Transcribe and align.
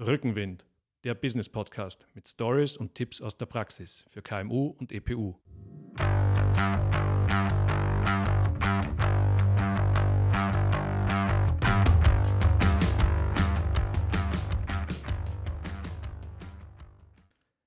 Rückenwind, 0.00 0.64
der 1.02 1.16
Business 1.16 1.48
Podcast 1.48 2.06
mit 2.14 2.28
Stories 2.28 2.76
und 2.76 2.94
Tipps 2.94 3.20
aus 3.20 3.36
der 3.36 3.46
Praxis 3.46 4.04
für 4.08 4.22
KMU 4.22 4.68
und 4.78 4.92
EPU. 4.92 5.34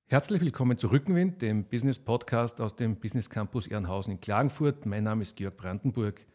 Herzlich 0.05 0.41
willkommen 0.41 0.77
zu 0.77 0.87
Rückenwind, 0.87 1.41
dem 1.41 1.65
Business 1.65 1.99
Podcast 1.99 2.61
aus 2.61 2.77
dem 2.77 2.95
Business 2.95 3.29
Campus 3.29 3.67
Ehrenhausen 3.67 4.13
in 4.13 4.21
Klagenfurt. 4.21 4.85
Mein 4.85 5.03
Name 5.03 5.23
ist 5.23 5.35
Georg 5.35 5.57
Brandenburg. 5.57 6.25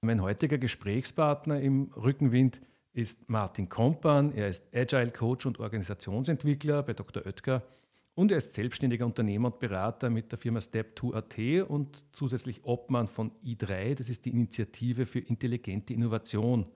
Mein 0.00 0.20
heutiger 0.20 0.58
Gesprächspartner 0.58 1.60
im 1.60 1.92
Rückenwind 1.94 2.56
ist 2.56 2.73
ist 2.94 3.28
Martin 3.28 3.68
Kompan. 3.68 4.32
Er 4.34 4.48
ist 4.48 4.64
Agile 4.74 5.10
Coach 5.10 5.44
und 5.46 5.58
Organisationsentwickler 5.58 6.82
bei 6.82 6.94
Dr. 6.94 7.26
Oetker 7.26 7.62
und 8.14 8.30
er 8.30 8.38
ist 8.38 8.52
selbstständiger 8.52 9.04
Unternehmer 9.04 9.52
und 9.52 9.58
Berater 9.58 10.08
mit 10.08 10.30
der 10.30 10.38
Firma 10.38 10.60
Step2AT 10.60 11.62
und 11.62 12.04
zusätzlich 12.12 12.64
Obmann 12.64 13.08
von 13.08 13.32
i3, 13.44 13.96
das 13.96 14.08
ist 14.08 14.24
die 14.24 14.30
Initiative 14.30 15.04
für 15.04 15.18
intelligente 15.18 15.92
Innovation. 15.92 16.66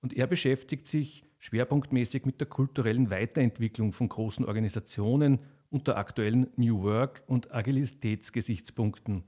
Und 0.00 0.16
er 0.16 0.26
beschäftigt 0.26 0.86
sich 0.86 1.24
schwerpunktmäßig 1.38 2.24
mit 2.24 2.40
der 2.40 2.48
kulturellen 2.48 3.10
Weiterentwicklung 3.10 3.92
von 3.92 4.08
großen 4.08 4.46
Organisationen 4.46 5.38
unter 5.68 5.98
aktuellen 5.98 6.46
New 6.56 6.82
Work 6.82 7.22
und 7.26 7.52
Agilitätsgesichtspunkten. 7.52 9.22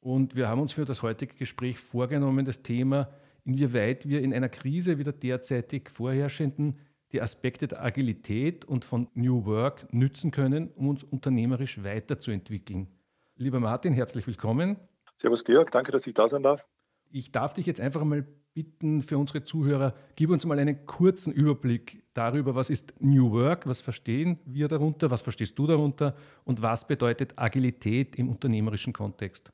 Und 0.00 0.36
wir 0.36 0.48
haben 0.48 0.60
uns 0.62 0.72
für 0.72 0.86
das 0.86 1.02
heutige 1.02 1.34
Gespräch 1.34 1.78
vorgenommen, 1.78 2.46
das 2.46 2.62
Thema 2.62 3.08
inwieweit 3.44 4.08
wir 4.08 4.22
in 4.22 4.32
einer 4.32 4.48
Krise 4.48 4.98
wie 4.98 5.04
der 5.04 5.12
derzeitig 5.12 5.90
vorherrschenden 5.90 6.78
die 7.12 7.22
Aspekte 7.22 7.68
der 7.68 7.82
Agilität 7.82 8.64
und 8.64 8.84
von 8.84 9.08
New 9.14 9.44
Work 9.46 9.92
nützen 9.92 10.30
können, 10.32 10.70
um 10.74 10.88
uns 10.88 11.04
unternehmerisch 11.04 11.82
weiterzuentwickeln. 11.84 12.88
Lieber 13.36 13.60
Martin, 13.60 13.92
herzlich 13.92 14.26
willkommen. 14.26 14.76
Servus 15.16 15.44
Georg, 15.44 15.70
danke, 15.70 15.92
dass 15.92 16.06
ich 16.06 16.14
da 16.14 16.28
sein 16.28 16.42
darf. 16.42 16.64
Ich 17.12 17.30
darf 17.30 17.54
dich 17.54 17.66
jetzt 17.66 17.80
einfach 17.80 18.02
mal 18.02 18.26
bitten 18.54 19.02
für 19.02 19.18
unsere 19.18 19.44
Zuhörer, 19.44 19.94
gib 20.16 20.30
uns 20.30 20.44
mal 20.44 20.58
einen 20.58 20.86
kurzen 20.86 21.32
Überblick 21.32 22.04
darüber, 22.14 22.54
was 22.54 22.70
ist 22.70 22.94
New 23.00 23.32
Work, 23.32 23.66
was 23.66 23.80
verstehen 23.80 24.38
wir 24.44 24.68
darunter, 24.68 25.10
was 25.10 25.22
verstehst 25.22 25.58
du 25.58 25.66
darunter 25.66 26.16
und 26.44 26.62
was 26.62 26.86
bedeutet 26.86 27.34
Agilität 27.36 28.16
im 28.16 28.28
unternehmerischen 28.28 28.92
Kontext? 28.92 29.50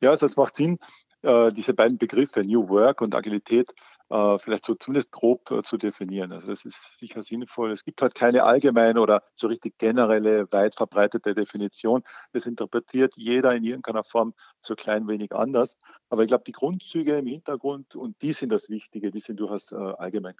Ja, 0.00 0.10
also 0.10 0.26
es 0.26 0.36
macht 0.36 0.56
Sinn, 0.56 0.78
äh, 1.24 1.52
diese 1.52 1.74
beiden 1.74 1.98
Begriffe 1.98 2.40
New 2.40 2.68
Work 2.68 3.00
und 3.00 3.14
Agilität 3.14 3.72
äh, 4.10 4.38
vielleicht 4.38 4.66
so 4.66 4.74
zumindest 4.74 5.10
grob 5.10 5.50
äh, 5.50 5.62
zu 5.62 5.76
definieren. 5.76 6.32
Also 6.32 6.48
das 6.48 6.64
ist 6.64 6.98
sicher 6.98 7.22
sinnvoll. 7.22 7.72
Es 7.72 7.84
gibt 7.84 8.02
halt 8.02 8.14
keine 8.14 8.44
allgemeine 8.44 9.00
oder 9.00 9.22
so 9.34 9.46
richtig 9.46 9.78
generelle, 9.78 10.46
weit 10.52 10.74
verbreitete 10.74 11.34
Definition. 11.34 12.02
Das 12.32 12.46
interpretiert 12.46 13.14
jeder 13.16 13.54
in 13.54 13.64
irgendeiner 13.64 14.04
Form 14.04 14.34
so 14.60 14.74
klein 14.74 15.08
wenig 15.08 15.32
anders. 15.34 15.76
Aber 16.10 16.22
ich 16.22 16.28
glaube, 16.28 16.44
die 16.46 16.52
Grundzüge 16.52 17.16
im 17.18 17.26
Hintergrund, 17.26 17.96
und 17.96 18.20
die 18.22 18.32
sind 18.32 18.50
das 18.52 18.68
Wichtige, 18.68 19.10
die 19.10 19.20
sind 19.20 19.40
durchaus 19.40 19.72
äh, 19.72 19.76
allgemein. 19.76 20.34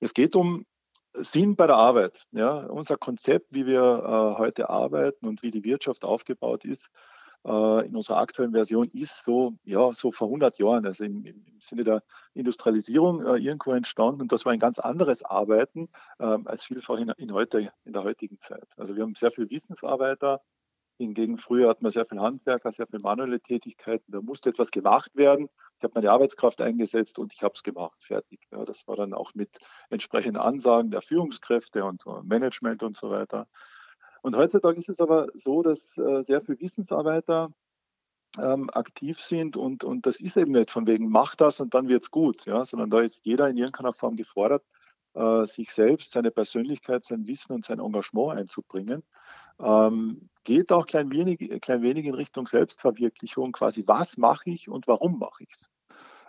Es 0.00 0.14
geht 0.14 0.36
um 0.36 0.64
Sinn 1.14 1.56
bei 1.56 1.66
der 1.66 1.76
Arbeit. 1.76 2.26
Ja, 2.32 2.66
unser 2.66 2.96
Konzept, 2.96 3.54
wie 3.54 3.66
wir 3.66 3.80
äh, 3.80 4.38
heute 4.38 4.70
arbeiten 4.70 5.26
und 5.26 5.42
wie 5.42 5.50
die 5.50 5.64
Wirtschaft 5.64 6.04
aufgebaut 6.04 6.64
ist, 6.64 6.88
in 7.48 7.96
unserer 7.96 8.18
aktuellen 8.18 8.52
Version 8.52 8.88
ist 8.92 9.24
so, 9.24 9.54
ja, 9.64 9.92
so 9.92 10.12
vor 10.12 10.28
100 10.28 10.58
Jahren, 10.58 10.84
also 10.84 11.04
im, 11.04 11.24
im 11.24 11.44
Sinne 11.60 11.84
der 11.84 12.02
Industrialisierung 12.34 13.24
äh, 13.24 13.36
irgendwo 13.36 13.72
entstanden. 13.72 14.20
Und 14.20 14.32
das 14.32 14.44
war 14.44 14.52
ein 14.52 14.58
ganz 14.58 14.78
anderes 14.78 15.24
Arbeiten 15.24 15.88
äh, 16.18 16.24
als 16.44 16.66
vielfach 16.66 16.98
in, 16.98 17.08
in, 17.16 17.32
heute, 17.32 17.72
in 17.84 17.92
der 17.92 18.04
heutigen 18.04 18.38
Zeit. 18.40 18.68
Also 18.76 18.96
wir 18.96 19.02
haben 19.02 19.14
sehr 19.14 19.30
viele 19.30 19.48
Wissensarbeiter. 19.50 20.42
Hingegen 20.98 21.38
früher 21.38 21.68
hat 21.68 21.80
man 21.80 21.92
sehr 21.92 22.06
viel 22.06 22.20
Handwerker, 22.20 22.72
sehr 22.72 22.88
viel 22.88 22.98
manuelle 23.00 23.40
Tätigkeiten. 23.40 24.10
Da 24.10 24.20
musste 24.20 24.50
etwas 24.50 24.72
gemacht 24.72 25.12
werden. 25.14 25.48
Ich 25.78 25.84
habe 25.84 25.92
meine 25.94 26.10
Arbeitskraft 26.10 26.60
eingesetzt 26.60 27.20
und 27.20 27.32
ich 27.32 27.44
habe 27.44 27.52
es 27.54 27.62
gemacht, 27.62 28.02
fertig. 28.02 28.40
Ja, 28.50 28.64
das 28.64 28.86
war 28.88 28.96
dann 28.96 29.14
auch 29.14 29.32
mit 29.34 29.58
entsprechenden 29.90 30.40
Ansagen 30.40 30.90
der 30.90 31.00
Führungskräfte 31.00 31.84
und 31.84 32.04
Management 32.24 32.82
und 32.82 32.96
so 32.96 33.10
weiter. 33.10 33.46
Und 34.22 34.36
heutzutage 34.36 34.78
ist 34.78 34.88
es 34.88 35.00
aber 35.00 35.28
so, 35.34 35.62
dass 35.62 35.96
äh, 35.96 36.22
sehr 36.22 36.40
viele 36.40 36.60
Wissensarbeiter 36.60 37.50
ähm, 38.38 38.70
aktiv 38.72 39.20
sind 39.20 39.56
und, 39.56 39.84
und 39.84 40.06
das 40.06 40.20
ist 40.20 40.36
eben 40.36 40.52
nicht 40.52 40.70
von 40.70 40.86
wegen, 40.86 41.08
mach 41.08 41.34
das 41.34 41.60
und 41.60 41.74
dann 41.74 41.88
wird 41.88 42.02
es 42.02 42.10
gut, 42.10 42.46
ja, 42.46 42.64
sondern 42.64 42.90
da 42.90 43.00
ist 43.00 43.24
jeder 43.24 43.48
in 43.48 43.56
irgendeiner 43.56 43.92
Form 43.92 44.16
gefordert, 44.16 44.64
äh, 45.14 45.46
sich 45.46 45.70
selbst, 45.70 46.12
seine 46.12 46.30
Persönlichkeit, 46.30 47.04
sein 47.04 47.26
Wissen 47.26 47.52
und 47.52 47.64
sein 47.64 47.80
Engagement 47.80 48.38
einzubringen. 48.38 49.02
Ähm, 49.58 50.28
geht 50.44 50.72
auch 50.72 50.86
klein 50.86 51.10
wenig, 51.10 51.60
klein 51.60 51.82
wenig 51.82 52.04
in 52.04 52.14
Richtung 52.14 52.46
Selbstverwirklichung, 52.46 53.52
quasi 53.52 53.84
was 53.86 54.18
mache 54.18 54.50
ich 54.50 54.68
und 54.68 54.86
warum 54.86 55.18
mache 55.18 55.44
ich 55.44 55.50
es. 55.56 55.70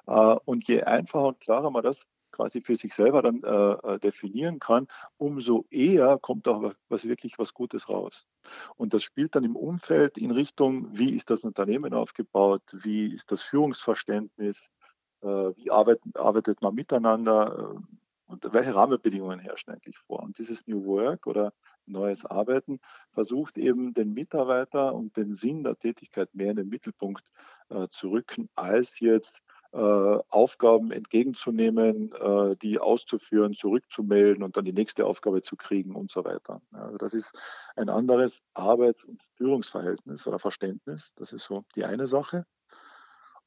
Äh, 0.07 0.35
und 0.45 0.67
je 0.67 0.83
einfacher 0.83 1.27
und 1.27 1.39
klarer 1.39 1.69
man 1.69 1.83
das 1.83 2.05
quasi 2.31 2.61
für 2.61 2.75
sich 2.75 2.93
selber 2.93 3.21
dann 3.21 3.43
äh, 3.43 3.95
äh, 3.95 3.99
definieren 3.99 4.59
kann, 4.59 4.87
umso 5.17 5.65
eher 5.69 6.17
kommt 6.19 6.47
auch 6.47 6.73
was 6.89 7.05
wirklich 7.05 7.37
was 7.37 7.53
Gutes 7.53 7.89
raus. 7.89 8.25
Und 8.75 8.93
das 8.93 9.03
spielt 9.03 9.35
dann 9.35 9.43
im 9.43 9.55
Umfeld 9.55 10.17
in 10.17 10.31
Richtung, 10.31 10.87
wie 10.97 11.15
ist 11.15 11.29
das 11.29 11.43
Unternehmen 11.43 11.93
aufgebaut, 11.93 12.63
wie 12.73 13.13
ist 13.13 13.31
das 13.31 13.43
Führungsverständnis, 13.43 14.71
äh, 15.21 15.27
wie 15.27 15.71
arbeitet, 15.71 16.15
arbeitet 16.17 16.61
man 16.61 16.75
miteinander 16.75 17.75
äh, 17.75 17.79
und 18.29 18.53
welche 18.53 18.75
Rahmenbedingungen 18.75 19.39
herrschen 19.39 19.73
eigentlich 19.73 19.97
vor. 19.97 20.21
Und 20.21 20.37
dieses 20.37 20.67
New 20.67 20.85
Work 20.85 21.25
oder 21.25 21.51
neues 21.87 22.25
Arbeiten 22.25 22.79
versucht 23.11 23.57
eben 23.57 23.93
den 23.93 24.13
Mitarbeiter 24.13 24.93
und 24.93 25.17
den 25.17 25.33
Sinn 25.33 25.63
der 25.63 25.77
Tätigkeit 25.77 26.33
mehr 26.35 26.51
in 26.51 26.57
den 26.57 26.69
Mittelpunkt 26.69 27.23
äh, 27.69 27.87
zu 27.87 28.09
rücken, 28.09 28.47
als 28.53 28.99
jetzt 28.99 29.41
Aufgaben 29.71 30.91
entgegenzunehmen, 30.91 32.11
äh, 32.13 32.55
die 32.57 32.79
auszuführen, 32.79 33.53
zurückzumelden 33.53 34.43
und 34.43 34.57
dann 34.57 34.65
die 34.65 34.73
nächste 34.73 35.05
Aufgabe 35.05 35.41
zu 35.43 35.55
kriegen 35.55 35.95
und 35.95 36.09
so 36.11 36.25
weiter. 36.25 36.61
Also 36.71 36.97
das 36.97 37.13
ist 37.13 37.37
ein 37.75 37.89
anderes 37.89 38.39
Arbeits- 38.55 39.03
und 39.03 39.21
Führungsverhältnis 39.35 40.25
oder 40.25 40.39
Verständnis. 40.39 41.13
Das 41.15 41.33
ist 41.33 41.43
so 41.43 41.65
die 41.75 41.85
eine 41.85 42.07
Sache. 42.07 42.45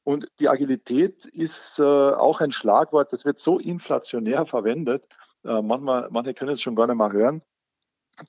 Und 0.03 0.27
die 0.39 0.49
Agilität 0.49 1.25
ist 1.25 1.79
äh, 1.79 1.83
auch 1.83 2.41
ein 2.41 2.51
Schlagwort, 2.51 3.13
das 3.13 3.25
wird 3.25 3.39
so 3.39 3.59
inflationär 3.59 4.45
verwendet. 4.45 5.07
Äh, 5.43 5.61
manchmal, 5.61 6.07
manche 6.11 6.33
können 6.33 6.51
es 6.51 6.61
schon 6.61 6.75
gar 6.75 6.87
nicht 6.87 6.95
mal 6.95 7.11
hören. 7.11 7.41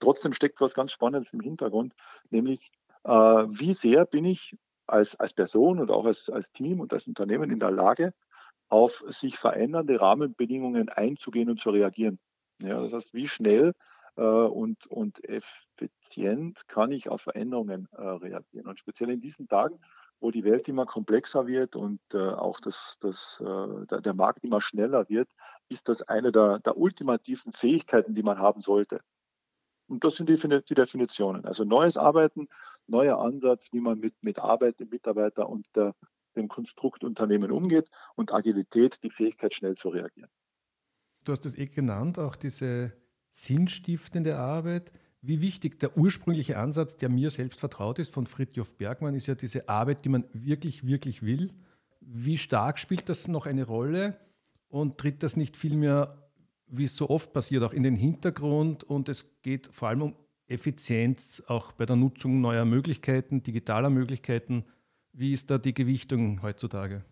Trotzdem 0.00 0.32
steckt 0.32 0.60
was 0.60 0.74
ganz 0.74 0.92
Spannendes 0.92 1.32
im 1.32 1.40
Hintergrund, 1.40 1.94
nämlich 2.30 2.72
äh, 3.04 3.10
wie 3.10 3.74
sehr 3.74 4.06
bin 4.06 4.24
ich 4.24 4.56
als, 4.86 5.16
als 5.16 5.32
Person 5.32 5.80
und 5.80 5.90
auch 5.90 6.04
als, 6.04 6.28
als 6.28 6.52
Team 6.52 6.80
und 6.80 6.92
als 6.92 7.06
Unternehmen 7.06 7.50
in 7.50 7.60
der 7.60 7.70
Lage, 7.70 8.12
auf 8.68 9.04
sich 9.08 9.38
verändernde 9.38 10.00
Rahmenbedingungen 10.00 10.88
einzugehen 10.88 11.50
und 11.50 11.60
zu 11.60 11.70
reagieren. 11.70 12.18
Ja, 12.60 12.82
das 12.82 12.92
heißt, 12.92 13.14
wie 13.14 13.28
schnell 13.28 13.72
äh, 14.16 14.22
und, 14.22 14.86
und 14.86 15.22
effizient 15.24 16.66
kann 16.68 16.92
ich 16.92 17.08
auf 17.08 17.22
Veränderungen 17.22 17.88
äh, 17.92 18.02
reagieren. 18.02 18.66
Und 18.66 18.78
speziell 18.78 19.10
in 19.10 19.20
diesen 19.20 19.48
Tagen, 19.48 19.78
wo 20.20 20.30
die 20.30 20.44
Welt 20.44 20.68
immer 20.68 20.86
komplexer 20.86 21.46
wird 21.46 21.76
und 21.76 22.00
äh, 22.14 22.18
auch 22.18 22.60
das, 22.60 22.96
das, 23.00 23.42
äh, 23.44 23.86
der, 23.86 24.00
der, 24.00 24.14
Markt 24.14 24.44
immer 24.44 24.60
schneller 24.60 25.08
wird, 25.08 25.28
ist 25.68 25.88
das 25.88 26.02
eine 26.02 26.32
der, 26.32 26.60
der 26.60 26.76
ultimativen 26.76 27.52
Fähigkeiten, 27.52 28.14
die 28.14 28.22
man 28.22 28.38
haben 28.38 28.60
sollte. 28.60 29.00
Und 29.86 30.04
das 30.04 30.16
sind 30.16 30.28
die, 30.28 30.36
die 30.36 30.74
Definitionen. 30.74 31.44
Also 31.44 31.64
neues 31.64 31.96
Arbeiten, 31.96 32.48
neuer 32.86 33.18
Ansatz, 33.18 33.72
wie 33.72 33.80
man 33.80 33.98
mit, 33.98 34.14
mit 34.22 34.38
Arbeit, 34.38 34.80
dem 34.80 34.88
Mitarbeiter 34.88 35.48
und 35.48 35.66
der, 35.74 35.94
dem 36.36 36.48
Konstrukt 36.48 37.04
Unternehmen 37.04 37.50
umgeht 37.50 37.90
und 38.16 38.32
Agilität, 38.32 39.02
die 39.02 39.10
Fähigkeit, 39.10 39.54
schnell 39.54 39.76
zu 39.76 39.90
reagieren. 39.90 40.30
Du 41.24 41.32
hast 41.32 41.46
es 41.46 41.56
eh 41.56 41.66
genannt, 41.66 42.18
auch 42.18 42.36
diese 42.36 42.92
sinnstiftende 43.32 44.36
Arbeit. 44.36 44.92
Wie 45.20 45.40
wichtig 45.40 45.80
der 45.80 45.96
ursprüngliche 45.96 46.58
Ansatz, 46.58 46.96
der 46.96 47.08
mir 47.08 47.30
selbst 47.30 47.60
vertraut 47.60 47.98
ist, 47.98 48.12
von 48.12 48.26
Fritjof 48.26 48.76
Bergmann, 48.76 49.14
ist 49.14 49.26
ja 49.26 49.34
diese 49.34 49.68
Arbeit, 49.68 50.04
die 50.04 50.10
man 50.10 50.24
wirklich, 50.32 50.86
wirklich 50.86 51.22
will. 51.22 51.52
Wie 52.00 52.36
stark 52.36 52.78
spielt 52.78 53.08
das 53.08 53.26
noch 53.26 53.46
eine 53.46 53.64
Rolle 53.64 54.18
und 54.68 54.98
tritt 54.98 55.22
das 55.22 55.36
nicht 55.36 55.56
vielmehr 55.56 56.23
wie 56.66 56.84
es 56.84 56.96
so 56.96 57.10
oft 57.10 57.32
passiert, 57.32 57.62
auch 57.62 57.72
in 57.72 57.82
den 57.82 57.96
Hintergrund 57.96 58.84
und 58.84 59.08
es 59.08 59.26
geht 59.42 59.68
vor 59.68 59.88
allem 59.88 60.02
um 60.02 60.16
Effizienz, 60.46 61.42
auch 61.46 61.72
bei 61.72 61.86
der 61.86 61.96
Nutzung 61.96 62.40
neuer 62.40 62.64
Möglichkeiten, 62.64 63.42
digitaler 63.42 63.90
Möglichkeiten. 63.90 64.64
Wie 65.12 65.32
ist 65.32 65.50
da 65.50 65.58
die 65.58 65.74
Gewichtung 65.74 66.42
heutzutage? 66.42 67.04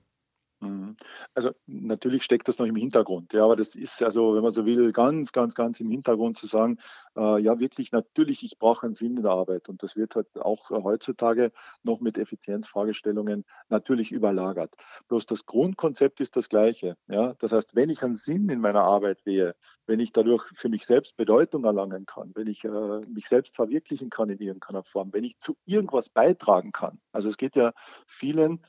Mhm. 0.62 0.96
Also 1.34 1.50
natürlich 1.66 2.22
steckt 2.22 2.46
das 2.46 2.58
noch 2.58 2.66
im 2.66 2.76
Hintergrund, 2.76 3.32
ja, 3.32 3.44
aber 3.44 3.56
das 3.56 3.74
ist 3.74 4.00
also, 4.00 4.36
wenn 4.36 4.42
man 4.42 4.52
so 4.52 4.64
will, 4.64 4.92
ganz, 4.92 5.32
ganz, 5.32 5.56
ganz 5.56 5.80
im 5.80 5.90
Hintergrund 5.90 6.38
zu 6.38 6.46
sagen, 6.46 6.78
äh, 7.16 7.40
ja 7.42 7.58
wirklich, 7.58 7.90
natürlich, 7.90 8.44
ich 8.44 8.58
brauche 8.58 8.86
einen 8.86 8.94
Sinn 8.94 9.16
in 9.16 9.24
der 9.24 9.32
Arbeit 9.32 9.68
und 9.68 9.82
das 9.82 9.96
wird 9.96 10.14
halt 10.14 10.28
auch 10.38 10.70
heutzutage 10.70 11.50
noch 11.82 12.00
mit 12.00 12.16
Effizienzfragestellungen 12.16 13.44
natürlich 13.70 14.12
überlagert. 14.12 14.76
Bloß 15.08 15.26
das 15.26 15.46
Grundkonzept 15.46 16.20
ist 16.20 16.36
das 16.36 16.48
gleiche, 16.48 16.96
ja. 17.08 17.34
Das 17.40 17.50
heißt, 17.52 17.74
wenn 17.74 17.90
ich 17.90 18.04
einen 18.04 18.14
Sinn 18.14 18.48
in 18.48 18.60
meiner 18.60 18.82
Arbeit 18.82 19.18
sehe, 19.20 19.56
wenn 19.86 19.98
ich 19.98 20.12
dadurch 20.12 20.44
für 20.54 20.68
mich 20.68 20.86
selbst 20.86 21.16
Bedeutung 21.16 21.64
erlangen 21.64 22.06
kann, 22.06 22.30
wenn 22.36 22.46
ich 22.46 22.64
äh, 22.64 23.00
mich 23.08 23.26
selbst 23.26 23.56
verwirklichen 23.56 24.10
kann 24.10 24.30
in 24.30 24.38
irgendeiner 24.38 24.84
Form, 24.84 25.12
wenn 25.12 25.24
ich 25.24 25.40
zu 25.40 25.56
irgendwas 25.64 26.08
beitragen 26.08 26.70
kann. 26.70 27.00
Also 27.10 27.28
es 27.28 27.36
geht 27.36 27.56
ja 27.56 27.72
vielen 28.06 28.64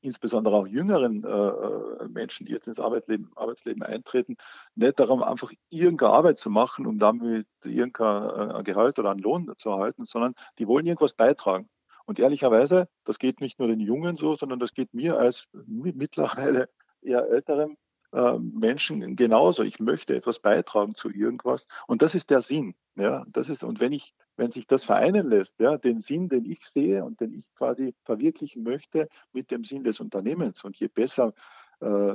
insbesondere 0.00 0.56
auch 0.56 0.66
jüngeren 0.66 1.24
äh, 1.24 1.28
äh, 1.28 2.08
Menschen, 2.08 2.46
die 2.46 2.52
jetzt 2.52 2.68
ins 2.68 2.80
Arbeitsleben, 2.80 3.30
Arbeitsleben 3.36 3.82
eintreten, 3.82 4.36
nicht 4.74 4.98
darum, 5.00 5.22
einfach 5.22 5.52
irgendeine 5.70 6.12
Arbeit 6.12 6.38
zu 6.38 6.50
machen, 6.50 6.86
um 6.86 6.98
damit 6.98 7.46
irgendein 7.64 8.60
äh, 8.60 8.62
Gehalt 8.62 8.98
oder 8.98 9.10
einen 9.10 9.20
Lohn 9.20 9.52
zu 9.58 9.70
erhalten, 9.70 10.04
sondern 10.04 10.34
die 10.58 10.66
wollen 10.66 10.86
irgendwas 10.86 11.14
beitragen. 11.14 11.68
Und 12.04 12.18
ehrlicherweise, 12.20 12.88
das 13.04 13.18
geht 13.18 13.40
nicht 13.40 13.58
nur 13.58 13.68
den 13.68 13.80
Jungen 13.80 14.16
so, 14.16 14.36
sondern 14.36 14.60
das 14.60 14.74
geht 14.74 14.94
mir 14.94 15.18
als 15.18 15.48
mittlerweile 15.52 16.68
eher 17.02 17.28
älterem 17.28 17.76
äh, 18.16 18.38
Menschen 18.38 19.14
genauso. 19.14 19.62
Ich 19.62 19.78
möchte 19.78 20.16
etwas 20.16 20.38
beitragen 20.38 20.94
zu 20.94 21.10
irgendwas. 21.10 21.68
Und 21.86 22.00
das 22.00 22.14
ist 22.14 22.30
der 22.30 22.40
Sinn. 22.40 22.74
Ja, 22.94 23.26
das 23.28 23.50
ist, 23.50 23.62
und 23.62 23.78
wenn 23.78 23.92
ich, 23.92 24.14
wenn 24.36 24.50
sich 24.50 24.66
das 24.66 24.86
vereinen 24.86 25.28
lässt, 25.28 25.60
ja, 25.60 25.76
den 25.76 26.00
Sinn, 26.00 26.30
den 26.30 26.46
ich 26.46 26.64
sehe 26.64 27.04
und 27.04 27.20
den 27.20 27.34
ich 27.34 27.52
quasi 27.54 27.94
verwirklichen 28.04 28.62
möchte 28.62 29.08
mit 29.32 29.50
dem 29.50 29.64
Sinn 29.64 29.84
des 29.84 30.00
Unternehmens. 30.00 30.64
Und 30.64 30.76
je 30.76 30.88
besser 30.88 31.34
äh, 31.80 32.14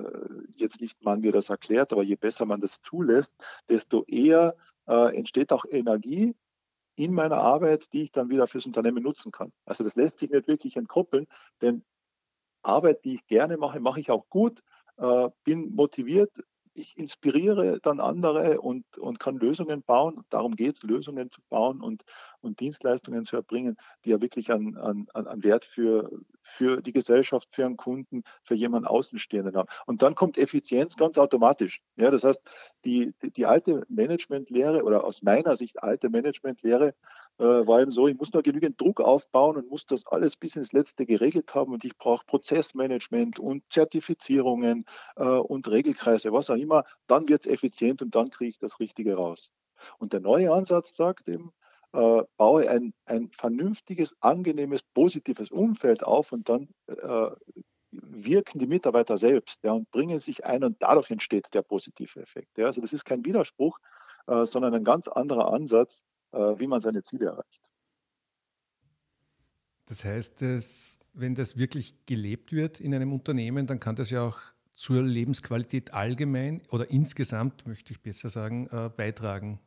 jetzt 0.57 0.81
nicht 0.81 1.03
man 1.03 1.21
mir 1.21 1.31
das 1.31 1.50
erklärt, 1.51 1.94
aber 1.94 2.01
je 2.01 2.15
besser 2.15 2.45
man 2.45 2.59
das 2.59 2.81
zulässt, 2.81 3.36
desto 3.69 4.04
eher 4.06 4.56
äh, 4.88 5.15
entsteht 5.15 5.54
auch 5.54 5.65
Energie 5.69 6.36
in 6.95 7.13
meiner 7.13 7.38
Arbeit, 7.38 7.94
die 7.94 8.01
ich 8.01 8.12
dann 8.12 8.30
wieder 8.30 8.47
fürs 8.47 8.65
Unternehmen 8.65 9.04
nutzen 9.04 9.31
kann. 9.31 9.51
Also 9.65 9.83
das 9.83 9.95
lässt 9.95 10.18
sich 10.18 10.31
nicht 10.31 10.47
wirklich 10.47 10.77
entkoppeln, 10.77 11.27
denn 11.62 11.83
Arbeit, 12.63 13.06
die 13.06 13.15
ich 13.15 13.27
gerne 13.27 13.57
mache, 13.57 13.80
mache 13.80 14.00
ich 14.00 14.12
auch 14.12 14.27
gut, 14.30 14.62
äh, 14.98 15.30
bin 15.44 15.74
motiviert, 15.76 16.32
ich 16.74 16.98
inspiriere 16.98 17.80
dann 17.82 18.00
andere 18.00 18.62
und, 18.62 18.98
und 18.98 19.20
kann 19.20 19.38
Lösungen 19.38 19.84
bauen. 19.84 20.24
Darum 20.30 20.56
geht 20.56 20.78
es, 20.78 20.84
Lösungen 20.84 21.30
zu 21.30 21.42
bauen 21.50 21.82
und, 21.82 22.04
und 22.40 22.60
Dienstleistungen 22.60 23.26
zu 23.26 23.36
erbringen, 23.36 23.76
die 24.06 24.12
ja 24.12 24.22
wirklich 24.22 24.52
an, 24.52 24.78
an, 24.78 25.08
an 25.14 25.44
Wert 25.44 25.66
für, 25.66 26.10
für 26.42 26.82
die 26.82 26.94
Gesellschaft, 26.94 27.48
für 27.52 27.66
einen 27.66 27.78
Kunden, 27.78 28.24
für 28.44 28.56
jemanden 28.56 28.88
Außenstehenden 28.88 29.56
haben. 29.56 29.70
Und 29.86 30.02
dann 30.02 30.16
kommt 30.16 30.38
Effizienz 30.38 30.98
ganz 30.98 31.18
automatisch. 31.18 31.82
Ja, 31.96 32.12
das 32.12 32.24
heißt, 32.24 32.42
die, 32.86 33.14
die, 33.22 33.46
alte 33.46 33.84
Managementlehre 33.90 34.84
oder 34.84 35.04
aus 35.04 35.22
meiner 35.22 35.56
Sicht 35.56 35.82
alte 35.84 36.10
Managementlehre 36.10 36.96
äh, 37.38 37.44
war 37.44 37.82
eben 37.82 37.92
so, 37.92 38.08
ich 38.08 38.18
muss 38.18 38.34
nur 38.34 38.44
genügend 38.44 38.80
Druck 38.80 39.02
aufbauen 39.02 39.58
und 39.58 39.70
muss 39.70 39.86
das 39.86 40.06
alles 40.08 40.38
bis 40.38 40.56
ins 40.56 40.74
Letzte 40.74 41.06
geregelt 41.06 41.54
haben 41.54 41.74
und 41.74 41.86
ich 41.86 41.98
brauche 41.98 42.26
Prozessmanagement 42.26 43.40
und 43.40 43.64
Zertifizierungen 43.70 44.86
äh, 45.16 45.24
und 45.24 45.68
Regelkreise, 45.68 46.32
was 46.32 46.50
auch 46.50 46.56
immer, 46.56 46.84
dann 47.08 47.28
wird 47.30 47.42
es 47.42 47.52
effizient 47.52 48.02
und 48.02 48.16
dann 48.16 48.30
kriege 48.30 48.50
ich 48.50 48.58
das 48.58 48.80
Richtige 48.80 49.16
raus. 49.16 49.52
Und 49.98 50.14
der 50.14 50.20
neue 50.20 50.52
Ansatz 50.52 50.96
sagt 50.96 51.28
eben, 51.28 51.54
äh, 51.94 52.24
baue 52.38 52.70
ein, 52.70 52.94
ein 53.06 53.30
vernünftiges, 53.32 54.16
angenehmes, 54.22 54.84
positives 54.84 55.52
Umfeld 55.52 56.04
auf 56.04 56.32
und 56.32 56.50
dann 56.50 56.70
äh, 56.88 57.32
wirken 57.92 58.60
die 58.60 58.68
Mitarbeiter 58.68 59.18
selbst 59.18 59.64
ja, 59.64 59.74
und 59.74 59.92
bringen 59.92 60.20
sich 60.20 60.46
ein 60.46 60.64
und 60.64 60.78
dadurch 60.80 61.12
entsteht 61.12 61.54
der 61.54 61.62
positive 61.62 62.22
Effekt. 62.22 62.58
Ja. 62.58 62.68
Also 62.68 62.82
das 62.82 62.94
ist 62.94 63.06
kein 63.06 63.26
Widerspruch, 63.26 63.78
äh, 64.28 64.46
sondern 64.46 64.74
ein 64.74 64.84
ganz 64.84 65.08
anderer 65.08 65.54
Ansatz, 65.54 66.04
äh, 66.32 66.38
wie 66.38 66.68
man 66.68 66.82
seine 66.82 67.04
Ziele 67.04 67.28
erreicht. 67.28 67.70
Das 69.86 70.06
heißt, 70.06 70.42
dass, 70.42 71.00
wenn 71.12 71.36
das 71.36 71.58
wirklich 71.58 72.06
gelebt 72.06 72.54
wird 72.54 72.80
in 72.80 72.96
einem 72.96 73.12
Unternehmen, 73.12 73.68
dann 73.68 73.82
kann 73.82 73.98
das 73.98 74.10
ja 74.10 74.26
auch 74.26 74.40
zur 74.74 75.04
Lebensqualität 75.04 75.94
allgemein 75.94 76.62
oder 76.70 76.90
insgesamt, 76.90 77.68
möchte 77.68 77.92
ich 77.92 78.02
besser 78.02 78.30
sagen, 78.30 78.68
äh, 78.68 78.90
beitragen. 78.90 79.60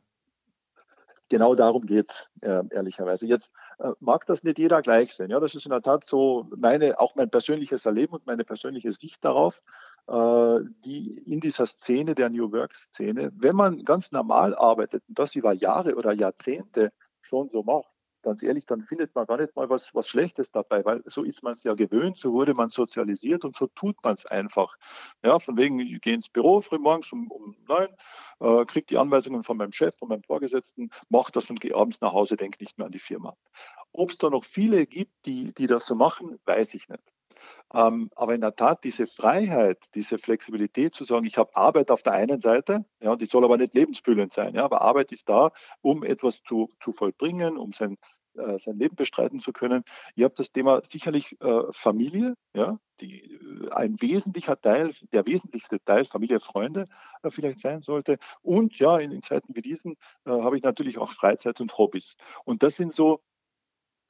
Genau 1.29 1.55
darum 1.55 1.81
geht 1.81 2.11
es, 2.11 2.29
äh, 2.41 2.61
ehrlicherweise. 2.69 3.25
Jetzt 3.25 3.51
äh, 3.79 3.91
mag 3.99 4.27
das 4.27 4.43
nicht 4.43 4.59
jeder 4.59 4.81
gleich 4.83 5.13
sehen. 5.13 5.31
Ja, 5.31 5.39
das 5.39 5.55
ist 5.55 5.65
in 5.65 5.71
der 5.71 5.81
Tat 5.81 6.03
so 6.03 6.47
meine, 6.55 6.99
auch 6.99 7.15
mein 7.15 7.31
persönliches 7.31 7.85
Erleben 7.85 8.13
und 8.13 8.27
meine 8.27 8.43
persönliche 8.43 8.91
Sicht 8.91 9.25
darauf, 9.25 9.61
äh, 10.07 10.59
die 10.85 11.17
in 11.25 11.39
dieser 11.39 11.65
Szene, 11.65 12.13
der 12.13 12.29
New 12.29 12.51
Work-Szene, 12.51 13.31
wenn 13.35 13.55
man 13.55 13.79
ganz 13.79 14.11
normal 14.11 14.55
arbeitet 14.55 15.03
und 15.07 15.17
das 15.17 15.35
über 15.35 15.51
Jahre 15.53 15.95
oder 15.95 16.13
Jahrzehnte 16.13 16.91
schon 17.21 17.49
so 17.49 17.63
macht, 17.63 17.94
ganz 18.25 18.43
ehrlich, 18.43 18.65
dann 18.65 18.81
findet 18.81 19.15
man 19.15 19.25
gar 19.25 19.37
nicht 19.37 19.55
mal 19.55 19.69
was, 19.69 19.93
was 19.95 20.09
Schlechtes 20.09 20.51
dabei, 20.51 20.83
weil 20.83 21.01
so 21.05 21.23
ist 21.23 21.43
man 21.43 21.53
es 21.53 21.63
ja 21.63 21.73
gewöhnt, 21.75 22.17
so 22.17 22.33
wurde 22.33 22.53
man 22.53 22.69
sozialisiert 22.69 23.45
und 23.45 23.55
so 23.55 23.67
tut 23.67 23.95
man 24.03 24.15
es 24.15 24.25
einfach. 24.25 24.75
Ja, 25.23 25.39
von 25.39 25.55
wegen, 25.55 25.79
ich 25.79 26.01
gehe 26.01 26.15
ins 26.15 26.27
Büro 26.27 26.61
früh 26.61 26.79
morgens 26.79 27.11
um, 27.13 27.31
um 27.31 27.55
neun, 27.67 27.87
äh, 28.41 28.65
kriege 28.65 28.87
die 28.87 28.97
Anweisungen 28.97 29.43
von 29.43 29.57
meinem 29.57 29.71
Chef, 29.71 29.95
von 29.97 30.09
meinem 30.09 30.23
Vorgesetzten, 30.23 30.89
mache 31.09 31.31
das 31.31 31.49
und 31.49 31.61
gehe 31.61 31.75
abends 31.75 32.01
nach 32.01 32.13
Hause, 32.13 32.35
denke 32.35 32.57
nicht 32.61 32.77
mehr 32.77 32.87
an 32.87 32.91
die 32.91 32.99
Firma. 32.99 33.35
Ob 33.93 34.09
es 34.11 34.17
da 34.17 34.29
noch 34.29 34.43
viele 34.43 34.85
gibt, 34.87 35.13
die, 35.25 35.53
die 35.53 35.67
das 35.67 35.85
so 35.85 35.95
machen, 35.95 36.37
weiß 36.45 36.73
ich 36.73 36.89
nicht. 36.89 37.03
Ähm, 37.73 38.09
aber 38.15 38.35
in 38.35 38.41
der 38.41 38.55
Tat, 38.55 38.83
diese 38.83 39.07
Freiheit, 39.07 39.77
diese 39.95 40.17
Flexibilität 40.17 40.95
zu 40.95 41.03
sagen, 41.03 41.25
ich 41.25 41.37
habe 41.37 41.55
Arbeit 41.55 41.91
auf 41.91 42.03
der 42.03 42.13
einen 42.13 42.39
Seite, 42.39 42.85
ja, 43.01 43.11
und 43.11 43.21
die 43.21 43.25
soll 43.25 43.43
aber 43.43 43.57
nicht 43.57 43.73
lebensfüllend 43.73 44.31
sein, 44.31 44.55
ja, 44.55 44.63
aber 44.63 44.81
Arbeit 44.81 45.11
ist 45.11 45.29
da, 45.29 45.51
um 45.81 46.03
etwas 46.03 46.41
zu, 46.43 46.69
zu 46.79 46.93
vollbringen, 46.93 47.57
um 47.57 47.73
sein, 47.73 47.97
äh, 48.37 48.59
sein 48.59 48.77
Leben 48.77 48.95
bestreiten 48.95 49.39
zu 49.39 49.51
können. 49.51 49.83
Ihr 50.15 50.25
habt 50.25 50.39
das 50.39 50.51
Thema 50.51 50.81
sicherlich 50.83 51.39
äh, 51.41 51.61
Familie, 51.71 52.35
ja, 52.53 52.77
die 52.99 53.33
äh, 53.33 53.71
ein 53.71 54.01
wesentlicher 54.01 54.59
Teil, 54.59 54.93
der 55.13 55.25
wesentlichste 55.25 55.83
Teil 55.83 56.05
Familie, 56.05 56.39
Freunde 56.39 56.87
äh, 57.23 57.31
vielleicht 57.31 57.61
sein 57.61 57.81
sollte. 57.81 58.17
Und 58.41 58.77
ja, 58.79 58.97
in, 58.99 59.11
in 59.11 59.21
Zeiten 59.21 59.55
wie 59.55 59.61
diesen 59.61 59.93
äh, 60.25 60.31
habe 60.31 60.57
ich 60.57 60.63
natürlich 60.63 60.97
auch 60.97 61.11
Freizeit 61.11 61.61
und 61.61 61.77
Hobbys. 61.77 62.17
Und 62.43 62.63
das 62.63 62.75
sind 62.75 62.93
so 62.93 63.21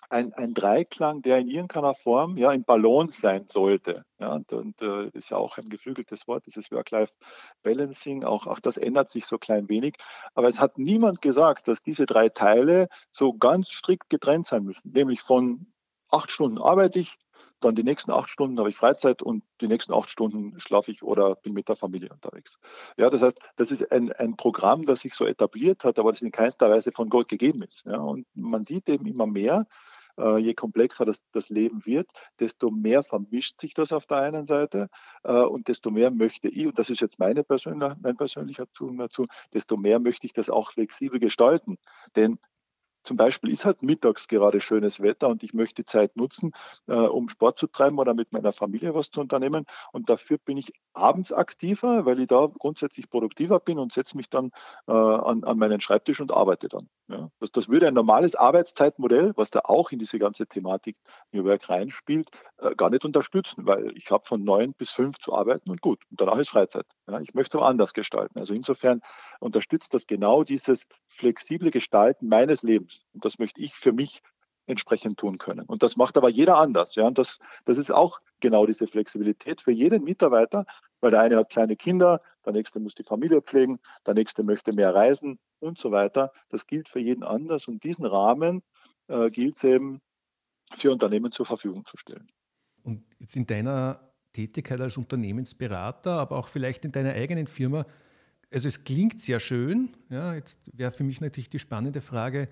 ein, 0.09 0.33
ein 0.33 0.53
Dreiklang, 0.53 1.21
der 1.21 1.39
in 1.39 1.47
irgendeiner 1.47 1.95
Form 1.95 2.37
ja 2.37 2.51
in 2.51 2.63
Balance 2.63 3.19
sein 3.19 3.45
sollte. 3.47 4.05
Ja, 4.19 4.33
und, 4.35 4.53
und 4.53 4.81
äh, 4.81 5.09
ist 5.09 5.29
ja 5.29 5.37
auch 5.37 5.57
ein 5.57 5.69
geflügeltes 5.69 6.27
Wort, 6.27 6.45
dieses 6.45 6.71
Work-Life-Balancing, 6.71 8.23
auch, 8.23 8.47
auch 8.47 8.59
das 8.59 8.77
ändert 8.77 9.11
sich 9.11 9.25
so 9.25 9.37
klein 9.37 9.67
wenig. 9.69 9.95
Aber 10.33 10.47
es 10.47 10.59
hat 10.59 10.77
niemand 10.77 11.21
gesagt, 11.21 11.67
dass 11.67 11.81
diese 11.81 12.05
drei 12.05 12.29
Teile 12.29 12.87
so 13.11 13.33
ganz 13.33 13.69
strikt 13.69 14.09
getrennt 14.09 14.45
sein 14.45 14.63
müssen. 14.63 14.91
Nämlich 14.91 15.21
von 15.21 15.67
acht 16.11 16.31
Stunden 16.31 16.59
arbeite 16.59 16.99
ich, 16.99 17.15
dann 17.65 17.75
die 17.75 17.83
nächsten 17.83 18.11
acht 18.11 18.29
Stunden 18.29 18.59
habe 18.59 18.69
ich 18.69 18.75
Freizeit 18.75 19.21
und 19.21 19.43
die 19.61 19.67
nächsten 19.67 19.93
acht 19.93 20.09
Stunden 20.09 20.59
schlafe 20.59 20.91
ich 20.91 21.03
oder 21.03 21.35
bin 21.35 21.53
mit 21.53 21.67
der 21.67 21.75
Familie 21.75 22.09
unterwegs. 22.09 22.57
Ja, 22.97 23.09
das 23.09 23.21
heißt, 23.21 23.37
das 23.57 23.71
ist 23.71 23.91
ein, 23.91 24.11
ein 24.13 24.37
Programm, 24.37 24.85
das 24.85 25.01
sich 25.01 25.13
so 25.13 25.25
etabliert 25.25 25.83
hat, 25.83 25.99
aber 25.99 26.11
das 26.11 26.21
in 26.21 26.31
keinster 26.31 26.69
Weise 26.69 26.91
von 26.91 27.09
Gott 27.09 27.27
gegeben 27.27 27.63
ist. 27.63 27.85
Ja, 27.85 27.97
und 27.97 28.25
man 28.33 28.63
sieht 28.63 28.87
eben 28.89 29.05
immer 29.05 29.27
mehr, 29.27 29.65
äh, 30.17 30.37
je 30.37 30.53
komplexer 30.53 31.05
das, 31.05 31.21
das 31.31 31.49
Leben 31.49 31.85
wird, 31.85 32.09
desto 32.39 32.71
mehr 32.71 33.03
vermischt 33.03 33.59
sich 33.59 33.73
das 33.73 33.91
auf 33.91 34.05
der 34.05 34.17
einen 34.17 34.45
Seite 34.45 34.89
äh, 35.23 35.41
und 35.41 35.67
desto 35.67 35.91
mehr 35.91 36.11
möchte 36.11 36.47
ich, 36.47 36.67
und 36.67 36.79
das 36.79 36.89
ist 36.89 37.01
jetzt 37.01 37.19
meine 37.19 37.43
persönliche, 37.43 37.97
mein 38.01 38.15
persönlicher 38.15 38.71
Zugang 38.71 38.97
dazu, 38.97 39.25
desto 39.53 39.77
mehr 39.77 39.99
möchte 39.99 40.27
ich 40.27 40.33
das 40.33 40.49
auch 40.49 40.71
flexibel 40.71 41.19
gestalten. 41.19 41.77
Denn 42.15 42.39
zum 43.05 43.17
Beispiel 43.17 43.51
ist 43.51 43.65
halt 43.65 43.83
mittags 43.83 44.27
gerade 44.27 44.59
schönes 44.59 45.01
Wetter 45.01 45.29
und 45.29 45.43
ich 45.43 45.53
möchte 45.53 45.85
Zeit 45.85 46.15
nutzen, 46.17 46.51
äh, 46.87 46.95
um 46.95 47.29
Sport 47.29 47.59
zu 47.59 47.67
treiben 47.67 47.99
oder 47.99 48.13
mit 48.13 48.33
meiner 48.33 48.51
Familie 48.51 48.93
was 48.95 49.11
zu 49.11 49.21
unternehmen. 49.21 49.65
Und 49.91 50.09
dafür 50.09 50.37
bin 50.37 50.57
ich 50.57 50.73
abends 50.93 51.31
aktiver, 51.31 52.05
weil 52.05 52.19
ich 52.19 52.27
da 52.27 52.47
grundsätzlich 52.59 53.09
produktiver 53.09 53.59
bin 53.59 53.79
und 53.79 53.93
setze 53.93 54.17
mich 54.17 54.29
dann 54.29 54.51
äh, 54.87 54.91
an, 54.91 55.43
an 55.43 55.57
meinen 55.57 55.79
Schreibtisch 55.79 56.19
und 56.19 56.31
arbeite 56.31 56.67
dann. 56.67 56.89
Ja. 57.07 57.29
Das, 57.39 57.51
das 57.51 57.69
würde 57.69 57.87
ein 57.87 57.93
normales 57.93 58.35
Arbeitszeitmodell, 58.35 59.33
was 59.35 59.51
da 59.51 59.61
auch 59.63 59.91
in 59.91 59.99
diese 59.99 60.17
ganze 60.17 60.47
Thematik 60.47 60.97
New 61.31 61.43
Work 61.43 61.69
reinspielt, 61.69 62.29
äh, 62.57 62.73
gar 62.75 62.89
nicht 62.89 63.05
unterstützen, 63.05 63.65
weil 63.67 63.95
ich 63.95 64.09
habe 64.09 64.25
von 64.25 64.43
neun 64.43 64.73
bis 64.73 64.91
fünf 64.91 65.19
zu 65.19 65.33
arbeiten 65.33 65.69
und 65.69 65.81
gut, 65.81 66.01
und 66.09 66.19
danach 66.19 66.37
ist 66.37 66.49
Freizeit. 66.49 66.87
Ja. 67.07 67.19
Ich 67.19 67.33
möchte 67.33 67.57
es 67.57 67.61
aber 67.61 67.69
anders 67.69 67.93
gestalten. 67.93 68.39
Also 68.39 68.53
insofern 68.53 69.01
unterstützt 69.39 69.93
das 69.93 70.07
genau 70.07 70.43
dieses 70.43 70.87
flexible 71.07 71.69
Gestalten 71.69 72.27
meines 72.27 72.63
Lebens. 72.63 72.94
Und 73.13 73.25
das 73.25 73.39
möchte 73.39 73.61
ich 73.61 73.73
für 73.73 73.91
mich 73.91 74.21
entsprechend 74.67 75.17
tun 75.17 75.37
können. 75.37 75.65
Und 75.65 75.83
das 75.83 75.95
macht 75.95 76.17
aber 76.17 76.29
jeder 76.29 76.57
anders. 76.57 76.95
Ja? 76.95 77.05
Und 77.05 77.17
das, 77.17 77.39
das 77.65 77.77
ist 77.77 77.91
auch 77.91 78.19
genau 78.39 78.65
diese 78.65 78.87
Flexibilität 78.87 79.61
für 79.61 79.71
jeden 79.71 80.03
Mitarbeiter, 80.03 80.65
weil 81.01 81.11
der 81.11 81.21
eine 81.21 81.37
hat 81.37 81.49
kleine 81.49 81.75
Kinder, 81.75 82.21
der 82.45 82.53
nächste 82.53 82.79
muss 82.79 82.95
die 82.95 83.03
Familie 83.03 83.41
pflegen, 83.41 83.79
der 84.05 84.15
nächste 84.15 84.43
möchte 84.43 84.73
mehr 84.73 84.93
reisen 84.93 85.39
und 85.59 85.77
so 85.77 85.91
weiter. 85.91 86.31
Das 86.49 86.65
gilt 86.65 86.89
für 86.89 86.99
jeden 86.99 87.23
anders. 87.23 87.67
Und 87.67 87.83
diesen 87.83 88.05
Rahmen 88.05 88.63
äh, 89.07 89.29
gilt 89.29 89.57
es 89.57 89.63
eben 89.63 90.01
für 90.77 90.91
Unternehmen 90.91 91.31
zur 91.31 91.45
Verfügung 91.45 91.85
zu 91.85 91.97
stellen. 91.97 92.27
Und 92.83 93.03
jetzt 93.19 93.35
in 93.35 93.45
deiner 93.45 93.99
Tätigkeit 94.33 94.81
als 94.81 94.97
Unternehmensberater, 94.97 96.11
aber 96.11 96.37
auch 96.37 96.47
vielleicht 96.47 96.85
in 96.85 96.91
deiner 96.91 97.13
eigenen 97.13 97.47
Firma. 97.47 97.85
Also 98.51 98.67
es 98.67 98.83
klingt 98.83 99.21
sehr 99.21 99.39
schön. 99.39 99.95
Ja, 100.09 100.33
jetzt 100.33 100.59
wäre 100.73 100.91
für 100.91 101.03
mich 101.03 101.21
natürlich 101.21 101.49
die 101.49 101.59
spannende 101.59 102.01
Frage, 102.01 102.49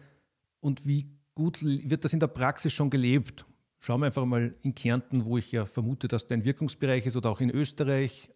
und 0.64 0.88
wie 0.88 1.10
gut 1.36 1.62
wird 1.62 2.04
das 2.04 2.14
in 2.14 2.20
der 2.20 2.28
Praxis 2.28 2.72
schon 2.72 2.90
gelebt? 2.90 3.46
Schauen 3.80 4.00
wir 4.00 4.06
einfach 4.06 4.26
mal 4.26 4.56
in 4.62 4.74
Kärnten, 4.74 5.26
wo 5.26 5.38
ich 5.38 5.52
ja 5.52 5.66
vermute, 5.66 6.08
dass 6.08 6.26
dein 6.26 6.46
Wirkungsbereich 6.46 7.06
ist, 7.06 7.18
oder 7.18 7.30
auch 7.30 7.42
in 7.42 7.50
Österreich. 7.50 8.32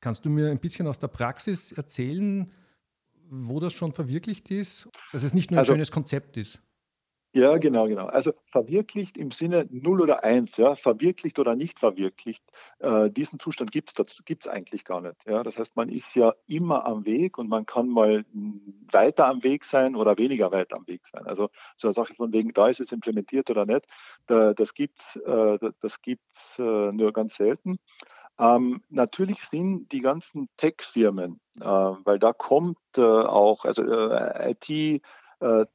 Kannst 0.00 0.24
du 0.24 0.30
mir 0.30 0.50
ein 0.50 0.58
bisschen 0.58 0.86
aus 0.86 0.98
der 0.98 1.08
Praxis 1.08 1.72
erzählen, 1.72 2.50
wo 3.28 3.60
das 3.60 3.74
schon 3.74 3.92
verwirklicht 3.92 4.50
ist, 4.50 4.88
dass 5.12 5.22
es 5.22 5.34
nicht 5.34 5.50
nur 5.50 5.58
ein 5.58 5.60
also, 5.60 5.74
schönes 5.74 5.90
Konzept 5.90 6.38
ist? 6.38 6.60
Ja, 7.36 7.58
genau, 7.58 7.88
genau. 7.88 8.06
Also 8.06 8.32
verwirklicht 8.46 9.18
im 9.18 9.32
Sinne 9.32 9.66
0 9.68 10.02
oder 10.02 10.22
1, 10.22 10.56
ja, 10.56 10.76
verwirklicht 10.76 11.40
oder 11.40 11.56
nicht 11.56 11.80
verwirklicht, 11.80 12.44
äh, 12.78 13.10
diesen 13.10 13.40
Zustand 13.40 13.72
gibt 13.72 13.90
es 13.90 14.46
eigentlich 14.46 14.84
gar 14.84 15.00
nicht. 15.00 15.28
Ja. 15.28 15.42
Das 15.42 15.58
heißt, 15.58 15.74
man 15.74 15.88
ist 15.88 16.14
ja 16.14 16.32
immer 16.46 16.86
am 16.86 17.04
Weg 17.04 17.36
und 17.36 17.48
man 17.48 17.66
kann 17.66 17.88
mal 17.88 18.24
weiter 18.92 19.26
am 19.26 19.42
Weg 19.42 19.64
sein 19.64 19.96
oder 19.96 20.16
weniger 20.16 20.52
weit 20.52 20.72
am 20.72 20.86
Weg 20.86 21.08
sein. 21.08 21.26
Also 21.26 21.50
so 21.74 21.88
eine 21.88 21.92
Sache 21.92 22.14
von 22.14 22.32
wegen, 22.32 22.52
da 22.52 22.68
ist 22.68 22.80
es 22.80 22.92
implementiert 22.92 23.50
oder 23.50 23.66
nicht, 23.66 23.84
da, 24.28 24.54
das 24.54 24.72
gibt 24.72 25.00
es 25.00 25.16
äh, 25.16 25.58
das 25.80 26.02
gibt's, 26.02 26.56
äh, 26.60 26.92
nur 26.92 27.12
ganz 27.12 27.34
selten. 27.34 27.78
Ähm, 28.38 28.82
natürlich 28.90 29.42
sind 29.42 29.90
die 29.90 30.00
ganzen 30.00 30.48
Tech-Firmen, 30.56 31.40
äh, 31.60 31.64
weil 31.64 32.20
da 32.20 32.32
kommt 32.32 32.78
äh, 32.96 33.00
auch, 33.00 33.64
also 33.64 33.82
äh, 33.82 34.52
IT, 34.52 35.02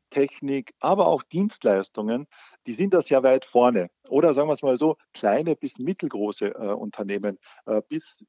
Technik, 0.09 0.73
aber 0.79 1.07
auch 1.07 1.23
Dienstleistungen, 1.23 2.27
die 2.65 2.73
sind 2.73 2.93
da 2.93 3.01
sehr 3.01 3.23
weit 3.23 3.45
vorne. 3.45 3.89
Oder 4.09 4.33
sagen 4.33 4.49
wir 4.49 4.53
es 4.53 4.63
mal 4.63 4.77
so, 4.77 4.97
kleine 5.13 5.55
bis 5.55 5.79
mittelgroße 5.79 6.47
äh, 6.47 6.73
Unternehmen 6.73 7.37
äh, 7.65 7.81
bis 7.87 8.23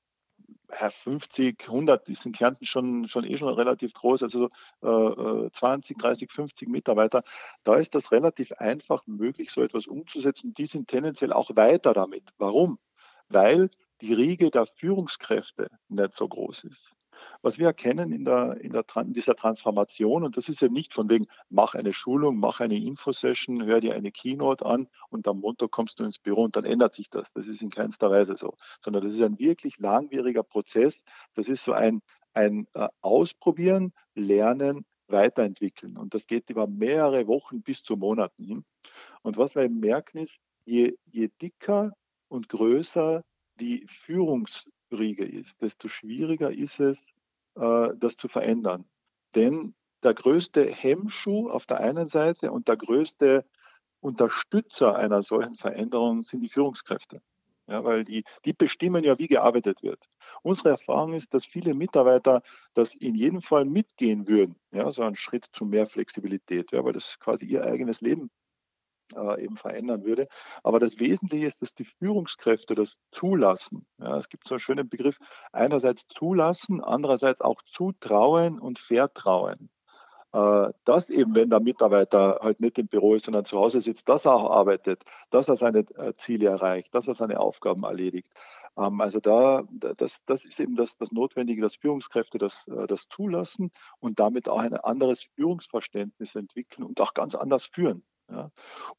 50, 0.73 1.68
100, 1.68 2.06
die 2.06 2.14
sind 2.14 2.37
Kärnten 2.37 2.64
schon, 2.64 3.09
schon 3.09 3.25
eh 3.25 3.37
schon 3.37 3.52
relativ 3.52 3.92
groß, 3.92 4.23
also 4.23 4.49
äh, 4.82 5.50
20, 5.50 5.99
30, 5.99 6.30
50 6.30 6.68
Mitarbeiter. 6.68 7.23
Da 7.64 7.76
ist 7.76 7.94
das 7.94 8.12
relativ 8.12 8.52
einfach 8.52 9.06
möglich, 9.06 9.50
so 9.50 9.62
etwas 9.62 9.87
umzusetzen. 9.87 10.54
Die 10.54 10.66
sind 10.66 10.88
tendenziell 10.88 11.32
auch 11.32 11.50
weiter 11.56 11.92
damit. 11.92 12.30
Warum? 12.38 12.78
Weil 13.28 13.70
die 14.00 14.14
Riege 14.14 14.50
der 14.50 14.66
Führungskräfte 14.66 15.68
nicht 15.88 16.14
so 16.14 16.28
groß 16.28 16.64
ist. 16.64 16.92
Was 17.42 17.58
wir 17.58 17.66
erkennen 17.66 18.12
in, 18.12 18.24
der, 18.24 18.56
in, 18.60 18.72
der, 18.72 18.84
in 18.96 19.12
dieser 19.12 19.34
Transformation, 19.34 20.24
und 20.24 20.36
das 20.36 20.48
ist 20.48 20.62
eben 20.62 20.74
nicht 20.74 20.94
von 20.94 21.08
wegen, 21.08 21.26
mach 21.48 21.74
eine 21.74 21.92
Schulung, 21.92 22.38
mach 22.38 22.60
eine 22.60 22.76
Infosession, 22.76 23.64
hör 23.64 23.80
dir 23.80 23.94
eine 23.94 24.12
Keynote 24.12 24.64
an 24.64 24.88
und 25.08 25.26
am 25.26 25.40
Montag 25.40 25.70
kommst 25.70 25.98
du 25.98 26.04
ins 26.04 26.18
Büro 26.18 26.42
und 26.42 26.56
dann 26.56 26.64
ändert 26.64 26.94
sich 26.94 27.10
das. 27.10 27.32
Das 27.32 27.46
ist 27.46 27.62
in 27.62 27.70
keinster 27.70 28.10
Weise 28.10 28.36
so, 28.36 28.54
sondern 28.82 29.02
das 29.02 29.14
ist 29.14 29.22
ein 29.22 29.38
wirklich 29.38 29.78
langwieriger 29.78 30.42
Prozess. 30.42 31.04
Das 31.34 31.48
ist 31.48 31.64
so 31.64 31.72
ein, 31.72 32.02
ein 32.34 32.66
äh, 32.74 32.88
Ausprobieren, 33.00 33.92
Lernen, 34.14 34.84
Weiterentwickeln. 35.08 35.96
Und 35.96 36.14
das 36.14 36.26
geht 36.26 36.50
über 36.50 36.66
mehrere 36.66 37.26
Wochen 37.26 37.62
bis 37.62 37.82
zu 37.82 37.96
Monaten 37.96 38.44
hin. 38.44 38.64
Und 39.22 39.36
was 39.36 39.54
wir 39.54 39.68
merken 39.68 40.18
ist, 40.18 40.38
je, 40.64 40.96
je 41.10 41.28
dicker 41.40 41.92
und 42.28 42.48
größer 42.48 43.24
die 43.58 43.86
Führungsriege 44.90 45.25
ist, 45.25 45.62
desto 45.62 45.88
schwieriger 45.88 46.50
ist 46.50 46.80
es, 46.80 46.99
äh, 47.56 47.90
das 47.97 48.16
zu 48.16 48.28
verändern. 48.28 48.85
Denn 49.35 49.75
der 50.02 50.14
größte 50.14 50.64
Hemmschuh 50.64 51.50
auf 51.50 51.66
der 51.66 51.80
einen 51.80 52.09
Seite 52.09 52.50
und 52.50 52.68
der 52.68 52.76
größte 52.76 53.44
Unterstützer 54.00 54.97
einer 54.97 55.23
solchen 55.23 55.56
Veränderung 55.56 56.23
sind 56.23 56.40
die 56.40 56.49
Führungskräfte. 56.49 57.23
Ja, 57.68 57.85
weil 57.85 58.02
die, 58.02 58.25
die 58.44 58.52
bestimmen 58.52 59.04
ja, 59.04 59.16
wie 59.18 59.28
gearbeitet 59.28 59.82
wird. 59.82 60.04
Unsere 60.42 60.70
Erfahrung 60.70 61.12
ist, 61.12 61.35
dass 61.35 61.47
viele 61.47 61.73
Mitarbeiter 61.73 62.42
das 62.75 62.97
in 62.97 63.14
jedem 63.14 63.42
Fall 63.42 63.64
mitgehen 63.64 64.26
würden. 64.26 64.56
Ja, 64.73 64.90
so 64.90 65.02
ein 65.02 65.14
Schritt 65.14 65.47
zu 65.52 65.64
mehr 65.64 65.87
Flexibilität, 65.87 66.73
ja, 66.73 66.85
weil 66.85 66.94
das 66.94 67.20
quasi 67.20 67.47
ihr 67.47 67.62
eigenes 67.62 68.00
Leben 68.00 68.28
äh, 69.16 69.44
eben 69.44 69.56
verändern 69.56 70.04
würde. 70.04 70.28
Aber 70.62 70.78
das 70.78 70.98
Wesentliche 70.98 71.46
ist, 71.46 71.62
dass 71.62 71.74
die 71.74 71.84
Führungskräfte 71.84 72.74
das 72.74 72.96
zulassen. 73.10 73.86
Ja, 73.98 74.16
es 74.16 74.28
gibt 74.28 74.46
so 74.46 74.54
einen 74.54 74.60
schönen 74.60 74.88
Begriff, 74.88 75.18
einerseits 75.52 76.06
zulassen, 76.08 76.82
andererseits 76.82 77.40
auch 77.40 77.62
zutrauen 77.62 78.58
und 78.58 78.78
vertrauen. 78.78 79.70
Äh, 80.32 80.72
dass 80.84 81.10
eben, 81.10 81.34
wenn 81.34 81.50
der 81.50 81.60
Mitarbeiter 81.60 82.38
halt 82.40 82.60
nicht 82.60 82.78
im 82.78 82.86
Büro 82.86 83.14
ist, 83.14 83.24
sondern 83.24 83.44
zu 83.44 83.58
Hause 83.58 83.80
sitzt, 83.80 84.08
dass 84.08 84.26
er 84.26 84.34
auch 84.34 84.50
arbeitet, 84.50 85.02
dass 85.30 85.48
er 85.48 85.56
seine 85.56 85.80
äh, 85.96 86.14
Ziele 86.14 86.48
erreicht, 86.48 86.94
dass 86.94 87.08
er 87.08 87.14
seine 87.14 87.40
Aufgaben 87.40 87.82
erledigt. 87.82 88.30
Ähm, 88.76 89.00
also 89.00 89.18
da, 89.18 89.64
das, 89.70 90.18
das 90.26 90.44
ist 90.44 90.60
eben 90.60 90.76
das, 90.76 90.96
das 90.98 91.10
Notwendige, 91.10 91.62
dass 91.62 91.74
Führungskräfte 91.74 92.38
das, 92.38 92.68
äh, 92.68 92.86
das 92.86 93.08
zulassen 93.08 93.72
und 93.98 94.20
damit 94.20 94.48
auch 94.48 94.60
ein 94.60 94.74
anderes 94.74 95.24
Führungsverständnis 95.34 96.36
entwickeln 96.36 96.84
und 96.84 97.00
auch 97.00 97.14
ganz 97.14 97.34
anders 97.34 97.66
führen. 97.66 98.04
Ja. 98.30 98.50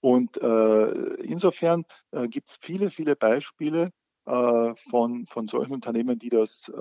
Und 0.02 0.38
äh, 0.42 0.92
insofern 1.24 1.86
äh, 2.12 2.28
gibt 2.28 2.50
es 2.52 2.58
viele, 2.62 2.92
viele 2.92 3.16
Beispiele 3.16 3.90
äh, 4.26 4.74
von, 4.90 5.26
von 5.26 5.48
solchen 5.48 5.74
Unternehmen, 5.74 6.20
die 6.20 6.30
das, 6.30 6.72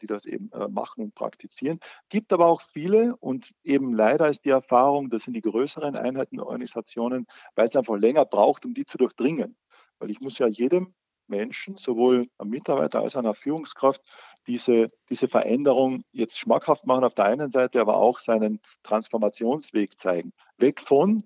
die 0.00 0.06
das 0.06 0.26
eben 0.26 0.50
machen 0.70 1.04
und 1.04 1.14
praktizieren. 1.14 1.78
Gibt 2.08 2.32
aber 2.32 2.46
auch 2.46 2.62
viele 2.62 3.16
und 3.16 3.52
eben 3.62 3.92
leider 3.94 4.28
ist 4.28 4.44
die 4.44 4.50
Erfahrung, 4.50 5.10
das 5.10 5.22
sind 5.22 5.34
die 5.34 5.42
größeren 5.42 5.96
Einheiten, 5.96 6.40
Organisationen, 6.40 7.26
weil 7.54 7.66
es 7.66 7.76
einfach 7.76 7.96
länger 7.96 8.24
braucht, 8.24 8.64
um 8.64 8.74
die 8.74 8.86
zu 8.86 8.98
durchdringen. 8.98 9.56
Weil 9.98 10.10
ich 10.10 10.20
muss 10.20 10.38
ja 10.38 10.46
jedem 10.46 10.94
Menschen, 11.30 11.76
sowohl 11.76 12.28
am 12.36 12.48
Mitarbeiter 12.48 13.00
als 13.00 13.14
auch 13.14 13.20
einer 13.20 13.34
Führungskraft, 13.34 14.02
diese, 14.46 14.88
diese 15.08 15.28
Veränderung 15.28 16.02
jetzt 16.12 16.38
schmackhaft 16.38 16.84
machen 16.86 17.04
auf 17.04 17.14
der 17.14 17.26
einen 17.26 17.50
Seite, 17.50 17.80
aber 17.80 17.96
auch 17.96 18.18
seinen 18.18 18.60
Transformationsweg 18.82 19.98
zeigen. 19.98 20.32
Weg 20.58 20.80
von, 20.80 21.22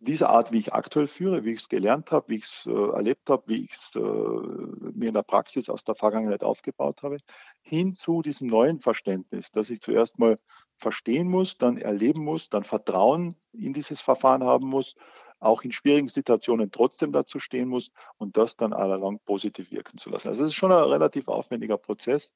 dieser 0.00 0.30
Art, 0.30 0.50
wie 0.52 0.58
ich 0.58 0.72
aktuell 0.72 1.06
führe, 1.06 1.44
wie 1.44 1.52
ich 1.52 1.60
es 1.60 1.68
gelernt 1.68 2.10
habe, 2.10 2.28
wie 2.28 2.36
ich 2.36 2.44
es 2.44 2.66
äh, 2.66 2.70
erlebt 2.70 3.28
habe, 3.28 3.42
wie 3.46 3.64
ich 3.64 3.72
es 3.72 3.94
äh, 3.94 4.00
mir 4.00 5.08
in 5.08 5.14
der 5.14 5.22
Praxis 5.22 5.68
aus 5.68 5.84
der 5.84 5.94
Vergangenheit 5.94 6.42
aufgebaut 6.42 7.02
habe, 7.02 7.18
hin 7.60 7.94
zu 7.94 8.22
diesem 8.22 8.48
neuen 8.48 8.80
Verständnis, 8.80 9.52
dass 9.52 9.70
ich 9.70 9.80
zuerst 9.80 10.18
mal 10.18 10.36
verstehen 10.78 11.28
muss, 11.28 11.58
dann 11.58 11.76
erleben 11.76 12.24
muss, 12.24 12.48
dann 12.48 12.64
Vertrauen 12.64 13.36
in 13.52 13.72
dieses 13.72 14.00
Verfahren 14.00 14.42
haben 14.42 14.68
muss, 14.68 14.94
auch 15.38 15.62
in 15.62 15.72
schwierigen 15.72 16.08
Situationen 16.08 16.70
trotzdem 16.70 17.12
dazu 17.12 17.38
stehen 17.38 17.68
muss 17.68 17.90
und 18.16 18.36
das 18.38 18.56
dann 18.56 18.72
allalong 18.72 19.20
positiv 19.26 19.70
wirken 19.70 19.98
zu 19.98 20.08
lassen. 20.08 20.28
Also 20.28 20.44
es 20.44 20.50
ist 20.50 20.56
schon 20.56 20.72
ein 20.72 20.84
relativ 20.84 21.28
aufwendiger 21.28 21.76
Prozess. 21.76 22.32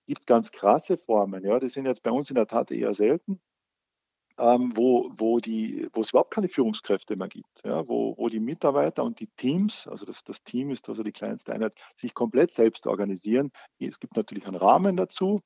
Es 0.00 0.14
gibt 0.14 0.26
ganz 0.26 0.52
krasse 0.52 0.96
Formen, 0.96 1.44
ja, 1.44 1.58
die 1.58 1.68
sind 1.68 1.86
jetzt 1.86 2.02
bei 2.02 2.10
uns 2.10 2.30
in 2.30 2.36
der 2.36 2.46
Tat 2.46 2.70
eher 2.70 2.94
selten 2.94 3.40
ähm, 4.38 4.72
wo, 4.74 5.10
wo, 5.16 5.38
die, 5.38 5.88
wo 5.92 6.02
es 6.02 6.10
überhaupt 6.10 6.32
keine 6.32 6.48
Führungskräfte 6.48 7.16
mehr 7.16 7.28
gibt, 7.28 7.64
ja, 7.64 7.86
wo, 7.88 8.16
wo 8.16 8.28
die 8.28 8.40
Mitarbeiter 8.40 9.04
und 9.04 9.20
die 9.20 9.28
Teams, 9.36 9.86
also 9.88 10.06
das, 10.06 10.24
das 10.24 10.42
Team 10.42 10.70
ist 10.70 10.88
also 10.88 11.02
die 11.02 11.12
kleinste 11.12 11.52
Einheit, 11.52 11.74
sich 11.94 12.14
komplett 12.14 12.50
selbst 12.50 12.86
organisieren. 12.86 13.50
Es 13.78 14.00
gibt 14.00 14.16
natürlich 14.16 14.46
einen 14.46 14.56
Rahmen 14.56 14.96
dazu 14.96 15.38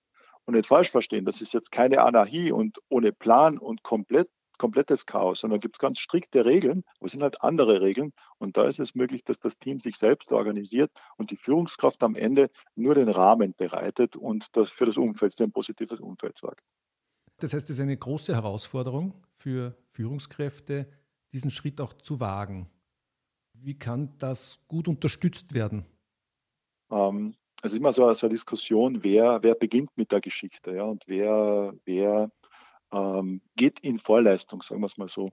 und 0.45 0.55
nicht 0.55 0.67
falsch 0.67 0.91
verstehen, 0.91 1.25
das 1.25 1.41
ist 1.41 1.53
jetzt 1.53 1.73
keine 1.73 2.03
Anarchie 2.03 2.53
und 2.53 2.79
ohne 2.89 3.13
Plan 3.13 3.59
und 3.59 3.83
komplett 3.83 4.29
komplettes 4.59 5.07
Chaos, 5.07 5.41
sondern 5.41 5.59
gibt 5.59 5.77
es 5.77 5.81
ganz 5.81 5.99
strikte 5.99 6.45
Regeln, 6.45 6.83
aber 6.99 7.07
es 7.07 7.13
sind 7.13 7.23
halt 7.23 7.43
andere 7.43 7.81
Regeln. 7.81 8.13
Und 8.39 8.57
da 8.57 8.65
ist 8.65 8.79
es 8.79 8.95
möglich, 8.95 9.25
dass 9.25 9.41
das 9.41 9.59
Team 9.59 9.81
sich 9.81 9.97
selbst 9.97 10.31
organisiert 10.31 10.93
und 11.17 11.33
die 11.33 11.37
Führungskraft 11.37 12.01
am 12.05 12.15
Ende 12.15 12.49
nur 12.77 12.95
den 12.95 13.09
Rahmen 13.09 13.55
bereitet 13.57 14.15
und 14.15 14.47
das 14.53 14.71
für 14.71 14.87
das 14.87 14.97
Umfeld, 14.97 15.35
für 15.37 15.45
ein 15.45 15.53
positives 15.53 15.99
Umfeld 15.99 16.39
sorgt. 16.39 16.63
Das 17.43 17.53
heißt, 17.53 17.71
es 17.71 17.77
ist 17.77 17.83
eine 17.83 17.97
große 17.97 18.33
Herausforderung 18.33 19.15
für 19.35 19.77
Führungskräfte, 19.91 20.87
diesen 21.33 21.51
Schritt 21.51 21.81
auch 21.81 21.93
zu 21.93 22.21
wagen. 22.21 22.71
Wie 23.55 23.77
kann 23.77 24.17
das 24.19 24.61
gut 24.69 24.87
unterstützt 24.87 25.53
werden? 25.53 25.85
Ähm, 26.93 27.35
es 27.61 27.73
ist 27.73 27.79
immer 27.79 27.93
so, 27.93 28.13
so 28.13 28.27
eine 28.27 28.35
Diskussion, 28.35 29.03
wer, 29.03 29.43
wer 29.43 29.57
beginnt 29.57 29.91
mit 29.97 30.13
der 30.13 30.21
Geschichte 30.21 30.77
ja, 30.77 30.85
und 30.85 31.03
wer, 31.09 31.75
wer 31.85 32.31
ähm, 32.93 33.41
geht 33.57 33.81
in 33.81 33.99
Vorleistung, 33.99 34.63
sagen 34.63 34.81
wir 34.81 34.87
es 34.87 34.97
mal 34.97 35.09
so. 35.09 35.29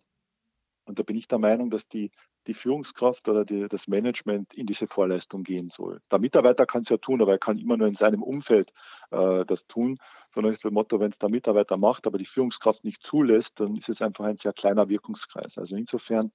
Und 0.86 0.98
da 0.98 1.04
bin 1.04 1.16
ich 1.16 1.28
der 1.28 1.38
Meinung, 1.38 1.70
dass 1.70 1.88
die, 1.88 2.10
die 2.48 2.54
Führungskraft 2.54 3.28
oder 3.28 3.46
die, 3.46 3.68
das 3.68 3.88
Management 3.88 4.54
in 4.54 4.66
diese 4.66 4.88
Vorleistung 4.88 5.44
gehen 5.44 5.70
soll. 5.70 6.00
Der 6.12 6.20
Mitarbeiter 6.20 6.66
kann 6.66 6.82
es 6.82 6.90
ja 6.90 6.98
tun, 6.98 7.22
aber 7.22 7.34
er 7.34 7.38
kann 7.40 7.58
immer 7.58 7.78
nur 7.78 7.88
in 7.88 7.96
seinem 7.96 8.24
Umfeld 8.24 8.72
äh, 9.12 9.46
das 9.46 9.68
tun. 9.68 9.98
Sondern 10.34 10.54
ist 10.54 10.64
das 10.64 10.72
Motto, 10.72 11.00
wenn 11.00 11.12
es 11.12 11.20
der 11.20 11.30
Mitarbeiter 11.30 11.78
macht, 11.78 12.08
aber 12.08 12.18
die 12.18 12.26
Führungskraft 12.26 12.84
nicht 12.84 13.04
zulässt, 13.04 13.60
dann 13.60 13.76
ist 13.76 13.90
es 13.90 14.02
einfach 14.02 14.26
ein 14.26 14.38
sehr 14.38 14.54
kleiner 14.54 14.90
Wirkungskreis. 14.90 15.58
Also 15.58 15.76
insofern 15.76 16.32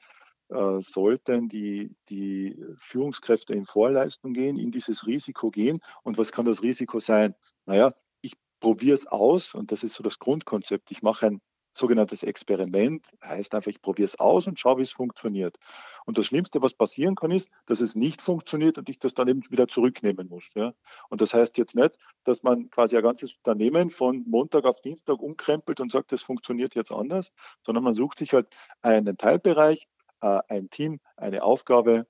äh, 0.51 0.81
sollten 0.81 1.49
die, 1.49 1.97
die 2.09 2.57
Führungskräfte 2.77 3.55
in 3.55 3.67
Vorleistung 3.67 4.35
gehen, 4.35 4.59
in 4.59 4.71
dieses 4.71 5.07
Risiko 5.07 5.51
gehen. 5.51 5.81
Und 6.03 6.19
was 6.19 6.33
kann 6.33 6.45
das 6.45 6.63
Risiko 6.63 7.01
sein? 7.01 7.35
Naja, 7.67 7.93
ich 8.21 8.35
probiere 8.61 8.95
es 8.95 9.07
aus 9.07 9.55
und 9.55 9.73
das 9.73 9.83
ist 9.85 9.95
so 9.95 10.03
das 10.03 10.19
Grundkonzept. 10.19 10.91
Ich 10.91 11.03
mache 11.03 11.27
ein 11.27 11.41
sogenanntes 11.77 12.23
Experiment, 12.23 13.07
heißt 13.23 13.55
einfach, 13.55 13.71
ich 13.71 13.83
probiere 13.83 14.07
es 14.07 14.19
aus 14.19 14.47
und 14.47 14.59
schaue, 14.59 14.79
wie 14.79 14.83
es 14.83 14.93
funktioniert. 14.93 15.59
Und 16.07 16.19
das 16.19 16.27
Schlimmste, 16.27 16.63
was 16.63 16.75
passieren 16.75 17.15
kann, 17.15 17.31
ist, 17.31 17.51
dass 17.67 17.81
es 17.81 17.95
nicht 17.95 18.23
funktioniert 18.23 18.79
und 18.79 18.89
ich 18.89 18.99
das 18.99 19.15
dann 19.15 19.29
eben 19.29 19.43
wieder 19.51 19.69
zurücknehmen 19.69 20.29
muss. 20.29 20.53
Ja. 20.55 20.73
Und 21.09 21.21
das 21.21 21.35
heißt 21.35 21.59
jetzt 21.59 21.75
nicht, 21.75 21.99
dass 22.25 22.43
man 22.43 22.71
quasi 22.71 22.97
ein 22.97 23.03
ganzes 23.03 23.37
Unternehmen 23.37 23.91
von 23.91 24.25
Montag 24.27 24.65
auf 24.65 24.81
Dienstag 24.81 25.21
umkrempelt 25.21 25.81
und 25.81 25.93
sagt, 25.93 26.13
das 26.13 26.23
funktioniert 26.23 26.75
jetzt 26.75 26.93
anders, 26.93 27.33
sondern 27.65 27.85
man 27.85 27.95
sucht 27.95 28.19
sich 28.19 28.33
halt 28.33 28.49
einen 28.83 29.17
Teilbereich, 29.17 29.89
äh, 30.21 30.41
ein 30.49 30.71
Team, 30.71 31.01
eine 31.17 31.43
Aufgabe, 31.43 32.07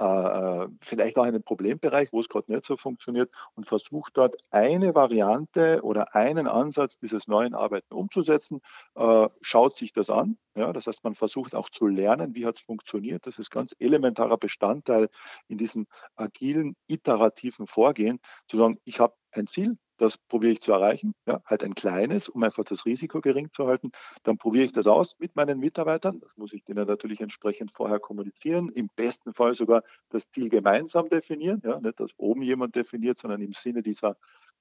äh, 0.00 0.04
äh, 0.04 0.68
vielleicht 0.80 1.16
auch 1.18 1.24
einen 1.24 1.42
Problembereich, 1.42 2.12
wo 2.12 2.20
es 2.20 2.28
gerade 2.28 2.50
nicht 2.50 2.64
so 2.64 2.76
funktioniert 2.76 3.30
und 3.54 3.66
versucht 3.66 4.16
dort 4.16 4.36
eine 4.50 4.94
Variante 4.94 5.82
oder 5.82 6.14
einen 6.14 6.48
Ansatz 6.48 6.96
dieses 6.96 7.28
neuen 7.28 7.54
Arbeiten 7.54 7.94
umzusetzen, 7.94 8.60
äh, 8.96 9.28
schaut 9.40 9.76
sich 9.76 9.92
das 9.92 10.10
an. 10.10 10.36
Ja, 10.56 10.72
das 10.72 10.86
heißt, 10.86 11.02
man 11.04 11.14
versucht 11.14 11.54
auch 11.54 11.68
zu 11.70 11.86
lernen, 11.86 12.34
wie 12.34 12.46
hat 12.46 12.56
es 12.56 12.60
funktioniert. 12.60 13.26
Das 13.26 13.38
ist 13.38 13.50
ganz 13.50 13.74
elementarer 13.78 14.38
Bestandteil 14.38 15.08
in 15.48 15.58
diesem 15.58 15.86
agilen, 16.16 16.76
iterativen 16.86 17.66
Vorgehen, 17.66 18.20
zu 18.46 18.56
sagen, 18.56 18.78
ich 18.84 19.00
habe 19.00 19.14
ein 19.36 19.46
Ziel, 19.46 19.76
das 19.96 20.18
probiere 20.18 20.52
ich 20.52 20.60
zu 20.60 20.72
erreichen, 20.72 21.14
ja, 21.26 21.40
halt 21.44 21.62
ein 21.62 21.74
kleines, 21.74 22.28
um 22.28 22.42
einfach 22.42 22.64
das 22.64 22.84
Risiko 22.84 23.20
gering 23.20 23.50
zu 23.52 23.66
halten. 23.66 23.90
Dann 24.24 24.38
probiere 24.38 24.64
ich 24.64 24.72
das 24.72 24.86
aus 24.86 25.14
mit 25.18 25.36
meinen 25.36 25.60
Mitarbeitern. 25.60 26.20
Das 26.20 26.36
muss 26.36 26.52
ich 26.52 26.64
denen 26.64 26.86
natürlich 26.86 27.20
entsprechend 27.20 27.72
vorher 27.72 28.00
kommunizieren. 28.00 28.68
Im 28.70 28.88
besten 28.96 29.34
Fall 29.34 29.54
sogar 29.54 29.82
das 30.08 30.30
Ziel 30.30 30.48
gemeinsam 30.48 31.08
definieren. 31.08 31.62
Ja, 31.64 31.80
nicht, 31.80 32.00
dass 32.00 32.10
oben 32.16 32.42
jemand 32.42 32.74
definiert, 32.74 33.18
sondern 33.18 33.40
im 33.40 33.52
Sinne 33.52 33.82
dieser, 33.82 34.16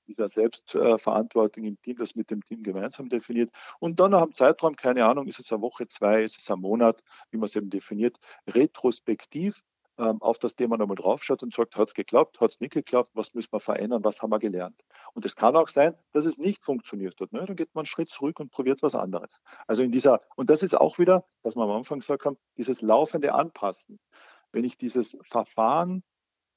dieser 0.07 0.29
Selbstverantwortung 0.29 1.63
im 1.63 1.81
Team, 1.81 1.97
das 1.97 2.15
mit 2.15 2.29
dem 2.29 2.43
Team 2.43 2.61
gemeinsam 2.61 3.09
definiert. 3.09 3.49
Und 3.79 3.99
dann 3.99 4.11
nach 4.11 4.21
einem 4.21 4.33
Zeitraum, 4.33 4.75
keine 4.75 5.05
Ahnung, 5.05 5.27
ist 5.27 5.39
es 5.39 5.51
eine 5.51 5.61
Woche, 5.61 5.87
zwei, 5.87 6.23
ist 6.23 6.39
es 6.39 6.51
ein 6.51 6.59
Monat, 6.59 7.01
wie 7.31 7.37
man 7.37 7.45
es 7.45 7.55
eben 7.55 7.69
definiert, 7.69 8.17
retrospektiv 8.47 9.63
ähm, 9.97 10.21
auf 10.21 10.39
das 10.39 10.55
Thema 10.55 10.77
nochmal 10.77 10.95
draufschaut 10.95 11.43
und 11.43 11.53
sagt, 11.53 11.75
hat 11.75 11.89
es 11.89 11.93
geklappt, 11.93 12.41
hat 12.41 12.51
es 12.51 12.59
nicht 12.59 12.73
geklappt, 12.73 13.11
was 13.13 13.33
müssen 13.33 13.51
wir 13.51 13.59
verändern, 13.59 14.03
was 14.03 14.21
haben 14.21 14.31
wir 14.31 14.39
gelernt. 14.39 14.81
Und 15.13 15.25
es 15.25 15.35
kann 15.35 15.55
auch 15.55 15.67
sein, 15.67 15.95
dass 16.11 16.25
es 16.25 16.37
nicht 16.37 16.63
funktioniert 16.63 17.19
hat. 17.21 17.31
Ne? 17.31 17.45
Dann 17.45 17.55
geht 17.55 17.73
man 17.75 17.81
einen 17.81 17.87
Schritt 17.87 18.09
zurück 18.09 18.39
und 18.39 18.51
probiert 18.51 18.81
was 18.81 18.95
anderes. 18.95 19.41
Also 19.67 19.83
in 19.83 19.91
dieser, 19.91 20.19
und 20.35 20.49
das 20.49 20.63
ist 20.63 20.75
auch 20.75 20.97
wieder, 20.97 21.25
was 21.43 21.55
wir 21.55 21.63
am 21.63 21.71
Anfang 21.71 21.99
gesagt 21.99 22.25
haben, 22.25 22.37
dieses 22.57 22.81
laufende 22.81 23.33
Anpassen. 23.33 23.99
Wenn 24.51 24.63
ich 24.63 24.77
dieses 24.77 25.15
Verfahren 25.23 26.03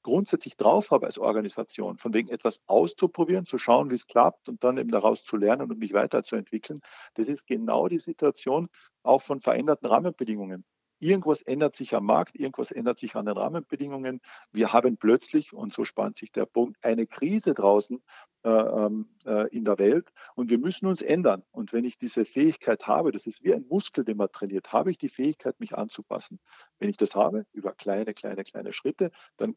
grundsätzlich 0.03 0.55
drauf 0.55 0.89
habe 0.91 1.05
als 1.05 1.19
Organisation, 1.19 1.97
von 1.97 2.13
wegen 2.13 2.29
etwas 2.29 2.61
auszuprobieren, 2.65 3.45
zu 3.45 3.57
schauen, 3.57 3.89
wie 3.89 3.95
es 3.95 4.07
klappt 4.07 4.47
und 4.47 4.63
dann 4.63 4.77
eben 4.77 4.89
daraus 4.89 5.23
zu 5.23 5.35
lernen 5.35 5.69
und 5.69 5.79
mich 5.79 5.93
weiterzuentwickeln, 5.93 6.79
das 7.15 7.27
ist 7.27 7.45
genau 7.45 7.87
die 7.87 7.99
Situation 7.99 8.69
auch 9.03 9.21
von 9.21 9.41
veränderten 9.41 9.85
Rahmenbedingungen. 9.87 10.63
Irgendwas 10.99 11.41
ändert 11.41 11.75
sich 11.75 11.95
am 11.95 12.05
Markt, 12.05 12.35
irgendwas 12.35 12.71
ändert 12.71 12.99
sich 12.99 13.15
an 13.15 13.25
den 13.25 13.37
Rahmenbedingungen. 13.37 14.21
Wir 14.51 14.73
haben 14.73 14.97
plötzlich, 14.97 15.53
und 15.53 15.71
so 15.71 15.83
spannt 15.83 16.17
sich 16.17 16.31
der 16.31 16.45
Punkt, 16.45 16.83
eine 16.83 17.07
Krise 17.07 17.53
draußen 17.53 18.01
äh, 18.43 18.49
ähm, 18.49 19.09
äh, 19.25 19.47
in 19.49 19.65
der 19.65 19.77
Welt 19.79 20.09
und 20.35 20.49
wir 20.49 20.57
müssen 20.57 20.87
uns 20.87 21.01
ändern. 21.01 21.43
Und 21.51 21.73
wenn 21.73 21.85
ich 21.85 21.97
diese 21.97 22.25
Fähigkeit 22.25 22.87
habe, 22.87 23.11
das 23.11 23.27
ist 23.27 23.43
wie 23.43 23.53
ein 23.53 23.65
Muskel, 23.67 24.03
den 24.05 24.17
man 24.17 24.31
trainiert, 24.31 24.71
habe 24.73 24.91
ich 24.91 24.97
die 24.97 25.09
Fähigkeit, 25.09 25.59
mich 25.59 25.77
anzupassen. 25.77 26.39
Wenn 26.79 26.89
ich 26.89 26.97
das 26.97 27.15
habe, 27.15 27.45
über 27.53 27.73
kleine, 27.73 28.13
kleine, 28.13 28.43
kleine 28.43 28.73
Schritte, 28.73 29.11
dann 29.37 29.55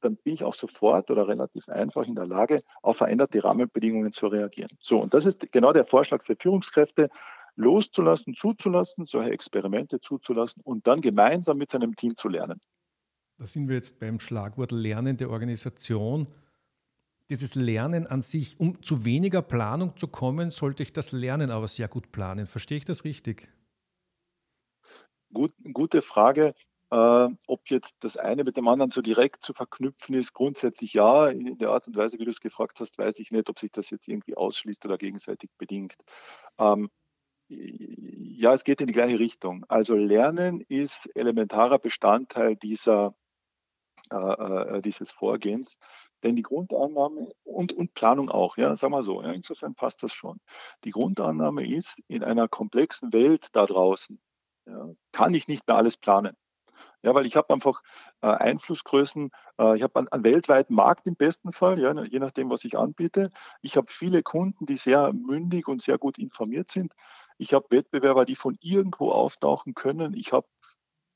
dann 0.00 0.16
bin 0.16 0.34
ich 0.34 0.44
auch 0.44 0.54
sofort 0.54 1.10
oder 1.10 1.28
relativ 1.28 1.68
einfach 1.68 2.06
in 2.06 2.14
der 2.14 2.26
Lage, 2.26 2.62
auf 2.82 2.96
veränderte 2.96 3.42
Rahmenbedingungen 3.44 4.12
zu 4.12 4.26
reagieren. 4.26 4.70
So, 4.80 5.00
und 5.00 5.14
das 5.14 5.26
ist 5.26 5.52
genau 5.52 5.72
der 5.72 5.86
Vorschlag 5.86 6.24
für 6.24 6.36
Führungskräfte 6.36 7.10
loszulassen, 7.56 8.34
zuzulassen, 8.34 9.04
solche 9.04 9.30
Experimente 9.30 10.00
zuzulassen 10.00 10.62
und 10.64 10.86
dann 10.86 11.00
gemeinsam 11.00 11.58
mit 11.58 11.70
seinem 11.70 11.96
Team 11.96 12.16
zu 12.16 12.28
lernen. 12.28 12.60
Da 13.38 13.46
sind 13.46 13.68
wir 13.68 13.76
jetzt 13.76 13.98
beim 13.98 14.20
Schlagwort 14.20 14.70
Lernen 14.70 15.16
der 15.16 15.30
Organisation. 15.30 16.26
Dieses 17.30 17.54
Lernen 17.54 18.06
an 18.06 18.22
sich, 18.22 18.58
um 18.60 18.82
zu 18.82 19.04
weniger 19.04 19.40
Planung 19.40 19.96
zu 19.96 20.08
kommen, 20.08 20.50
sollte 20.50 20.82
ich 20.82 20.92
das 20.92 21.12
Lernen 21.12 21.50
aber 21.50 21.68
sehr 21.68 21.88
gut 21.88 22.12
planen. 22.12 22.46
Verstehe 22.46 22.76
ich 22.76 22.84
das 22.84 23.04
richtig? 23.04 23.48
Gut, 25.32 25.54
gute 25.72 26.02
Frage. 26.02 26.54
Äh, 26.90 27.28
ob 27.46 27.70
jetzt 27.70 27.94
das 28.00 28.16
eine 28.16 28.42
mit 28.42 28.56
dem 28.56 28.66
anderen 28.66 28.90
so 28.90 29.00
direkt 29.00 29.42
zu 29.42 29.54
verknüpfen 29.54 30.16
ist, 30.16 30.32
grundsätzlich 30.32 30.92
ja. 30.92 31.28
In 31.28 31.56
der 31.56 31.70
Art 31.70 31.86
und 31.86 31.96
Weise, 31.96 32.18
wie 32.18 32.24
du 32.24 32.30
es 32.30 32.40
gefragt 32.40 32.80
hast, 32.80 32.98
weiß 32.98 33.20
ich 33.20 33.30
nicht, 33.30 33.48
ob 33.48 33.60
sich 33.60 33.70
das 33.70 33.90
jetzt 33.90 34.08
irgendwie 34.08 34.36
ausschließt 34.36 34.84
oder 34.86 34.98
gegenseitig 34.98 35.50
bedingt. 35.56 35.94
Ähm, 36.58 36.90
ja, 37.50 38.54
es 38.54 38.64
geht 38.64 38.80
in 38.80 38.86
die 38.86 38.92
gleiche 38.92 39.18
Richtung. 39.18 39.64
Also 39.68 39.94
Lernen 39.94 40.60
ist 40.68 41.08
elementarer 41.14 41.78
Bestandteil 41.78 42.56
dieser, 42.56 43.14
äh, 44.10 44.16
äh, 44.16 44.80
dieses 44.82 45.12
Vorgehens. 45.12 45.78
Denn 46.22 46.36
die 46.36 46.42
Grundannahme 46.42 47.32
und, 47.44 47.72
und 47.72 47.94
Planung 47.94 48.30
auch, 48.30 48.56
ja, 48.56 48.76
sagen 48.76 48.92
wir 48.92 49.02
so, 49.02 49.22
ja, 49.22 49.32
insofern 49.32 49.74
passt 49.74 50.02
das 50.02 50.12
schon. 50.12 50.38
Die 50.84 50.90
Grundannahme 50.90 51.66
ist, 51.66 51.98
in 52.08 52.22
einer 52.22 52.46
komplexen 52.46 53.12
Welt 53.12 53.48
da 53.52 53.66
draußen 53.66 54.20
ja, 54.66 54.90
kann 55.12 55.34
ich 55.34 55.48
nicht 55.48 55.66
mehr 55.66 55.76
alles 55.76 55.96
planen. 55.96 56.36
Ja, 57.02 57.14
weil 57.14 57.26
ich 57.26 57.36
habe 57.36 57.52
einfach 57.52 57.82
äh, 58.22 58.26
Einflussgrößen, 58.26 59.30
äh, 59.58 59.76
ich 59.76 59.82
habe 59.82 59.98
einen, 59.98 60.08
einen, 60.08 60.24
weltweiten 60.24 60.74
Markt 60.74 61.06
im 61.06 61.16
besten 61.16 61.52
Fall, 61.52 61.80
ja, 61.80 61.94
je 62.04 62.18
nachdem, 62.18 62.50
was 62.50 62.64
ich 62.64 62.76
anbiete. 62.76 63.30
Ich 63.62 63.76
habe 63.76 63.86
viele 63.90 64.22
Kunden, 64.22 64.66
die 64.66 64.76
sehr 64.76 65.12
mündig 65.12 65.68
und 65.68 65.82
sehr 65.82 65.98
gut 65.98 66.18
informiert 66.18 66.70
sind. 66.70 66.92
Ich 67.40 67.54
habe 67.54 67.66
Wettbewerber, 67.70 68.26
die 68.26 68.36
von 68.36 68.58
irgendwo 68.60 69.12
auftauchen 69.12 69.72
können. 69.72 70.12
Ich 70.12 70.32
habe 70.32 70.46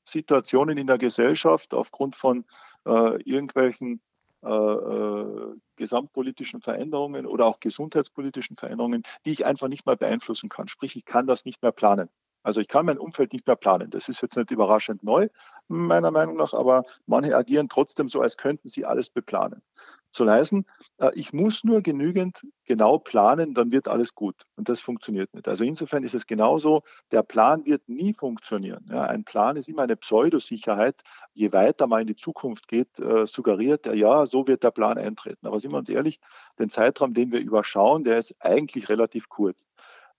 Situationen 0.03 0.75
in 0.75 0.87
der 0.87 0.97
Gesellschaft 0.97 1.75
aufgrund 1.75 2.15
von 2.15 2.45
äh, 2.87 3.21
irgendwelchen 3.21 4.01
äh, 4.43 4.49
äh, 4.49 5.55
gesamtpolitischen 5.75 6.61
Veränderungen 6.61 7.27
oder 7.27 7.45
auch 7.45 7.59
gesundheitspolitischen 7.59 8.55
Veränderungen, 8.55 9.03
die 9.25 9.33
ich 9.33 9.45
einfach 9.45 9.67
nicht 9.67 9.85
mehr 9.85 9.97
beeinflussen 9.97 10.49
kann. 10.49 10.67
Sprich, 10.67 10.95
ich 10.95 11.05
kann 11.05 11.27
das 11.27 11.45
nicht 11.45 11.61
mehr 11.61 11.71
planen. 11.71 12.09
Also 12.45 12.61
ich 12.61 12.67
kann 12.67 12.85
mein 12.85 12.99
Umfeld 12.99 13.33
nicht 13.33 13.47
mehr 13.47 13.55
planen. 13.55 13.89
Das 13.89 14.07
ist 14.07 14.21
jetzt 14.21 14.37
nicht 14.37 14.51
überraschend 14.51 15.03
neu, 15.03 15.29
meiner 15.67 16.11
Meinung 16.11 16.37
nach, 16.37 16.53
aber 16.53 16.83
manche 17.07 17.35
agieren 17.35 17.69
trotzdem 17.69 18.07
so, 18.07 18.21
als 18.21 18.37
könnten 18.37 18.69
sie 18.69 18.85
alles 18.85 19.09
beplanen. 19.09 19.63
Soll 20.11 20.29
heißen, 20.29 20.63
äh, 20.99 21.09
ich 21.15 21.33
muss 21.33 21.63
nur 21.63 21.81
genügend 21.81 22.45
genau 22.65 22.99
planen, 22.99 23.55
dann 23.55 23.71
wird 23.71 23.87
alles 23.87 24.13
gut. 24.13 24.43
Und 24.57 24.69
das 24.69 24.79
funktioniert 24.79 25.33
nicht. 25.33 25.47
Also 25.47 25.63
insofern 25.63 26.03
ist 26.03 26.13
es 26.13 26.27
genauso, 26.27 26.83
der 27.11 27.23
Plan 27.23 27.65
wird 27.65 27.89
nie 27.89 28.13
funktionieren. 28.13 28.85
Ja, 28.91 29.05
ein 29.05 29.23
Plan 29.23 29.55
ist 29.55 29.67
immer 29.67 29.81
eine 29.81 29.97
Pseudosicherheit. 29.97 31.01
Je 31.33 31.51
weiter 31.51 31.87
man 31.87 32.01
in 32.01 32.07
die 32.07 32.15
Zukunft 32.15 32.67
geht, 32.67 32.99
äh, 32.99 33.25
suggeriert 33.25 33.87
er, 33.87 33.95
ja, 33.95 34.27
so 34.27 34.47
wird 34.47 34.63
der 34.63 34.71
Plan 34.71 34.99
eintreten. 34.99 35.47
Aber 35.47 35.59
sind 35.59 35.71
wir 35.71 35.79
uns 35.79 35.89
ehrlich, 35.89 36.19
den 36.59 36.69
Zeitraum, 36.69 37.15
den 37.15 37.31
wir 37.31 37.39
überschauen, 37.39 38.03
der 38.03 38.19
ist 38.19 38.35
eigentlich 38.39 38.87
relativ 38.87 39.29
kurz. 39.29 39.67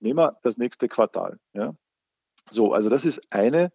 Nehmen 0.01 0.19
wir 0.19 0.33
das 0.43 0.59
nächste 0.59 0.89
Quartal. 0.89 1.39
Ja. 1.53 1.73
So, 2.51 2.73
also 2.73 2.89
das 2.89 3.05
ist 3.05 3.21
eine 3.31 3.73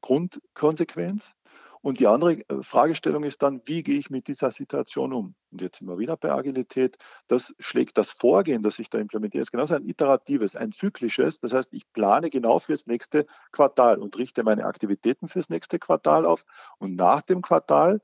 Grundkonsequenz. 0.00 1.34
Und 1.80 2.00
die 2.00 2.06
andere 2.06 2.40
äh, 2.48 2.62
Fragestellung 2.62 3.24
ist 3.24 3.42
dann, 3.42 3.62
wie 3.64 3.82
gehe 3.82 3.98
ich 3.98 4.10
mit 4.10 4.26
dieser 4.26 4.50
Situation 4.50 5.12
um? 5.12 5.34
Und 5.50 5.62
jetzt 5.62 5.78
sind 5.78 5.88
wir 5.88 5.98
wieder 5.98 6.16
bei 6.16 6.32
Agilität. 6.32 6.96
Das 7.28 7.54
schlägt 7.60 7.96
das 7.98 8.12
Vorgehen, 8.12 8.62
das 8.62 8.78
ich 8.78 8.90
da 8.90 8.98
implementiere, 8.98 9.42
ist 9.42 9.52
genauso 9.52 9.76
ein 9.76 9.86
iteratives, 9.86 10.56
ein 10.56 10.72
zyklisches. 10.72 11.38
Das 11.38 11.52
heißt, 11.52 11.72
ich 11.72 11.90
plane 11.92 12.30
genau 12.30 12.58
fürs 12.58 12.86
nächste 12.86 13.26
Quartal 13.52 13.98
und 13.98 14.18
richte 14.18 14.42
meine 14.42 14.64
Aktivitäten 14.64 15.28
fürs 15.28 15.48
nächste 15.50 15.78
Quartal 15.78 16.26
auf. 16.26 16.44
Und 16.78 16.96
nach 16.96 17.22
dem 17.22 17.42
Quartal 17.42 18.00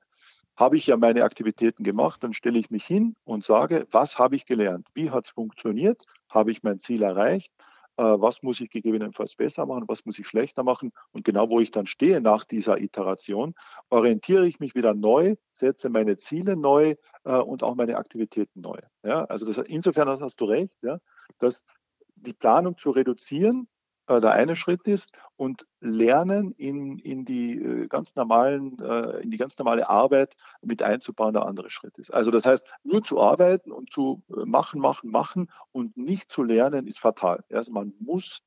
habe 0.57 0.77
ich 0.77 0.87
ja 0.87 0.97
meine 0.97 1.25
Aktivitäten 1.25 1.83
gemacht, 1.83 2.23
dann 2.23 2.33
stelle 2.33 2.61
ich 2.61 2.71
mich 2.71 2.87
hin 2.87 3.17
und 3.25 3.43
sage, 3.43 3.87
was 3.91 4.19
habe 4.19 4.37
ich 4.37 4.47
gelernt? 4.47 4.87
Wie 4.95 5.11
hat 5.11 5.25
es 5.25 5.33
funktioniert? 5.33 6.05
Habe 6.29 6.53
ich 6.53 6.63
mein 6.63 6.79
Ziel 6.79 7.03
erreicht? 7.03 7.53
Äh, 7.97 8.03
was 8.03 8.43
muss 8.43 8.61
ich 8.61 8.71
gegebenenfalls 8.71 9.37
besser 9.37 9.67
machen, 9.67 9.85
was 9.87 10.05
muss 10.05 10.19
ich 10.19 10.27
schlechter 10.27 10.65
machen. 10.65 10.93
Und 11.13 11.25
genau 11.25 11.49
wo 11.49 11.61
ich 11.61 11.71
dann 11.71 11.87
stehe 11.87 12.21
nach 12.21 12.45
dieser 12.45 12.81
Iteration, 12.81 13.55
orientiere 13.89 14.47
ich 14.47 14.59
mich 14.59 14.75
wieder 14.75 14.95
neu, 14.95 15.37
setze 15.53 15.91
meine 15.91 16.17
Ziele 16.17 16.57
neu 16.57 16.97
äh, 17.25 17.37
und 17.37 17.63
auch 17.63 17.77
meine 17.77 17.97
Aktivitäten 17.97 18.61
neu. 18.61 18.79
Ja, 19.05 19.25
also 19.27 19.47
das, 19.47 19.59
insofern 19.59 20.09
hast 20.09 20.41
du 20.41 20.45
recht, 20.45 20.77
ja, 20.83 20.99
dass 21.39 21.63
die 22.17 22.35
Planung 22.35 22.77
zu 22.79 22.91
reduzieren 22.91 23.69
äh, 24.07 24.21
der 24.21 24.33
eine 24.33 24.55
Schritt 24.55 24.87
ist 24.87 25.11
und 25.37 25.67
Lernen 25.81 26.53
in, 26.53 26.99
in 26.99 27.25
die 27.25 27.59
äh, 27.59 27.87
ganz 27.89 28.15
normalen, 28.15 28.79
äh, 28.79 29.23
in 29.23 29.31
die 29.31 29.39
ganz 29.39 29.57
normale 29.59 29.89
Arbeit 29.89 30.35
mit 30.63 30.83
einzubauen 30.83 31.33
der 31.33 31.47
andere 31.47 31.71
Schritt 31.71 31.97
ist. 31.99 32.13
Also 32.13 32.31
das 32.31 32.45
heißt, 32.45 32.67
nur 32.83 33.03
zu 33.03 33.21
arbeiten 33.21 33.73
und 33.73 33.91
zu 33.91 34.23
machen, 34.29 34.81
machen, 34.81 35.11
machen 35.11 35.51
und 35.73 35.97
nicht 35.97 36.31
zu 36.31 36.43
lernen 36.43 36.87
ist 36.87 37.01
fatal. 37.01 37.45
Also 37.51 37.73
man 37.73 37.95
muss, 37.99 38.41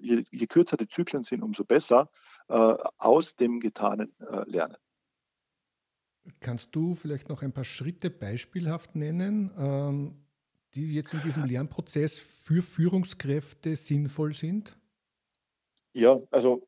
je, 0.00 0.22
je 0.30 0.46
kürzer 0.46 0.76
die 0.76 0.86
Zyklen 0.86 1.24
sind, 1.24 1.42
umso 1.42 1.64
besser 1.64 2.08
aus 2.46 3.34
dem 3.34 3.58
Getanen 3.58 4.14
lernen. 4.46 4.76
Kannst 6.38 6.74
du 6.76 6.94
vielleicht 6.94 7.28
noch 7.28 7.42
ein 7.42 7.52
paar 7.52 7.64
Schritte 7.64 8.08
beispielhaft 8.08 8.94
nennen, 8.94 9.50
ähm, 9.58 10.21
die 10.74 10.94
jetzt 10.94 11.12
in 11.12 11.20
diesem 11.20 11.44
Lernprozess 11.44 12.18
für 12.18 12.62
Führungskräfte 12.62 13.76
sinnvoll 13.76 14.32
sind? 14.32 14.78
Ja, 15.94 16.18
also 16.30 16.66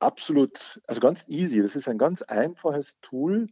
absolut, 0.00 0.80
also 0.86 1.00
ganz 1.00 1.26
easy. 1.28 1.60
Das 1.62 1.76
ist 1.76 1.88
ein 1.88 1.98
ganz 1.98 2.22
einfaches 2.22 2.98
Tool 3.00 3.48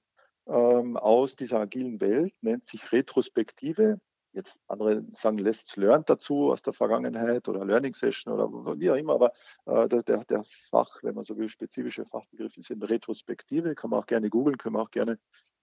ähm, 0.46 0.96
aus 0.96 1.36
dieser 1.36 1.60
agilen 1.60 2.00
Welt, 2.00 2.34
nennt 2.40 2.64
sich 2.64 2.92
Retrospektive. 2.92 4.00
Jetzt 4.34 4.58
andere 4.66 5.04
sagen 5.12 5.36
Let's 5.36 5.76
Learn 5.76 6.04
dazu 6.06 6.50
aus 6.52 6.62
der 6.62 6.72
Vergangenheit 6.72 7.48
oder 7.48 7.66
Learning 7.66 7.92
Session 7.92 8.32
oder 8.32 8.48
wie 8.78 8.90
auch 8.90 8.96
immer, 8.96 9.14
aber 9.14 9.32
äh, 9.66 9.88
der, 9.88 10.24
der 10.24 10.42
Fach, 10.70 11.02
wenn 11.02 11.14
man 11.14 11.24
so 11.24 11.36
will, 11.36 11.50
spezifische 11.50 12.06
Fachbegriffe 12.06 12.62
sind 12.62 12.82
Retrospektive, 12.82 13.74
kann 13.74 13.90
man 13.90 14.00
auch 14.00 14.06
gerne 14.06 14.30
googeln, 14.30 14.56
können 14.56 14.76
wir 14.76 14.82
auch 14.82 14.90
gerne 14.90 15.18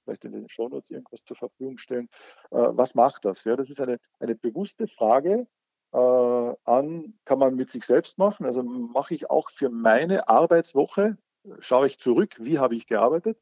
vielleicht 0.09 0.25
in 0.25 0.31
den 0.31 0.49
Shownotes 0.49 0.89
irgendwas 0.89 1.23
zur 1.23 1.37
Verfügung 1.37 1.77
stellen. 1.77 2.09
Äh, 2.51 2.67
was 2.71 2.95
macht 2.95 3.25
das? 3.25 3.43
Ja, 3.43 3.55
das 3.55 3.69
ist 3.69 3.79
eine, 3.79 3.99
eine 4.19 4.35
bewusste 4.35 4.87
Frage, 4.87 5.47
äh, 5.91 6.55
an, 6.65 7.13
kann 7.25 7.39
man 7.39 7.55
mit 7.55 7.69
sich 7.69 7.85
selbst 7.85 8.17
machen. 8.17 8.45
Also 8.45 8.63
mache 8.63 9.13
ich 9.13 9.29
auch 9.29 9.49
für 9.49 9.69
meine 9.69 10.27
Arbeitswoche, 10.27 11.17
schaue 11.59 11.87
ich 11.87 11.99
zurück, 11.99 12.35
wie 12.39 12.59
habe 12.59 12.75
ich 12.75 12.87
gearbeitet. 12.87 13.39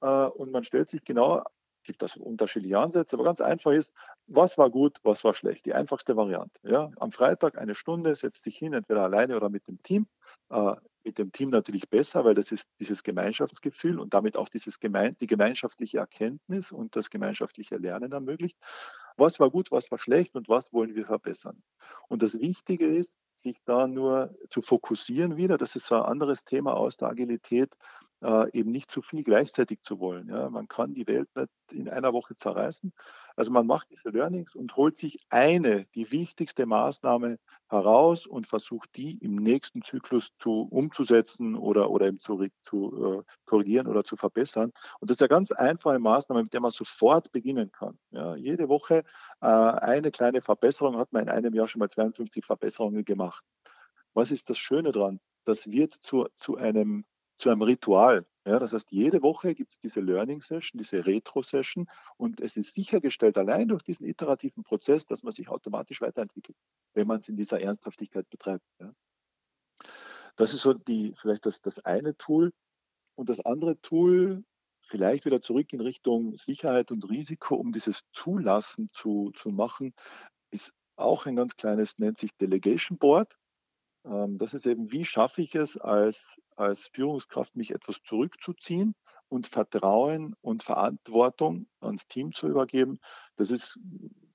Äh, 0.00 0.26
und 0.26 0.52
man 0.52 0.64
stellt 0.64 0.88
sich 0.88 1.04
genau, 1.04 1.42
gibt 1.84 2.02
das 2.02 2.16
unterschiedliche 2.16 2.78
Ansätze, 2.78 3.16
aber 3.16 3.24
ganz 3.24 3.40
einfach 3.40 3.72
ist, 3.72 3.94
was 4.26 4.58
war 4.58 4.70
gut, 4.70 4.98
was 5.02 5.24
war 5.24 5.32
schlecht. 5.34 5.64
Die 5.66 5.74
einfachste 5.74 6.16
Variante. 6.16 6.60
Ja? 6.62 6.90
Am 6.98 7.12
Freitag 7.12 7.58
eine 7.58 7.74
Stunde, 7.74 8.14
setzt 8.16 8.46
dich 8.46 8.58
hin, 8.58 8.74
entweder 8.74 9.02
alleine 9.02 9.36
oder 9.36 9.48
mit 9.48 9.68
dem 9.68 9.82
Team. 9.82 10.06
Mit 11.04 11.18
dem 11.18 11.32
Team 11.32 11.50
natürlich 11.50 11.88
besser, 11.88 12.24
weil 12.24 12.34
das 12.34 12.52
ist 12.52 12.68
dieses 12.80 13.02
Gemeinschaftsgefühl 13.02 13.98
und 13.98 14.14
damit 14.14 14.36
auch 14.36 14.48
dieses 14.48 14.80
Gemein 14.80 15.16
die 15.20 15.26
gemeinschaftliche 15.26 15.98
Erkenntnis 15.98 16.72
und 16.72 16.96
das 16.96 17.10
gemeinschaftliche 17.10 17.76
Lernen 17.76 18.12
ermöglicht. 18.12 18.58
Was 19.16 19.40
war 19.40 19.50
gut, 19.50 19.70
was 19.70 19.90
war 19.90 19.98
schlecht 19.98 20.34
und 20.36 20.48
was 20.48 20.72
wollen 20.72 20.94
wir 20.94 21.06
verbessern? 21.06 21.62
Und 22.08 22.22
das 22.22 22.38
Wichtige 22.38 22.86
ist, 22.86 23.16
sich 23.36 23.58
da 23.64 23.86
nur 23.86 24.34
zu 24.48 24.62
fokussieren 24.62 25.36
wieder, 25.36 25.58
das 25.58 25.76
ist 25.76 25.86
so 25.86 25.94
ein 25.94 26.02
anderes 26.02 26.44
Thema 26.44 26.74
aus 26.74 26.96
der 26.96 27.08
Agilität, 27.08 27.76
äh, 28.22 28.50
eben 28.52 28.70
nicht 28.70 28.90
zu 28.90 29.02
viel 29.02 29.22
gleichzeitig 29.22 29.82
zu 29.82 30.00
wollen. 30.00 30.28
Ja. 30.28 30.50
Man 30.50 30.68
kann 30.68 30.94
die 30.94 31.06
Welt 31.06 31.28
nicht 31.36 31.50
in 31.70 31.88
einer 31.88 32.12
Woche 32.12 32.34
zerreißen. 32.34 32.92
Also 33.36 33.52
man 33.52 33.66
macht 33.66 33.90
diese 33.90 34.10
Learnings 34.10 34.54
und 34.54 34.76
holt 34.76 34.96
sich 34.96 35.18
eine, 35.28 35.86
die 35.94 36.10
wichtigste 36.10 36.66
Maßnahme 36.66 37.38
heraus 37.68 38.26
und 38.26 38.46
versucht 38.46 38.96
die 38.96 39.18
im 39.18 39.36
nächsten 39.36 39.82
Zyklus 39.82 40.30
zu 40.38 40.66
umzusetzen 40.70 41.54
oder, 41.54 41.90
oder 41.90 42.06
eben 42.06 42.18
zu, 42.18 42.44
zu 42.62 43.20
äh, 43.20 43.32
korrigieren 43.44 43.86
oder 43.86 44.04
zu 44.04 44.16
verbessern. 44.16 44.72
Und 45.00 45.10
das 45.10 45.16
ist 45.16 45.22
eine 45.22 45.28
ganz 45.28 45.52
einfache 45.52 45.98
Maßnahme, 45.98 46.42
mit 46.44 46.52
der 46.52 46.60
man 46.60 46.70
sofort 46.70 47.30
beginnen 47.32 47.70
kann. 47.70 47.98
Ja. 48.10 48.34
Jede 48.36 48.68
Woche 48.68 49.04
äh, 49.40 49.46
eine 49.46 50.10
kleine 50.10 50.40
Verbesserung 50.40 50.96
hat 50.96 51.12
man 51.12 51.24
in 51.24 51.28
einem 51.28 51.54
Jahr 51.54 51.68
schon 51.68 51.80
mal 51.80 51.90
52 51.90 52.44
Verbesserungen 52.44 53.04
gemacht. 53.04 53.44
Was 54.14 54.30
ist 54.30 54.50
das 54.50 54.58
Schöne 54.58 54.90
daran? 54.90 55.20
Das 55.44 55.70
wird 55.70 55.92
zu, 55.92 56.26
zu 56.34 56.56
einem 56.56 57.04
zu 57.38 57.50
einem 57.50 57.62
Ritual. 57.62 58.26
Ja, 58.46 58.58
das 58.58 58.72
heißt, 58.72 58.90
jede 58.92 59.22
Woche 59.22 59.54
gibt 59.54 59.72
es 59.72 59.78
diese 59.78 60.00
Learning 60.00 60.40
Session, 60.40 60.78
diese 60.78 61.04
Retro 61.04 61.42
Session 61.42 61.86
und 62.16 62.40
es 62.40 62.56
ist 62.56 62.74
sichergestellt 62.74 63.36
allein 63.36 63.68
durch 63.68 63.82
diesen 63.82 64.06
iterativen 64.06 64.64
Prozess, 64.64 65.04
dass 65.04 65.22
man 65.22 65.32
sich 65.32 65.48
automatisch 65.48 66.00
weiterentwickelt, 66.00 66.56
wenn 66.94 67.06
man 67.06 67.18
es 67.18 67.28
in 67.28 67.36
dieser 67.36 67.60
Ernsthaftigkeit 67.60 68.28
betreibt. 68.30 68.64
Ja. 68.80 68.92
Das 70.36 70.54
ist 70.54 70.62
so 70.62 70.72
die, 70.72 71.14
vielleicht 71.16 71.46
das, 71.46 71.60
das 71.60 71.78
eine 71.80 72.16
Tool. 72.16 72.52
Und 73.16 73.28
das 73.28 73.40
andere 73.40 73.80
Tool, 73.80 74.44
vielleicht 74.82 75.24
wieder 75.24 75.42
zurück 75.42 75.72
in 75.72 75.80
Richtung 75.80 76.36
Sicherheit 76.36 76.92
und 76.92 77.08
Risiko, 77.08 77.56
um 77.56 77.72
dieses 77.72 78.02
Zulassen 78.12 78.88
zu, 78.92 79.32
zu 79.34 79.50
machen, 79.50 79.92
ist 80.50 80.72
auch 80.96 81.26
ein 81.26 81.36
ganz 81.36 81.56
kleines, 81.56 81.98
nennt 81.98 82.18
sich 82.18 82.30
Delegation 82.36 82.96
Board. 82.96 83.36
Ähm, 84.08 84.38
das 84.38 84.54
ist 84.54 84.66
eben, 84.66 84.90
wie 84.92 85.04
schaffe 85.04 85.42
ich 85.42 85.54
es 85.54 85.76
als, 85.76 86.40
als 86.56 86.88
Führungskraft, 86.92 87.56
mich 87.56 87.72
etwas 87.72 88.02
zurückzuziehen 88.02 88.94
und 89.28 89.46
Vertrauen 89.46 90.34
und 90.40 90.62
Verantwortung 90.62 91.66
ans 91.80 92.06
Team 92.08 92.32
zu 92.32 92.48
übergeben. 92.48 92.98
Das 93.36 93.50
ist, 93.50 93.78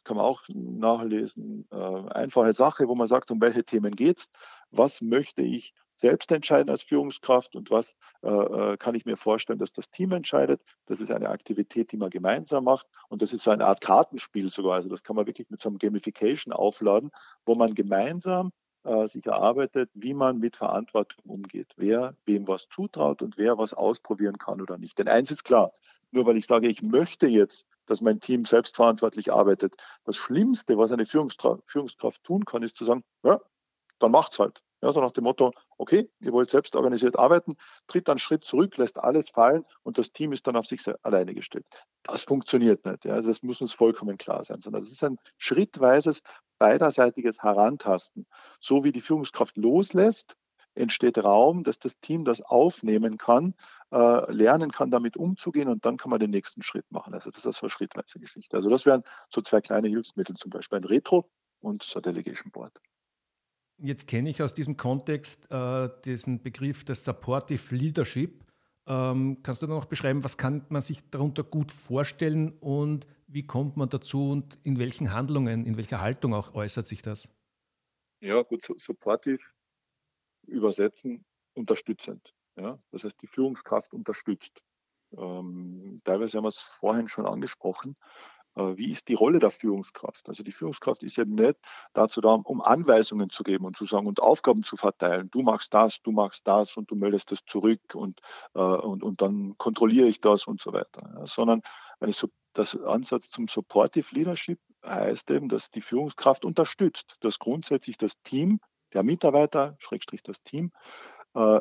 kann 0.03 0.17
man 0.17 0.25
auch 0.25 0.43
nachlesen, 0.49 1.67
äh, 1.71 1.75
einfache 1.75 2.53
Sache, 2.53 2.88
wo 2.88 2.95
man 2.95 3.07
sagt, 3.07 3.31
um 3.31 3.41
welche 3.41 3.63
Themen 3.63 3.95
geht 3.95 4.19
es, 4.19 4.29
was 4.69 5.01
möchte 5.01 5.41
ich 5.41 5.73
selbst 5.95 6.31
entscheiden 6.31 6.69
als 6.69 6.83
Führungskraft 6.83 7.55
und 7.55 7.69
was 7.69 7.95
äh, 8.23 8.27
äh, 8.27 8.77
kann 8.77 8.95
ich 8.95 9.05
mir 9.05 9.15
vorstellen, 9.15 9.59
dass 9.59 9.73
das 9.73 9.89
Team 9.89 10.12
entscheidet. 10.12 10.62
Das 10.88 10.99
ist 10.99 11.12
eine 11.12 11.29
Aktivität, 11.29 11.91
die 11.91 11.97
man 11.97 12.09
gemeinsam 12.09 12.63
macht 12.63 12.88
und 13.09 13.21
das 13.21 13.31
ist 13.31 13.43
so 13.43 13.51
eine 13.51 13.65
Art 13.65 13.81
Kartenspiel 13.81 14.49
sogar. 14.49 14.73
Also 14.75 14.89
das 14.89 15.03
kann 15.03 15.15
man 15.15 15.27
wirklich 15.27 15.49
mit 15.49 15.59
so 15.59 15.69
einem 15.69 15.77
Gamification 15.77 16.51
aufladen, 16.51 17.12
wo 17.45 17.55
man 17.55 17.75
gemeinsam 17.75 18.51
äh, 18.83 19.07
sich 19.07 19.25
erarbeitet, 19.25 19.89
wie 19.93 20.13
man 20.13 20.39
mit 20.39 20.57
Verantwortung 20.57 21.23
umgeht, 21.25 21.73
wer 21.77 22.15
wem 22.25 22.47
was 22.47 22.67
zutraut 22.67 23.21
und 23.21 23.37
wer 23.37 23.57
was 23.57 23.73
ausprobieren 23.73 24.37
kann 24.37 24.61
oder 24.61 24.77
nicht. 24.77 24.97
Denn 24.97 25.07
eins 25.07 25.31
ist 25.31 25.43
klar, 25.43 25.71
nur 26.11 26.25
weil 26.25 26.37
ich 26.37 26.45
sage, 26.45 26.67
ich 26.67 26.81
möchte 26.81 27.27
jetzt, 27.27 27.65
dass 27.85 28.01
mein 28.01 28.19
Team 28.19 28.45
selbstverantwortlich 28.45 29.33
arbeitet, 29.33 29.75
das 30.03 30.15
Schlimmste, 30.15 30.77
was 30.77 30.91
eine 30.91 31.05
Führungskraft, 31.05 31.63
Führungskraft 31.67 32.23
tun 32.23 32.45
kann, 32.45 32.63
ist 32.63 32.77
zu 32.77 32.85
sagen, 32.85 33.03
ja, 33.23 33.39
dann 33.99 34.11
macht's 34.11 34.39
halt. 34.39 34.61
Ja, 34.81 34.91
so 34.91 34.99
nach 34.99 35.11
dem 35.11 35.23
Motto, 35.23 35.53
okay, 35.77 36.09
ihr 36.19 36.33
wollt 36.33 36.49
selbst 36.49 36.75
organisiert 36.75 37.17
arbeiten, 37.17 37.55
tritt 37.87 38.09
einen 38.09 38.19
Schritt 38.19 38.43
zurück, 38.43 38.75
lässt 38.75 38.99
alles 38.99 39.29
fallen 39.29 39.63
und 39.83 39.97
das 39.97 40.11
Team 40.11 40.33
ist 40.33 40.45
dann 40.45 40.57
auf 40.57 40.65
sich 40.65 40.83
alleine 41.03 41.33
gestellt. 41.33 41.65
Das 42.03 42.25
funktioniert 42.25 42.85
nicht. 42.85 43.05
Ja, 43.05 43.13
also 43.13 43.29
das 43.29 43.43
muss 43.43 43.61
uns 43.61 43.71
vollkommen 43.71 44.17
klar 44.17 44.43
sein, 44.43 44.59
sondern 44.59 44.81
das 44.81 44.91
ist 44.91 45.03
ein 45.05 45.17
schrittweises, 45.37 46.21
beiderseitiges 46.63 47.43
Herantasten. 47.43 48.26
So 48.62 48.86
wie 48.86 48.93
die 48.93 49.02
Führungskraft 49.02 49.58
loslässt, 49.58 50.38
entsteht 50.76 51.17
Raum, 51.21 51.63
dass 51.63 51.78
das 51.78 51.99
Team 51.99 52.23
das 52.23 52.41
aufnehmen 52.41 53.17
kann, 53.17 53.54
äh, 53.91 54.32
lernen 54.32 54.71
kann, 54.71 54.89
damit 54.89 55.17
umzugehen 55.17 55.67
und 55.67 55.84
dann 55.84 55.97
kann 55.97 56.10
man 56.10 56.21
den 56.21 56.30
nächsten 56.30 56.63
Schritt 56.63 56.89
machen. 56.89 57.13
Also 57.13 57.32
das 57.32 57.45
ist 57.45 57.58
so 57.58 57.65
eine 57.65 57.69
schrittweise 57.69 58.17
Geschichte. 58.17 58.56
Also 58.56 58.69
das 58.69 58.86
wären 58.86 59.04
so 59.30 59.41
zwei 59.41 59.60
kleine 59.60 59.89
Hilfsmittel, 59.89 60.38
zum 60.38 60.52
Beispiel 60.52 60.78
ein 60.78 60.86
Retro 60.86 61.30
und 61.60 61.84
so 61.84 61.99
ein 61.99 62.04
Delegation 62.04 62.49
Board. 62.54 62.80
Jetzt 63.78 64.08
kenne 64.08 64.30
ich 64.30 64.41
aus 64.41 64.54
diesem 64.54 64.78
Kontext 64.78 65.52
äh, 65.52 65.89
diesen 66.06 66.41
Begriff 66.41 66.86
des 66.86 67.04
Supportive 67.04 67.76
Leadership. 67.76 68.42
Ähm, 68.85 69.41
kannst 69.43 69.61
du 69.61 69.67
noch 69.67 69.85
beschreiben, 69.85 70.23
was 70.23 70.37
kann 70.37 70.65
man 70.69 70.81
sich 70.81 71.01
darunter 71.09 71.43
gut 71.43 71.71
vorstellen 71.71 72.57
und 72.59 73.07
wie 73.27 73.47
kommt 73.47 73.77
man 73.77 73.89
dazu 73.89 74.31
und 74.31 74.59
in 74.63 74.77
welchen 74.77 75.13
Handlungen, 75.13 75.65
in 75.65 75.77
welcher 75.77 76.01
Haltung 76.01 76.33
auch 76.33 76.53
äußert 76.53 76.87
sich 76.87 77.01
das? 77.01 77.29
Ja, 78.19 78.41
gut, 78.41 78.63
supportive 78.77 79.43
übersetzen, 80.47 81.25
unterstützend. 81.53 82.33
Ja? 82.55 82.77
Das 82.91 83.03
heißt, 83.03 83.21
die 83.21 83.27
Führungskraft 83.27 83.93
unterstützt. 83.93 84.61
Ähm, 85.17 85.99
teilweise 86.03 86.37
haben 86.37 86.45
wir 86.45 86.49
es 86.49 86.59
vorhin 86.59 87.07
schon 87.07 87.25
angesprochen. 87.25 87.95
Wie 88.55 88.91
ist 88.91 89.07
die 89.07 89.15
Rolle 89.15 89.39
der 89.39 89.49
Führungskraft? 89.49 90.29
Also 90.29 90.43
die 90.43 90.51
Führungskraft 90.51 91.03
ist 91.03 91.17
eben 91.17 91.35
nicht 91.35 91.57
dazu 91.93 92.21
da, 92.21 92.33
um 92.33 92.61
Anweisungen 92.61 93.29
zu 93.29 93.43
geben 93.43 93.65
und 93.65 93.75
zu 93.75 93.85
sagen 93.85 94.05
und 94.05 94.21
Aufgaben 94.21 94.63
zu 94.63 94.77
verteilen. 94.77 95.29
Du 95.31 95.41
machst 95.41 95.73
das, 95.73 96.01
du 96.01 96.11
machst 96.11 96.47
das 96.47 96.77
und 96.77 96.91
du 96.91 96.95
meldest 96.95 97.31
das 97.31 97.45
zurück 97.45 97.81
und, 97.95 98.19
äh, 98.53 98.59
und, 98.59 99.03
und 99.03 99.21
dann 99.21 99.55
kontrolliere 99.57 100.07
ich 100.07 100.21
das 100.21 100.45
und 100.45 100.61
so 100.61 100.71
weiter. 100.73 101.25
Sondern 101.25 101.61
eine, 101.99 102.13
das 102.53 102.75
Ansatz 102.77 103.29
zum 103.29 103.47
Supportive 103.47 104.13
Leadership 104.13 104.59
heißt 104.85 105.31
eben, 105.31 105.49
dass 105.49 105.71
die 105.71 105.81
Führungskraft 105.81 106.45
unterstützt, 106.45 107.17
dass 107.21 107.39
grundsätzlich 107.39 107.97
das 107.97 108.21
Team, 108.21 108.59
der 108.93 109.03
Mitarbeiter, 109.03 109.75
Schrägstrich 109.79 110.21
das 110.21 110.43
Team, 110.43 110.71
äh, 111.33 111.59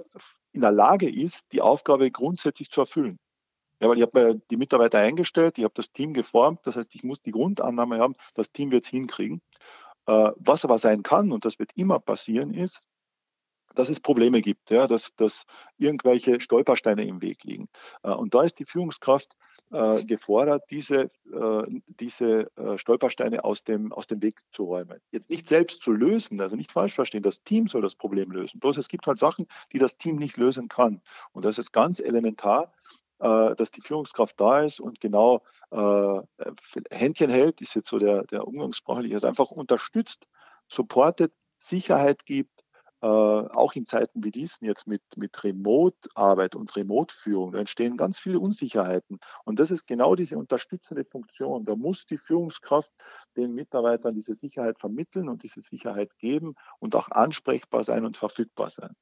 in 0.53 0.61
der 0.61 0.73
Lage 0.73 1.11
ist, 1.11 1.47
die 1.53 1.63
Aufgabe 1.63 2.11
grundsätzlich 2.11 2.71
zu 2.71 2.83
erfüllen. 2.83 3.19
Ja, 3.83 3.89
weil 3.89 3.99
ich 3.99 4.03
habe 4.03 4.41
die 4.49 4.57
Mitarbeiter 4.57 5.01
eingestellt, 5.01 5.59
ich 5.59 5.65
habe 5.65 5.75
das 5.75 5.91
Team 5.91 6.13
geformt, 6.15 6.61
das 6.63 6.77
heißt, 6.77 6.95
ich 6.95 7.03
muss 7.03 7.21
die 7.21 7.33
Grundannahme 7.33 7.99
haben, 7.99 8.15
das 8.35 8.53
Team 8.53 8.71
wird 8.71 8.85
es 8.85 8.91
hinkriegen. 8.91 9.43
Äh, 10.07 10.31
was 10.37 10.65
aber 10.65 10.79
sein 10.79 11.03
kann, 11.03 11.33
und 11.33 11.45
das 11.45 11.59
wird 11.59 11.73
immer 11.75 11.99
passieren, 11.99 12.55
ist, 12.55 12.81
dass 13.75 13.89
es 13.89 13.99
Probleme 13.99 14.41
gibt, 14.41 14.71
ja, 14.71 14.87
dass, 14.87 15.17
dass 15.17 15.47
irgendwelche 15.79 16.41
Stolpersteine 16.41 17.05
im 17.05 17.23
Weg 17.23 17.43
liegen. 17.43 17.69
Äh, 18.05 18.11
und 18.11 18.35
da 18.35 18.45
ist 18.45 18.61
die 18.61 18.67
Führungskraft 18.67 19.35
äh, 19.73 20.05
gefordert, 20.05 20.63
diese, 20.71 21.11
äh, 21.33 21.81
diese 21.87 22.55
äh, 22.57 22.79
Stolpersteine 22.79 23.43
aus 23.43 23.65
dem, 23.65 23.93
aus 23.93 24.07
dem 24.07 24.23
Weg 24.23 24.39
zu 24.53 24.65
räumen. 24.65 25.01
Jetzt 25.11 25.31
nicht 25.31 25.49
selbst 25.49 25.83
zu 25.83 25.91
lösen, 25.91 26.41
also 26.41 26.55
nicht 26.55 26.71
falsch 26.71 26.95
verstehen, 26.95 27.23
das 27.23 27.43
Team 27.43 27.67
soll 27.67 27.83
das 27.83 27.97
Problem 27.97 28.31
lösen. 28.31 28.61
Bloß 28.61 28.77
es 28.77 28.89
gibt 28.89 29.07
halt 29.07 29.19
Sachen, 29.19 29.47
die 29.73 29.79
das 29.79 29.97
Team 29.97 30.17
nicht 30.17 30.37
lösen 30.37 30.69
kann. 30.69 31.01
Und 31.33 31.45
das 31.45 31.59
ist 31.59 31.73
ganz 31.73 31.99
elementar, 31.99 32.73
dass 33.23 33.71
die 33.71 33.81
Führungskraft 33.81 34.41
da 34.41 34.61
ist 34.61 34.81
und 34.81 35.01
genau 35.01 35.43
äh, 35.71 36.21
Händchen 36.91 37.31
hält, 37.31 37.61
ist 37.61 37.75
jetzt 37.75 37.89
so 37.89 37.99
der, 37.99 38.25
der 38.25 38.47
umgangssprachliche, 38.47 39.15
also 39.15 39.29
einfach 39.29 39.51
unterstützt, 39.51 40.27
supportet, 40.69 41.33
Sicherheit 41.59 42.25
gibt, 42.25 42.65
äh, 43.03 43.07
auch 43.07 43.75
in 43.75 43.87
Zeiten 43.87 44.23
wie 44.25 44.31
diesen 44.31 44.65
jetzt 44.67 44.87
mit, 44.87 45.03
mit 45.17 45.43
Remote-Arbeit 45.43 46.55
und 46.55 46.75
Remote-Führung, 46.77 47.53
da 47.53 47.59
entstehen 47.59 47.97
ganz 47.97 48.21
viele 48.21 48.39
Unsicherheiten. 48.39 49.19
Und 49.45 49.61
das 49.61 49.71
ist 49.71 49.87
genau 49.87 50.15
diese 50.15 50.39
unterstützende 50.39 51.05
Funktion. 51.05 51.65
Da 51.65 51.75
muss 51.75 52.07
die 52.07 52.19
Führungskraft 52.19 52.91
den 53.37 53.55
Mitarbeitern 53.55 54.15
diese 54.15 54.35
Sicherheit 54.35 54.79
vermitteln 54.79 55.29
und 55.29 55.43
diese 55.43 55.61
Sicherheit 55.63 56.17
geben 56.19 56.55
und 56.79 56.95
auch 56.95 57.09
ansprechbar 57.11 57.83
sein 57.85 58.05
und 58.05 58.17
verfügbar 58.17 58.71
sein 58.71 58.95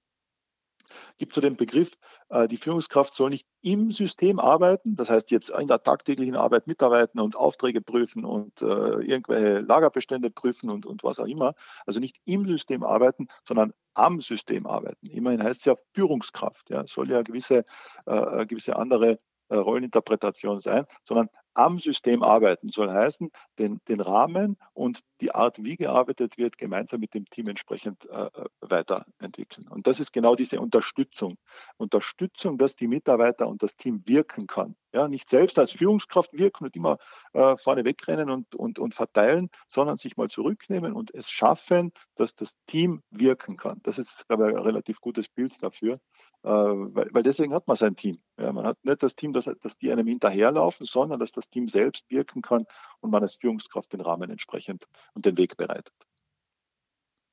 gibt 1.18 1.34
so 1.34 1.40
den 1.40 1.56
Begriff, 1.56 1.90
äh, 2.28 2.48
die 2.48 2.56
Führungskraft 2.56 3.14
soll 3.14 3.30
nicht 3.30 3.46
im 3.62 3.90
System 3.90 4.38
arbeiten, 4.38 4.96
das 4.96 5.10
heißt 5.10 5.30
jetzt 5.30 5.50
in 5.50 5.68
der 5.68 5.82
tagtäglichen 5.82 6.36
Arbeit 6.36 6.66
mitarbeiten 6.66 7.20
und 7.20 7.36
Aufträge 7.36 7.80
prüfen 7.80 8.24
und 8.24 8.62
äh, 8.62 8.66
irgendwelche 8.66 9.60
Lagerbestände 9.60 10.30
prüfen 10.30 10.70
und, 10.70 10.86
und 10.86 11.04
was 11.04 11.18
auch 11.18 11.26
immer. 11.26 11.54
Also 11.86 12.00
nicht 12.00 12.18
im 12.24 12.46
System 12.46 12.82
arbeiten, 12.82 13.28
sondern 13.46 13.72
am 13.94 14.20
System 14.20 14.66
arbeiten. 14.66 15.06
Immerhin 15.06 15.42
heißt 15.42 15.60
es 15.60 15.64
ja 15.66 15.74
Führungskraft, 15.94 16.70
ja, 16.70 16.86
soll 16.86 17.10
ja 17.10 17.22
gewisse, 17.22 17.64
äh, 18.06 18.46
gewisse 18.46 18.76
andere 18.76 19.18
Rolleninterpretation 19.52 20.60
sein, 20.60 20.86
sondern 21.02 21.28
am 21.54 21.78
System 21.78 22.22
arbeiten 22.22 22.70
soll 22.70 22.90
heißen, 22.90 23.30
den, 23.58 23.80
den 23.88 24.00
Rahmen 24.00 24.56
und 24.72 25.00
die 25.20 25.34
Art, 25.34 25.62
wie 25.62 25.76
gearbeitet 25.76 26.38
wird, 26.38 26.58
gemeinsam 26.58 27.00
mit 27.00 27.14
dem 27.14 27.26
Team 27.26 27.48
entsprechend 27.48 28.08
äh, 28.08 28.24
äh, 28.24 28.44
weiterentwickeln. 28.60 29.68
Und 29.68 29.86
das 29.86 30.00
ist 30.00 30.12
genau 30.12 30.34
diese 30.34 30.60
Unterstützung. 30.60 31.36
Unterstützung, 31.76 32.58
dass 32.58 32.76
die 32.76 32.88
Mitarbeiter 32.88 33.48
und 33.48 33.62
das 33.62 33.76
Team 33.76 34.02
wirken 34.06 34.46
kann. 34.46 34.76
Ja, 34.92 35.08
nicht 35.08 35.28
selbst 35.28 35.58
als 35.58 35.72
Führungskraft 35.72 36.32
wirken 36.32 36.64
und 36.64 36.74
immer 36.74 36.98
äh, 37.32 37.56
vorne 37.58 37.84
wegrennen 37.84 38.30
und, 38.30 38.54
und, 38.54 38.78
und 38.78 38.94
verteilen, 38.94 39.50
sondern 39.68 39.96
sich 39.96 40.16
mal 40.16 40.28
zurücknehmen 40.28 40.94
und 40.94 41.14
es 41.14 41.30
schaffen, 41.30 41.92
dass 42.16 42.34
das 42.34 42.56
Team 42.66 43.02
wirken 43.10 43.56
kann. 43.56 43.80
Das 43.84 43.98
ist, 43.98 44.26
glaube 44.26 44.50
ich, 44.50 44.56
ein 44.56 44.62
relativ 44.62 45.00
gutes 45.00 45.28
Bild 45.28 45.62
dafür, 45.62 45.94
äh, 46.42 46.48
weil, 46.48 47.08
weil 47.12 47.22
deswegen 47.22 47.54
hat 47.54 47.68
man 47.68 47.76
sein 47.76 47.94
Team. 47.94 48.20
Ja, 48.40 48.52
man 48.52 48.64
hat 48.64 48.78
nicht 48.84 49.02
das 49.02 49.14
Team, 49.14 49.32
dass, 49.32 49.50
dass 49.60 49.76
die 49.76 49.92
einem 49.92 50.06
hinterherlaufen, 50.06 50.86
sondern 50.86 51.20
dass 51.20 51.32
das 51.32 51.50
Team 51.50 51.68
selbst 51.68 52.10
wirken 52.10 52.40
kann 52.40 52.64
und 53.00 53.10
man 53.10 53.22
als 53.22 53.34
Führungskraft 53.34 53.92
den 53.92 54.00
Rahmen 54.00 54.30
entsprechend 54.30 54.86
und 55.12 55.26
den 55.26 55.36
Weg 55.36 55.58
bereitet. 55.58 55.92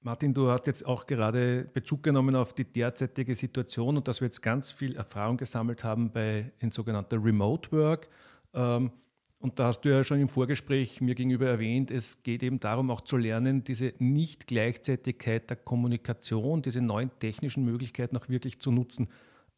Martin, 0.02 0.34
du 0.34 0.50
hast 0.50 0.68
jetzt 0.68 0.86
auch 0.86 1.08
gerade 1.08 1.70
Bezug 1.74 2.04
genommen 2.04 2.36
auf 2.36 2.54
die 2.54 2.66
derzeitige 2.66 3.36
Situation 3.36 3.98
und 3.98 4.08
dass 4.08 4.22
wir 4.22 4.28
jetzt 4.28 4.42
ganz 4.42 4.72
viel 4.72 4.96
Erfahrung 4.96 5.38
gesammelt 5.38 5.84
haben 5.84 6.12
bei 6.12 6.52
in 6.60 6.72
sogenannter 6.72 7.24
Remote 7.24 7.72
Work. 7.72 8.10
Ähm, 8.54 8.92
und 9.40 9.60
da 9.60 9.68
hast 9.68 9.82
du 9.82 9.90
ja 9.90 10.04
schon 10.04 10.20
im 10.20 10.30
Vorgespräch 10.30 11.00
mir 11.00 11.16
gegenüber 11.16 11.48
erwähnt, 11.48 11.92
es 11.92 12.24
geht 12.24 12.44
eben 12.44 12.60
darum, 12.60 12.92
auch 12.92 13.02
zu 13.02 13.18
lernen, 13.18 13.64
diese 13.64 13.94
Nicht-Gleichzeitigkeit 14.00 15.50
der 15.50 15.58
Kommunikation, 15.58 16.62
diese 16.62 16.82
neuen 16.82 17.12
technischen 17.20 17.64
Möglichkeiten 17.64 18.18
auch 18.18 18.30
wirklich 18.30 18.60
zu 18.60 18.72
nutzen. 18.72 19.10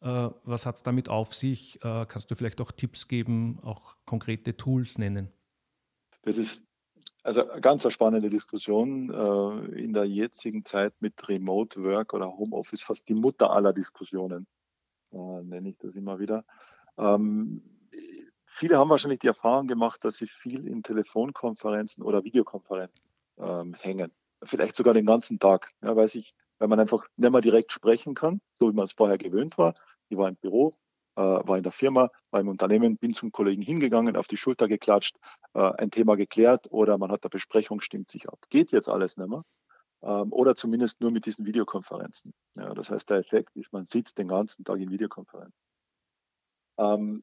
Äh, 0.02 0.30
was 0.44 0.66
hat 0.66 0.76
es 0.76 0.82
damit 0.82 1.08
auf 1.08 1.34
sich? 1.34 1.76
Äh, 1.84 2.06
kannst 2.06 2.30
du 2.30 2.34
vielleicht 2.34 2.60
auch 2.60 2.72
Tipps 2.72 3.08
geben, 3.08 3.58
auch 3.62 3.96
konkrete 4.06 4.56
Tools 4.56 4.98
nennen? 4.98 5.30
Das 6.22 6.38
ist 6.38 6.64
also 7.22 7.48
eine 7.48 7.60
ganz 7.60 7.90
spannende 7.92 8.30
Diskussion 8.30 9.10
äh, 9.10 9.80
in 9.80 9.92
der 9.92 10.04
jetzigen 10.04 10.64
Zeit 10.64 10.94
mit 11.00 11.28
Remote 11.28 11.82
Work 11.84 12.14
oder 12.14 12.28
Homeoffice, 12.28 12.82
fast 12.82 13.08
die 13.08 13.14
Mutter 13.14 13.50
aller 13.50 13.72
Diskussionen, 13.74 14.46
nenne 15.10 15.68
ich 15.68 15.76
das 15.76 15.96
immer 15.96 16.18
wieder. 16.18 16.44
Ähm, 16.96 17.62
viele 18.46 18.78
haben 18.78 18.90
wahrscheinlich 18.90 19.18
die 19.18 19.26
Erfahrung 19.26 19.66
gemacht, 19.66 20.04
dass 20.04 20.16
sie 20.16 20.28
viel 20.28 20.66
in 20.66 20.82
Telefonkonferenzen 20.82 22.02
oder 22.02 22.24
Videokonferenzen 22.24 23.02
ähm, 23.38 23.74
hängen. 23.74 24.12
Vielleicht 24.42 24.74
sogar 24.74 24.94
den 24.94 25.06
ganzen 25.06 25.38
Tag, 25.38 25.70
ja, 25.82 25.94
weil, 25.96 26.08
sich, 26.08 26.34
weil 26.58 26.68
man 26.68 26.80
einfach 26.80 27.06
nicht 27.16 27.30
mehr 27.30 27.40
direkt 27.40 27.72
sprechen 27.72 28.14
kann, 28.14 28.40
so 28.54 28.70
wie 28.70 28.74
man 28.74 28.84
es 28.84 28.92
vorher 28.92 29.18
gewöhnt 29.18 29.58
war. 29.58 29.74
Ich 30.08 30.16
war 30.16 30.28
im 30.28 30.36
Büro, 30.36 30.72
äh, 31.16 31.20
war 31.22 31.58
in 31.58 31.62
der 31.62 31.72
Firma, 31.72 32.10
war 32.30 32.40
im 32.40 32.48
Unternehmen, 32.48 32.96
bin 32.96 33.12
zum 33.12 33.32
Kollegen 33.32 33.60
hingegangen, 33.60 34.16
auf 34.16 34.28
die 34.28 34.38
Schulter 34.38 34.66
geklatscht, 34.66 35.16
äh, 35.54 35.70
ein 35.78 35.90
Thema 35.90 36.16
geklärt 36.16 36.68
oder 36.70 36.96
man 36.96 37.10
hat 37.12 37.24
der 37.24 37.28
Besprechung, 37.28 37.80
stimmt 37.80 38.10
sich 38.10 38.28
ab. 38.28 38.38
Geht 38.48 38.72
jetzt 38.72 38.88
alles 38.88 39.16
nicht 39.18 39.28
mehr. 39.28 39.44
Ähm, 40.02 40.32
oder 40.32 40.56
zumindest 40.56 41.00
nur 41.00 41.10
mit 41.10 41.26
diesen 41.26 41.44
Videokonferenzen. 41.44 42.32
Ja, 42.56 42.72
das 42.72 42.90
heißt, 42.90 43.10
der 43.10 43.18
Effekt 43.18 43.54
ist, 43.56 43.72
man 43.72 43.84
sitzt 43.84 44.16
den 44.16 44.28
ganzen 44.28 44.64
Tag 44.64 44.78
in 44.78 44.90
Videokonferenzen. 44.90 45.60
Ähm, 46.78 47.22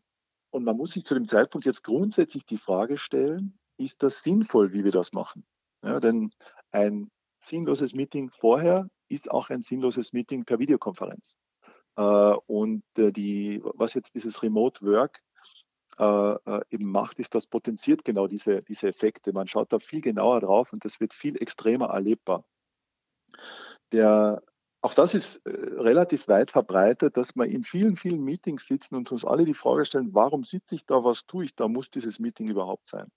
und 0.51 0.63
man 0.63 0.77
muss 0.77 0.91
sich 0.91 1.03
zu 1.03 1.15
dem 1.15 1.25
Zeitpunkt 1.25 1.65
jetzt 1.65 1.84
grundsätzlich 1.84 2.45
die 2.45 2.58
Frage 2.58 2.97
stellen, 2.97 3.58
ist 3.77 4.03
das 4.03 4.21
sinnvoll, 4.21 4.73
wie 4.73 4.84
wir 4.84 4.91
das 4.91 5.13
machen? 5.13 5.45
Ja, 5.84 5.99
denn 5.99 6.32
ein 6.71 7.10
sinnloses 7.39 7.93
Meeting 7.93 8.30
vorher 8.30 8.88
ist 9.10 9.32
auch 9.32 9.49
ein 9.49 9.62
sinnloses 9.62 10.13
Meeting 10.13 10.43
per 10.43 10.60
Videokonferenz. 10.60 11.38
Äh, 11.97 12.01
und 12.45 12.84
äh, 12.97 13.12
die, 13.12 13.62
was 13.63 13.93
jetzt 13.93 14.15
dieses 14.15 14.41
Remote 14.43 14.86
Work 14.86 15.21
äh, 15.97 16.62
eben 16.69 16.91
macht, 16.91 17.19
ist, 17.19 17.34
das 17.34 17.47
potenziert 17.47 18.06
genau 18.06 18.27
diese, 18.27 18.62
diese 18.62 18.88
Effekte. 18.88 19.34
Man 19.34 19.47
schaut 19.47 19.73
da 19.73 19.80
viel 19.80 20.01
genauer 20.01 20.41
drauf 20.41 20.73
und 20.73 20.86
das 20.86 20.99
wird 20.99 21.13
viel 21.13 21.41
extremer 21.41 21.88
erlebbar. 21.88 22.45
Der, 23.91 24.43
auch 24.82 24.93
das 24.93 25.15
ist 25.15 25.41
relativ 25.45 26.27
weit 26.27 26.51
verbreitet, 26.51 27.17
dass 27.17 27.36
wir 27.36 27.45
in 27.45 27.63
vielen, 27.63 27.95
vielen 27.95 28.23
Meetings 28.23 28.67
sitzen 28.67 28.95
und 28.95 29.12
uns 29.12 29.25
alle 29.25 29.43
die 29.43 29.53
Frage 29.56 29.86
stellen, 29.86 30.13
warum 30.13 30.43
sitze 30.43 30.75
ich 30.75 30.86
da, 30.86 31.03
was 31.03 31.25
tue 31.25 31.45
ich 31.45 31.56
da, 31.56 31.67
muss 31.67 31.89
dieses 31.89 32.19
Meeting 32.19 32.47
überhaupt 32.49 32.89
sein? 32.89 33.08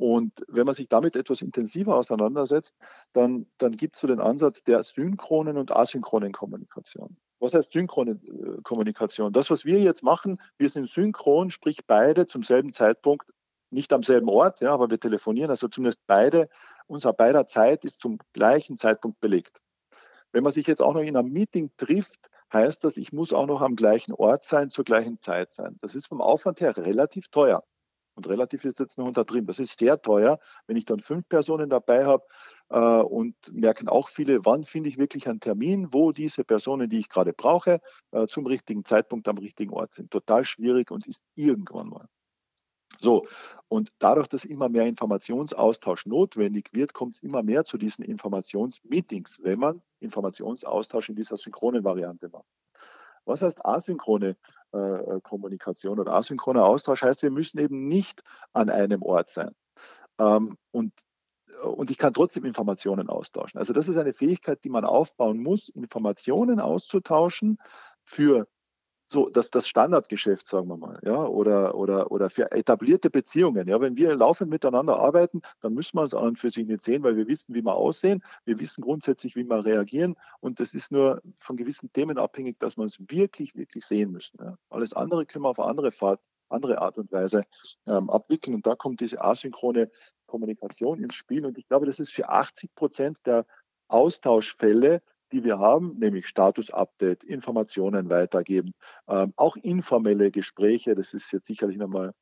Und 0.00 0.32
wenn 0.48 0.64
man 0.64 0.74
sich 0.74 0.88
damit 0.88 1.14
etwas 1.14 1.42
intensiver 1.42 1.94
auseinandersetzt, 1.94 2.74
dann, 3.12 3.44
dann 3.58 3.72
gibt 3.72 3.96
es 3.96 4.00
so 4.00 4.06
den 4.06 4.18
Ansatz 4.18 4.62
der 4.62 4.82
synchronen 4.82 5.58
und 5.58 5.76
asynchronen 5.76 6.32
Kommunikation. 6.32 7.18
Was 7.38 7.52
heißt 7.52 7.70
synchrone 7.70 8.12
äh, 8.12 8.62
Kommunikation? 8.62 9.34
Das, 9.34 9.50
was 9.50 9.66
wir 9.66 9.78
jetzt 9.78 10.02
machen, 10.02 10.38
wir 10.56 10.70
sind 10.70 10.88
synchron, 10.88 11.50
sprich 11.50 11.86
beide 11.86 12.24
zum 12.24 12.42
selben 12.42 12.72
Zeitpunkt, 12.72 13.34
nicht 13.68 13.92
am 13.92 14.02
selben 14.02 14.30
Ort, 14.30 14.62
ja, 14.62 14.72
aber 14.72 14.88
wir 14.88 14.98
telefonieren, 14.98 15.50
also 15.50 15.68
zumindest 15.68 16.00
beide, 16.06 16.48
unser 16.86 17.12
beider 17.12 17.46
Zeit 17.46 17.84
ist 17.84 18.00
zum 18.00 18.16
gleichen 18.32 18.78
Zeitpunkt 18.78 19.20
belegt. 19.20 19.60
Wenn 20.32 20.44
man 20.44 20.52
sich 20.54 20.66
jetzt 20.66 20.80
auch 20.80 20.94
noch 20.94 21.02
in 21.02 21.14
einem 21.14 21.30
Meeting 21.30 21.72
trifft, 21.76 22.30
heißt 22.54 22.84
das, 22.84 22.96
ich 22.96 23.12
muss 23.12 23.34
auch 23.34 23.46
noch 23.46 23.60
am 23.60 23.76
gleichen 23.76 24.14
Ort 24.14 24.46
sein, 24.46 24.70
zur 24.70 24.84
gleichen 24.84 25.20
Zeit 25.20 25.52
sein. 25.52 25.76
Das 25.82 25.94
ist 25.94 26.08
vom 26.08 26.22
Aufwand 26.22 26.62
her 26.62 26.74
relativ 26.78 27.28
teuer. 27.28 27.62
Und 28.20 28.28
relativ 28.28 28.66
ist 28.66 28.78
jetzt 28.78 28.98
noch 28.98 29.06
untertrieben. 29.06 29.46
Das 29.46 29.58
ist 29.58 29.78
sehr 29.78 30.02
teuer, 30.02 30.38
wenn 30.66 30.76
ich 30.76 30.84
dann 30.84 31.00
fünf 31.00 31.26
Personen 31.26 31.70
dabei 31.70 32.04
habe 32.04 32.22
äh, 32.68 32.78
und 32.78 33.34
merken 33.50 33.88
auch 33.88 34.10
viele, 34.10 34.44
wann 34.44 34.66
finde 34.66 34.90
ich 34.90 34.98
wirklich 34.98 35.26
einen 35.26 35.40
Termin, 35.40 35.88
wo 35.90 36.12
diese 36.12 36.44
Personen, 36.44 36.90
die 36.90 36.98
ich 36.98 37.08
gerade 37.08 37.32
brauche, 37.32 37.80
äh, 38.10 38.26
zum 38.26 38.44
richtigen 38.44 38.84
Zeitpunkt 38.84 39.26
am 39.26 39.38
richtigen 39.38 39.72
Ort 39.72 39.94
sind. 39.94 40.10
Total 40.10 40.44
schwierig 40.44 40.90
und 40.90 41.06
ist 41.06 41.22
irgendwann 41.34 41.88
mal. 41.88 42.08
So, 43.00 43.24
und 43.68 43.88
dadurch, 43.98 44.28
dass 44.28 44.44
immer 44.44 44.68
mehr 44.68 44.84
Informationsaustausch 44.84 46.04
notwendig 46.04 46.68
wird, 46.74 46.92
kommt 46.92 47.14
es 47.14 47.22
immer 47.22 47.42
mehr 47.42 47.64
zu 47.64 47.78
diesen 47.78 48.04
Informationsmeetings, 48.04 49.38
wenn 49.42 49.58
man 49.58 49.80
Informationsaustausch 50.00 51.08
in 51.08 51.16
dieser 51.16 51.38
synchronen 51.38 51.84
Variante 51.84 52.28
macht. 52.28 52.44
Was 53.24 53.42
heißt 53.42 53.64
asynchrone 53.64 54.36
äh, 54.72 54.78
äh, 54.78 55.20
Kommunikation 55.22 55.98
oder 55.98 56.12
asynchroner 56.12 56.64
Austausch? 56.64 57.02
Heißt, 57.02 57.22
wir 57.22 57.30
müssen 57.30 57.58
eben 57.58 57.88
nicht 57.88 58.22
an 58.52 58.70
einem 58.70 59.02
Ort 59.02 59.30
sein. 59.30 59.54
Ähm, 60.18 60.56
und 60.70 60.92
und 61.62 61.90
ich 61.90 61.98
kann 61.98 62.14
trotzdem 62.14 62.44
Informationen 62.44 63.08
austauschen. 63.08 63.58
Also 63.58 63.72
das 63.72 63.88
ist 63.88 63.96
eine 63.96 64.12
Fähigkeit, 64.12 64.62
die 64.64 64.70
man 64.70 64.84
aufbauen 64.84 65.42
muss, 65.42 65.68
Informationen 65.68 66.60
auszutauschen 66.60 67.58
für 68.04 68.46
so 69.12 69.28
das, 69.28 69.50
das 69.50 69.68
Standardgeschäft, 69.68 70.46
sagen 70.46 70.68
wir 70.68 70.76
mal, 70.76 70.98
ja, 71.04 71.24
oder, 71.24 71.74
oder, 71.74 72.10
oder 72.10 72.30
für 72.30 72.50
etablierte 72.52 73.10
Beziehungen. 73.10 73.68
Ja, 73.68 73.80
wenn 73.80 73.96
wir 73.96 74.14
laufend 74.14 74.50
miteinander 74.50 74.98
arbeiten, 74.98 75.42
dann 75.60 75.74
müssen 75.74 75.96
wir 75.96 76.04
es 76.04 76.14
an 76.14 76.28
und 76.28 76.38
für 76.38 76.50
sich 76.50 76.66
nicht 76.66 76.82
sehen, 76.82 77.02
weil 77.02 77.16
wir 77.16 77.26
wissen, 77.26 77.54
wie 77.54 77.62
wir 77.62 77.74
aussehen, 77.74 78.22
wir 78.44 78.58
wissen 78.60 78.82
grundsätzlich, 78.82 79.36
wie 79.36 79.44
wir 79.44 79.64
reagieren 79.64 80.16
und 80.40 80.60
das 80.60 80.74
ist 80.74 80.92
nur 80.92 81.20
von 81.36 81.56
gewissen 81.56 81.92
Themen 81.92 82.18
abhängig, 82.18 82.58
dass 82.58 82.76
wir 82.76 82.84
es 82.84 82.98
wirklich, 83.08 83.56
wirklich 83.56 83.84
sehen 83.84 84.12
müssen. 84.12 84.38
Ja. 84.42 84.54
Alles 84.68 84.92
andere 84.92 85.26
können 85.26 85.44
wir 85.44 85.50
auf 85.50 85.60
andere, 85.60 85.90
Fahrt, 85.90 86.20
andere 86.48 86.80
Art 86.80 86.98
und 86.98 87.10
Weise 87.12 87.44
ähm, 87.86 88.10
abwickeln 88.10 88.54
und 88.54 88.66
da 88.66 88.74
kommt 88.74 89.00
diese 89.00 89.22
asynchrone 89.22 89.90
Kommunikation 90.26 91.02
ins 91.02 91.14
Spiel 91.14 91.44
und 91.46 91.58
ich 91.58 91.66
glaube, 91.66 91.86
das 91.86 91.98
ist 91.98 92.12
für 92.12 92.28
80 92.28 92.74
Prozent 92.74 93.18
der 93.26 93.44
Austauschfälle 93.88 95.02
die 95.32 95.44
wir 95.44 95.58
haben, 95.58 95.98
nämlich 95.98 96.26
Status-Update, 96.26 97.24
Informationen 97.24 98.10
weitergeben, 98.10 98.72
ähm, 99.08 99.32
auch 99.36 99.56
informelle 99.56 100.30
Gespräche, 100.30 100.94
das 100.94 101.14
ist 101.14 101.32
jetzt 101.32 101.46
sicherlich 101.46 101.76
nochmal 101.76 102.12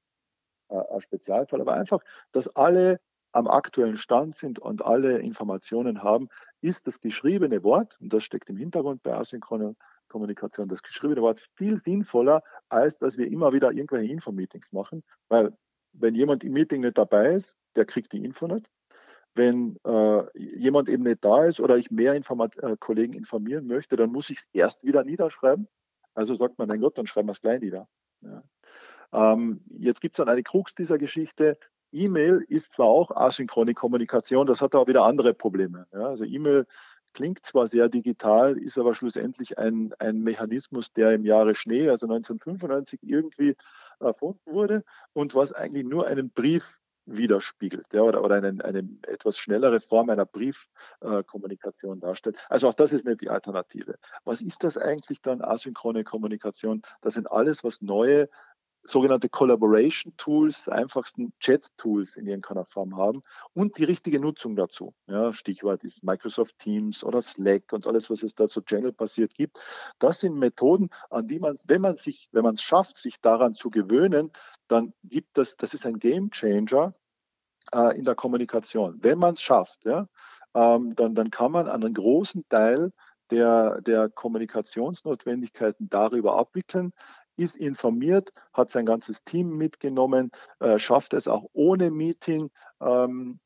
äh, 0.69 0.77
ein 0.77 1.01
Spezialfall, 1.01 1.61
aber 1.61 1.75
einfach, 1.75 2.01
dass 2.33 2.49
alle 2.49 3.01
am 3.33 3.47
aktuellen 3.47 3.99
Stand 3.99 4.37
sind 4.37 4.59
und 4.59 4.85
alle 4.85 5.19
Informationen 5.19 6.03
haben, 6.03 6.29
ist 6.61 6.87
das 6.87 7.01
geschriebene 7.01 7.63
Wort, 7.63 7.99
und 8.01 8.13
das 8.13 8.25
steckt 8.25 8.49
im 8.49 8.57
Hintergrund 8.57 9.03
bei 9.03 9.15
asynchroner 9.15 9.75
Kommunikation, 10.09 10.69
das 10.69 10.83
geschriebene 10.83 11.21
Wort 11.23 11.47
viel 11.55 11.79
sinnvoller, 11.79 12.43
als 12.69 12.97
dass 12.99 13.19
wir 13.19 13.31
immer 13.31 13.53
wieder 13.53 13.73
irgendwelche 13.73 14.13
Infomeetings 14.13 14.73
machen, 14.73 15.05
weil 15.29 15.53
wenn 15.93 16.15
jemand 16.15 16.45
im 16.45 16.53
Meeting 16.53 16.83
nicht 16.83 16.99
dabei 16.99 17.35
ist, 17.35 17.57
der 17.77 17.85
kriegt 17.85 18.13
die 18.13 18.25
Info 18.25 18.47
nicht. 18.47 18.71
Wenn 19.39 19.79
äh, 19.85 20.25
jemand 20.35 20.91
eben 20.91 21.05
nicht 21.05 21.25
da 21.25 21.47
ist 21.47 21.61
oder 21.61 21.79
ich 21.79 21.91
mehr 21.91 22.15
Informat 22.15 22.59
äh, 22.59 22.77
Kollegen 22.79 23.15
informieren 23.15 23.67
möchte, 23.67 23.97
dann 23.97 24.13
muss 24.13 24.29
ich 24.29 24.39
es 24.39 24.49
erst 24.53 24.85
wieder 24.85 25.05
niederschreiben. 25.05 25.67
Also 26.15 26.35
sagt 26.35 26.59
man, 26.59 26.69
mein 26.69 26.81
Gott, 26.81 26.99
dann 26.99 27.07
schreiben 27.07 27.29
wir 27.29 27.33
es 27.33 27.41
gleich 27.41 27.61
nieder. 27.61 27.89
Ja. 28.21 28.43
Ähm, 29.13 29.63
jetzt 29.79 30.01
gibt 30.01 30.15
es 30.15 30.19
dann 30.19 30.29
eine 30.29 30.43
Krux 30.43 30.75
dieser 30.75 30.99
Geschichte. 30.99 31.57
E-Mail 31.93 32.45
ist 32.49 32.73
zwar 32.73 32.89
auch 32.89 33.11
asynchrone 33.13 33.73
Kommunikation, 33.73 34.47
das 34.47 34.61
hat 34.61 34.75
aber 34.75 34.89
wieder 34.89 35.05
andere 35.05 35.33
Probleme. 35.33 35.87
Ja. 35.93 36.09
Also 36.09 36.25
E-Mail 36.25 36.67
klingt 37.15 37.45
zwar 37.47 37.67
sehr 37.67 37.89
digital, 37.89 38.59
ist 38.59 38.79
aber 38.79 38.95
schlussendlich 38.95 39.59
ein, 39.59 39.95
ein 39.99 40.21
Mechanismus, 40.21 40.93
der 40.93 41.13
im 41.13 41.25
Jahre 41.25 41.55
Schnee, 41.55 41.89
also 41.89 42.07
1995, 42.07 43.01
irgendwie 43.03 43.57
erfunden 44.01 44.53
wurde 44.53 44.85
und 45.15 45.35
was 45.35 45.53
eigentlich 45.53 45.85
nur 45.85 46.07
einen 46.07 46.31
Brief 46.31 46.79
widerspiegelt 47.09 47.87
ja, 47.93 48.03
oder, 48.03 48.23
oder 48.23 48.37
eine, 48.37 48.65
eine 48.65 48.89
etwas 49.07 49.39
schnellere 49.39 49.81
Form 49.81 50.11
einer 50.11 50.27
Briefkommunikation 50.27 51.99
äh, 51.99 52.01
darstellt. 52.01 52.39
Also 52.49 52.69
auch 52.69 52.75
das 52.75 52.93
ist 52.93 53.07
nicht 53.07 53.21
die 53.21 53.31
Alternative. 53.31 53.97
Was 54.25 54.43
ist 54.43 54.63
das 54.63 54.79
eigentlich 54.79 55.23
dann, 55.23 55.43
asynchrone 55.43 56.05
Kommunikation? 56.05 56.83
Das 57.01 57.15
sind 57.15 57.31
alles, 57.31 57.65
was 57.65 57.81
neue 57.81 58.29
sogenannte 58.89 59.29
Collaboration 59.29 60.15
Tools, 60.17 60.69
einfachsten 60.69 61.33
Chat 61.41 61.67
Tools 61.77 62.17
in 62.17 62.27
irgendeiner 62.27 62.65
Form 62.65 62.97
haben 62.97 63.21
und 63.53 63.77
die 63.79 63.85
richtige 63.85 64.21
Nutzung 64.21 64.57
dazu. 64.57 64.95
Ja, 65.07 65.33
Stichwort 65.33 65.85
ist 65.85 66.03
Microsoft 66.03 66.59
Teams 66.59 67.05
oder 67.05 67.21
Slack 67.21 67.73
und 67.73 67.87
alles, 67.87 68.09
was 68.09 68.23
es 68.23 68.35
da 68.35 68.49
so 68.49 68.61
Channel 68.61 68.93
basiert 68.93 69.35
gibt. 69.35 69.61
Das 69.99 70.21
sind 70.21 70.39
Methoden, 70.39 70.89
an 71.11 71.27
die 71.27 71.39
man, 71.39 71.57
wenn 71.67 71.83
man 71.83 71.97
sich, 71.97 72.29
wenn 72.33 72.45
man 72.45 72.55
es 72.55 72.63
schafft, 72.63 72.97
sich 72.97 73.21
daran 73.21 73.55
zu 73.55 73.71
gewöhnen, 73.71 74.33
dann 74.69 74.93
gibt 75.03 75.37
das, 75.37 75.57
das 75.57 75.75
ist 75.75 75.87
ein 75.87 75.99
Game 75.99 76.31
Changer 76.31 76.95
äh, 77.73 77.97
in 77.97 78.05
der 78.05 78.15
Kommunikation. 78.15 78.99
Wenn 79.03 79.19
man 79.19 79.35
es 79.35 79.43
schafft, 79.43 79.85
ja, 79.85 80.09
ähm, 80.55 80.95
dann, 80.95 81.15
dann 81.15 81.31
kann 81.31 81.53
man 81.53 81.69
einen 81.69 81.95
großen 81.95 82.45
Teil 82.49 82.93
der, 83.31 83.81
der 83.83 84.09
Kommunikationsnotwendigkeiten 84.09 85.89
darüber 85.89 86.39
abwickeln, 86.39 86.93
ist 87.37 87.57
informiert, 87.57 88.33
hat 88.53 88.71
sein 88.71 88.87
ganzes 88.87 89.23
Team 89.25 89.57
mitgenommen, 89.57 90.31
äh, 90.61 90.79
schafft 90.79 91.15
es 91.15 91.29
auch 91.29 91.45
ohne 91.53 91.91
Meeting, 91.91 92.51
ähm, 92.81 93.39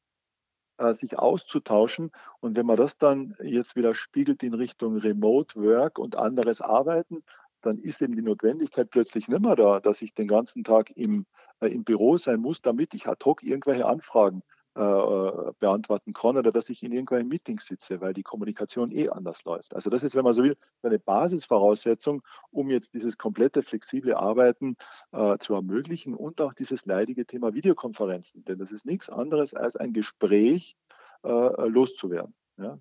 äh, 0.78 0.94
sich 0.94 1.18
auszutauschen. 1.18 2.10
Und 2.40 2.56
wenn 2.56 2.66
man 2.66 2.76
das 2.76 2.96
dann 2.96 3.36
jetzt 3.42 3.76
wieder 3.76 3.92
spiegelt 3.92 4.42
in 4.42 4.54
Richtung 4.54 4.96
Remote 4.96 5.60
Work 5.60 5.98
und 5.98 6.16
anderes 6.16 6.60
Arbeiten, 6.60 7.22
dann 7.62 7.78
ist 7.78 8.02
eben 8.02 8.14
die 8.14 8.22
Notwendigkeit 8.22 8.90
plötzlich 8.90 9.28
nicht 9.28 9.40
mehr 9.40 9.56
da, 9.56 9.80
dass 9.80 10.02
ich 10.02 10.14
den 10.14 10.28
ganzen 10.28 10.64
Tag 10.64 10.90
im, 10.96 11.26
äh, 11.60 11.68
im 11.68 11.84
Büro 11.84 12.16
sein 12.16 12.40
muss, 12.40 12.62
damit 12.62 12.94
ich 12.94 13.06
ad 13.06 13.24
hoc 13.24 13.42
irgendwelche 13.42 13.86
Anfragen 13.86 14.42
äh, 14.74 14.80
äh, 14.80 15.52
beantworten 15.58 16.14
kann 16.14 16.38
oder 16.38 16.50
dass 16.50 16.70
ich 16.70 16.82
in 16.82 16.92
irgendwelchen 16.92 17.28
Meetings 17.28 17.66
sitze, 17.66 18.00
weil 18.00 18.14
die 18.14 18.22
Kommunikation 18.22 18.90
eh 18.90 19.10
anders 19.10 19.44
läuft. 19.44 19.74
Also 19.74 19.90
das 19.90 20.02
ist, 20.02 20.16
wenn 20.16 20.24
man 20.24 20.32
so 20.32 20.42
will, 20.42 20.56
eine 20.82 20.98
Basisvoraussetzung, 20.98 22.22
um 22.50 22.70
jetzt 22.70 22.94
dieses 22.94 23.18
komplette 23.18 23.62
flexible 23.62 24.14
Arbeiten 24.14 24.76
äh, 25.12 25.36
zu 25.36 25.52
ermöglichen 25.52 26.14
und 26.14 26.40
auch 26.40 26.54
dieses 26.54 26.86
leidige 26.86 27.26
Thema 27.26 27.52
Videokonferenzen. 27.52 28.46
Denn 28.46 28.58
das 28.58 28.72
ist 28.72 28.86
nichts 28.86 29.10
anderes 29.10 29.52
als 29.52 29.76
ein 29.76 29.92
Gespräch 29.92 30.74
äh, 31.22 31.68
loszuwerden. 31.68 32.34
Ja. 32.62 32.78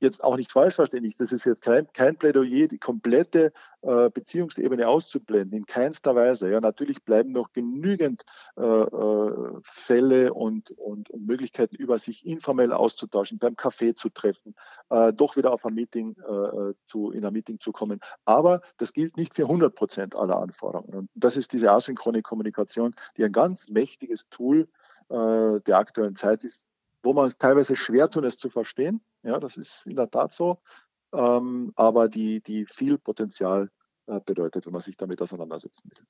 Jetzt 0.00 0.22
auch 0.22 0.36
nicht 0.36 0.52
falsch 0.52 0.76
verständlich, 0.76 1.16
das 1.16 1.32
ist 1.32 1.44
jetzt 1.44 1.62
kein, 1.62 1.92
kein 1.92 2.16
Plädoyer, 2.16 2.68
die 2.68 2.78
komplette 2.78 3.52
äh, 3.82 4.08
Beziehungsebene 4.10 4.86
auszublenden, 4.86 5.58
in 5.58 5.66
keinster 5.66 6.14
Weise. 6.14 6.50
Ja, 6.50 6.60
natürlich 6.60 7.02
bleiben 7.02 7.32
noch 7.32 7.52
genügend 7.52 8.22
äh, 8.56 8.62
äh, 8.62 9.60
Fälle 9.62 10.32
und, 10.32 10.70
und, 10.70 11.10
und, 11.10 11.26
Möglichkeiten, 11.26 11.74
über 11.74 11.98
sich 11.98 12.24
informell 12.24 12.72
auszutauschen, 12.72 13.38
beim 13.38 13.54
Café 13.54 13.96
zu 13.96 14.08
treffen, 14.08 14.54
äh, 14.90 15.12
doch 15.12 15.36
wieder 15.36 15.52
auf 15.52 15.66
ein 15.66 15.74
Meeting 15.74 16.16
äh, 16.16 16.74
zu, 16.86 17.10
in 17.10 17.24
ein 17.24 17.32
Meeting 17.32 17.58
zu 17.58 17.72
kommen. 17.72 17.98
Aber 18.24 18.60
das 18.76 18.92
gilt 18.92 19.16
nicht 19.16 19.34
für 19.34 19.42
100 19.42 19.74
Prozent 19.74 20.14
aller 20.14 20.40
Anforderungen. 20.40 20.94
Und 20.94 21.10
das 21.14 21.36
ist 21.36 21.52
diese 21.52 21.72
asynchrone 21.72 22.22
Kommunikation, 22.22 22.94
die 23.16 23.24
ein 23.24 23.32
ganz 23.32 23.68
mächtiges 23.68 24.28
Tool 24.28 24.68
äh, 25.08 25.60
der 25.62 25.78
aktuellen 25.78 26.14
Zeit 26.14 26.44
ist, 26.44 26.67
wo 27.02 27.12
man 27.12 27.26
es 27.26 27.38
teilweise 27.38 27.76
schwer 27.76 28.10
tun, 28.10 28.24
es 28.24 28.38
zu 28.38 28.50
verstehen. 28.50 29.00
Ja, 29.22 29.38
das 29.38 29.56
ist 29.56 29.84
in 29.86 29.96
der 29.96 30.10
Tat 30.10 30.32
so. 30.32 30.58
Ähm, 31.12 31.72
aber 31.76 32.08
die, 32.08 32.40
die 32.40 32.66
viel 32.66 32.98
Potenzial 32.98 33.70
äh, 34.06 34.20
bedeutet, 34.20 34.66
wenn 34.66 34.72
man 34.72 34.82
sich 34.82 34.96
damit 34.96 35.20
auseinandersetzen 35.22 35.90
will. 35.90 36.04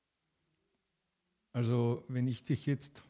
Also, 1.53 2.05
wenn 2.09 2.27
ich 2.27 2.44
dich 2.44 2.66
jetzt 2.66 3.05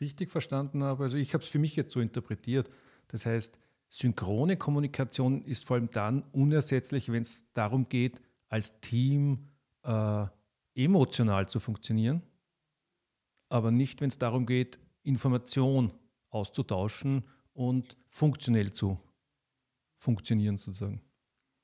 richtig 0.00 0.30
verstanden 0.30 0.82
habe, 0.82 1.04
also 1.04 1.16
ich 1.16 1.34
habe 1.34 1.42
es 1.42 1.48
für 1.48 1.58
mich 1.58 1.76
jetzt 1.76 1.92
so 1.92 2.00
interpretiert. 2.00 2.68
Das 3.08 3.26
heißt, 3.26 3.58
synchrone 3.88 4.56
Kommunikation 4.56 5.42
ist 5.42 5.64
vor 5.64 5.76
allem 5.76 5.90
dann 5.90 6.24
unersetzlich, 6.32 7.10
wenn 7.10 7.22
es 7.22 7.44
darum 7.54 7.88
geht, 7.88 8.20
als 8.48 8.80
Team 8.80 9.50
äh, 9.82 10.26
emotional 10.74 11.48
zu 11.48 11.60
funktionieren, 11.60 12.22
aber 13.48 13.70
nicht, 13.70 14.00
wenn 14.00 14.08
es 14.08 14.18
darum 14.18 14.46
geht, 14.46 14.78
Information 15.02 15.92
auszutauschen 16.34 17.24
und 17.52 17.96
funktionell 18.08 18.72
zu 18.72 18.98
funktionieren 19.98 20.58
sozusagen. 20.58 21.00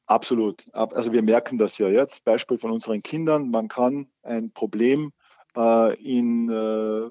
Absolut. 0.07 0.67
Also 0.73 1.13
wir 1.13 1.23
merken 1.23 1.59
das 1.59 1.79
ja 1.79 1.89
jetzt. 1.89 2.25
Beispiel 2.25 2.59
von 2.59 2.73
unseren 2.73 3.01
Kindern. 3.01 3.51
Man 3.51 3.69
kann 3.69 4.09
ein 4.23 4.51
Problem 4.53 5.13
äh, 5.57 5.95
in 6.03 6.49
äh, 6.49 7.09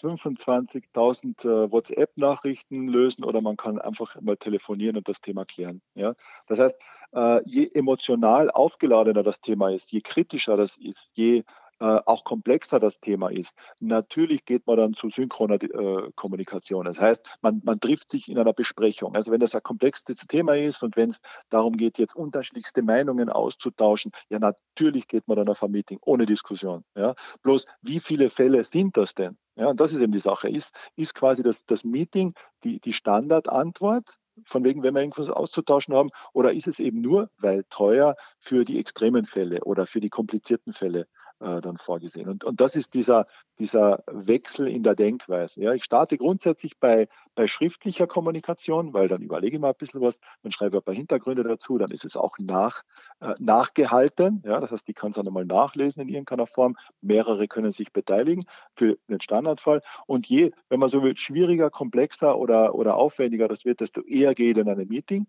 25.000 0.00 1.44
äh, 1.44 1.72
WhatsApp-Nachrichten 1.72 2.86
lösen 2.86 3.24
oder 3.24 3.40
man 3.40 3.56
kann 3.56 3.80
einfach 3.80 4.20
mal 4.20 4.36
telefonieren 4.36 4.96
und 4.96 5.08
das 5.08 5.20
Thema 5.20 5.44
klären. 5.44 5.80
Ja? 5.94 6.14
Das 6.46 6.58
heißt, 6.58 6.76
äh, 7.14 7.42
je 7.46 7.70
emotional 7.74 8.50
aufgeladener 8.50 9.22
das 9.22 9.40
Thema 9.40 9.70
ist, 9.70 9.92
je 9.92 10.00
kritischer 10.00 10.56
das 10.56 10.76
ist, 10.76 11.10
je 11.14 11.42
äh, 11.80 12.00
auch 12.06 12.24
komplexer 12.24 12.80
das 12.80 13.00
Thema 13.00 13.30
ist. 13.30 13.56
Natürlich 13.80 14.44
geht 14.44 14.66
man 14.66 14.76
dann 14.76 14.94
zu 14.94 15.10
synchroner 15.10 15.62
äh, 15.62 16.10
Kommunikation. 16.14 16.84
Das 16.84 17.00
heißt, 17.00 17.24
man, 17.42 17.60
man 17.64 17.80
trifft 17.80 18.10
sich 18.10 18.28
in 18.28 18.38
einer 18.38 18.52
Besprechung. 18.52 19.14
Also 19.14 19.32
wenn 19.32 19.40
das 19.40 19.54
ein 19.54 19.62
komplexes 19.62 20.26
Thema 20.26 20.56
ist 20.56 20.82
und 20.82 20.96
wenn 20.96 21.10
es 21.10 21.20
darum 21.50 21.76
geht, 21.76 21.98
jetzt 21.98 22.16
unterschiedlichste 22.16 22.82
Meinungen 22.82 23.28
auszutauschen, 23.28 24.12
ja 24.28 24.38
natürlich 24.38 25.08
geht 25.08 25.26
man 25.28 25.36
dann 25.36 25.48
auf 25.48 25.62
ein 25.62 25.70
Meeting 25.70 25.98
ohne 26.02 26.26
Diskussion. 26.26 26.84
Ja. 26.96 27.14
Bloß 27.42 27.66
wie 27.82 28.00
viele 28.00 28.30
Fälle 28.30 28.64
sind 28.64 28.96
das 28.96 29.14
denn? 29.14 29.36
Ja, 29.56 29.68
und 29.68 29.80
das 29.80 29.92
ist 29.92 30.00
eben 30.00 30.12
die 30.12 30.18
Sache. 30.18 30.48
Ist, 30.48 30.74
ist 30.96 31.14
quasi 31.14 31.42
das, 31.42 31.64
das 31.66 31.84
Meeting 31.84 32.34
die, 32.64 32.80
die 32.80 32.92
Standardantwort, 32.92 34.18
von 34.46 34.64
wegen, 34.64 34.82
wenn 34.82 34.94
wir 34.94 35.00
irgendwas 35.00 35.30
auszutauschen 35.30 35.94
haben, 35.94 36.10
oder 36.32 36.52
ist 36.52 36.66
es 36.66 36.80
eben 36.80 37.00
nur, 37.00 37.30
weil 37.38 37.64
teuer 37.70 38.16
für 38.40 38.64
die 38.64 38.80
extremen 38.80 39.26
Fälle 39.26 39.62
oder 39.62 39.86
für 39.86 40.00
die 40.00 40.10
komplizierten 40.10 40.72
Fälle 40.72 41.06
äh, 41.40 41.60
dann 41.60 41.78
vorgesehen. 41.78 42.28
Und, 42.28 42.44
und 42.44 42.60
das 42.60 42.76
ist 42.76 42.94
dieser, 42.94 43.26
dieser 43.58 44.02
Wechsel 44.06 44.68
in 44.68 44.82
der 44.82 44.94
Denkweise. 44.94 45.60
Ja, 45.60 45.72
ich 45.74 45.84
starte 45.84 46.18
grundsätzlich 46.18 46.78
bei, 46.78 47.08
bei 47.34 47.46
schriftlicher 47.46 48.06
Kommunikation, 48.06 48.92
weil 48.94 49.08
dann 49.08 49.22
überlege 49.22 49.56
ich 49.56 49.60
mal 49.60 49.70
ein 49.70 49.76
bisschen 49.76 50.00
was, 50.00 50.20
dann 50.42 50.52
schreibe 50.52 50.76
ich 50.76 50.82
ein 50.82 50.84
paar 50.84 50.94
Hintergründe 50.94 51.42
dazu, 51.42 51.78
dann 51.78 51.90
ist 51.90 52.04
es 52.04 52.16
auch 52.16 52.36
nach, 52.38 52.82
äh, 53.20 53.34
nachgehalten. 53.38 54.42
Ja, 54.44 54.60
das 54.60 54.72
heißt, 54.72 54.86
die 54.86 54.94
kann 54.94 55.10
es 55.10 55.16
dann 55.16 55.26
einmal 55.26 55.44
nachlesen 55.44 56.02
in 56.02 56.08
irgendeiner 56.08 56.46
Form. 56.46 56.76
Mehrere 57.00 57.48
können 57.48 57.72
sich 57.72 57.92
beteiligen 57.92 58.44
für 58.76 58.96
den 59.08 59.20
Standardfall. 59.20 59.80
Und 60.06 60.28
je, 60.28 60.52
wenn 60.68 60.80
man 60.80 60.88
so 60.88 61.02
will, 61.02 61.16
schwieriger, 61.16 61.70
komplexer 61.70 62.38
oder, 62.38 62.74
oder 62.74 62.96
aufwendiger 62.96 63.48
das 63.48 63.64
wird, 63.64 63.80
desto 63.80 64.02
eher 64.02 64.34
geht 64.34 64.58
in 64.58 64.68
ein 64.68 64.88
Meeting. 64.88 65.26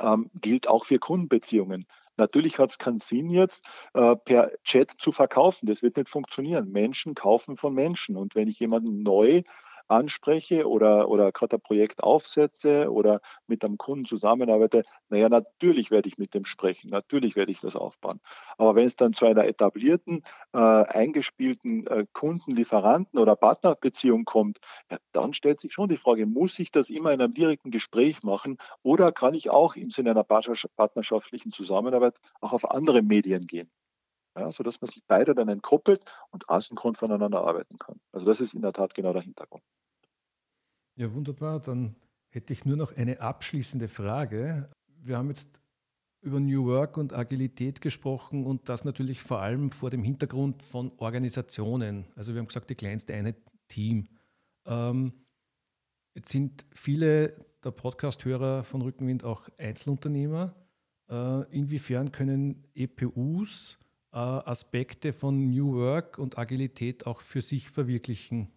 Ähm, 0.00 0.30
gilt 0.34 0.68
auch 0.68 0.86
für 0.86 0.98
Kundenbeziehungen. 0.98 1.84
Natürlich 2.16 2.58
hat 2.58 2.70
es 2.70 2.78
keinen 2.78 2.98
Sinn 2.98 3.30
jetzt, 3.30 3.66
äh, 3.94 4.16
per 4.16 4.52
Chat 4.64 4.90
zu 4.90 5.12
verkaufen. 5.12 5.66
Das 5.66 5.82
wird 5.82 5.96
nicht 5.96 6.08
funktionieren. 6.08 6.70
Menschen 6.70 7.14
kaufen 7.14 7.56
von 7.56 7.74
Menschen. 7.74 8.16
Und 8.16 8.34
wenn 8.34 8.48
ich 8.48 8.60
jemanden 8.60 9.02
neu 9.02 9.42
anspreche 9.92 10.68
oder, 10.68 11.08
oder 11.08 11.30
gerade 11.32 11.56
ein 11.56 11.60
Projekt 11.60 12.02
aufsetze 12.02 12.90
oder 12.90 13.20
mit 13.46 13.64
einem 13.64 13.78
Kunden 13.78 14.04
zusammenarbeite, 14.04 14.82
naja, 15.08 15.28
natürlich 15.28 15.90
werde 15.90 16.08
ich 16.08 16.18
mit 16.18 16.34
dem 16.34 16.44
sprechen, 16.44 16.90
natürlich 16.90 17.36
werde 17.36 17.52
ich 17.52 17.60
das 17.60 17.76
aufbauen. 17.76 18.20
Aber 18.58 18.74
wenn 18.74 18.86
es 18.86 18.96
dann 18.96 19.12
zu 19.12 19.26
einer 19.26 19.44
etablierten, 19.44 20.22
äh, 20.52 20.58
eingespielten 20.58 21.86
äh, 21.86 22.06
Kunden-, 22.12 22.56
Lieferanten- 22.56 23.18
oder 23.18 23.36
Partnerbeziehung 23.36 24.24
kommt, 24.24 24.58
ja, 24.90 24.98
dann 25.12 25.34
stellt 25.34 25.60
sich 25.60 25.72
schon 25.72 25.88
die 25.88 25.96
Frage, 25.96 26.26
muss 26.26 26.58
ich 26.58 26.70
das 26.70 26.90
immer 26.90 27.12
in 27.12 27.20
einem 27.20 27.34
direkten 27.34 27.70
Gespräch 27.70 28.22
machen 28.22 28.56
oder 28.82 29.12
kann 29.12 29.34
ich 29.34 29.50
auch 29.50 29.76
im 29.76 29.90
Sinne 29.90 30.10
einer 30.10 30.24
partnerschaftlichen 30.24 31.52
Zusammenarbeit 31.52 32.18
auch 32.40 32.52
auf 32.52 32.70
andere 32.70 33.02
Medien 33.02 33.46
gehen? 33.46 33.70
ja, 34.36 34.50
sodass 34.50 34.80
man 34.80 34.88
sich 34.90 35.02
beide 35.06 35.34
dann 35.34 35.48
entkoppelt 35.48 36.14
und 36.30 36.48
asynchron 36.48 36.94
voneinander 36.94 37.44
arbeiten 37.44 37.78
kann. 37.78 38.00
Also 38.12 38.26
das 38.26 38.40
ist 38.40 38.54
in 38.54 38.62
der 38.62 38.72
Tat 38.72 38.94
genau 38.94 39.12
der 39.12 39.22
Hintergrund. 39.22 39.62
Ja, 40.96 41.12
wunderbar. 41.12 41.60
Dann 41.60 41.96
hätte 42.28 42.52
ich 42.52 42.64
nur 42.64 42.76
noch 42.76 42.96
eine 42.96 43.20
abschließende 43.20 43.88
Frage. 43.88 44.66
Wir 45.02 45.16
haben 45.18 45.28
jetzt 45.28 45.60
über 46.20 46.38
New 46.38 46.66
Work 46.66 46.96
und 46.96 47.12
Agilität 47.12 47.80
gesprochen 47.80 48.46
und 48.46 48.68
das 48.68 48.84
natürlich 48.84 49.22
vor 49.22 49.40
allem 49.40 49.72
vor 49.72 49.90
dem 49.90 50.04
Hintergrund 50.04 50.62
von 50.62 50.92
Organisationen. 50.98 52.06
Also 52.14 52.32
wir 52.32 52.40
haben 52.40 52.46
gesagt, 52.46 52.70
die 52.70 52.74
kleinste 52.74 53.14
Einheit 53.14 53.36
Team. 53.68 54.08
Ähm, 54.66 55.12
Jetzt 56.14 56.30
sind 56.30 56.66
viele 56.72 57.46
der 57.64 57.70
Podcast-Hörer 57.70 58.64
von 58.64 58.82
Rückenwind 58.82 59.24
auch 59.24 59.48
Einzelunternehmer. 59.58 60.54
Äh, 61.08 61.50
inwiefern 61.50 62.12
können 62.12 62.68
EPUs 62.74 63.78
äh, 64.12 64.18
Aspekte 64.18 65.14
von 65.14 65.48
New 65.48 65.74
Work 65.74 66.18
und 66.18 66.36
Agilität 66.36 67.06
auch 67.06 67.22
für 67.22 67.40
sich 67.40 67.70
verwirklichen? 67.70 68.52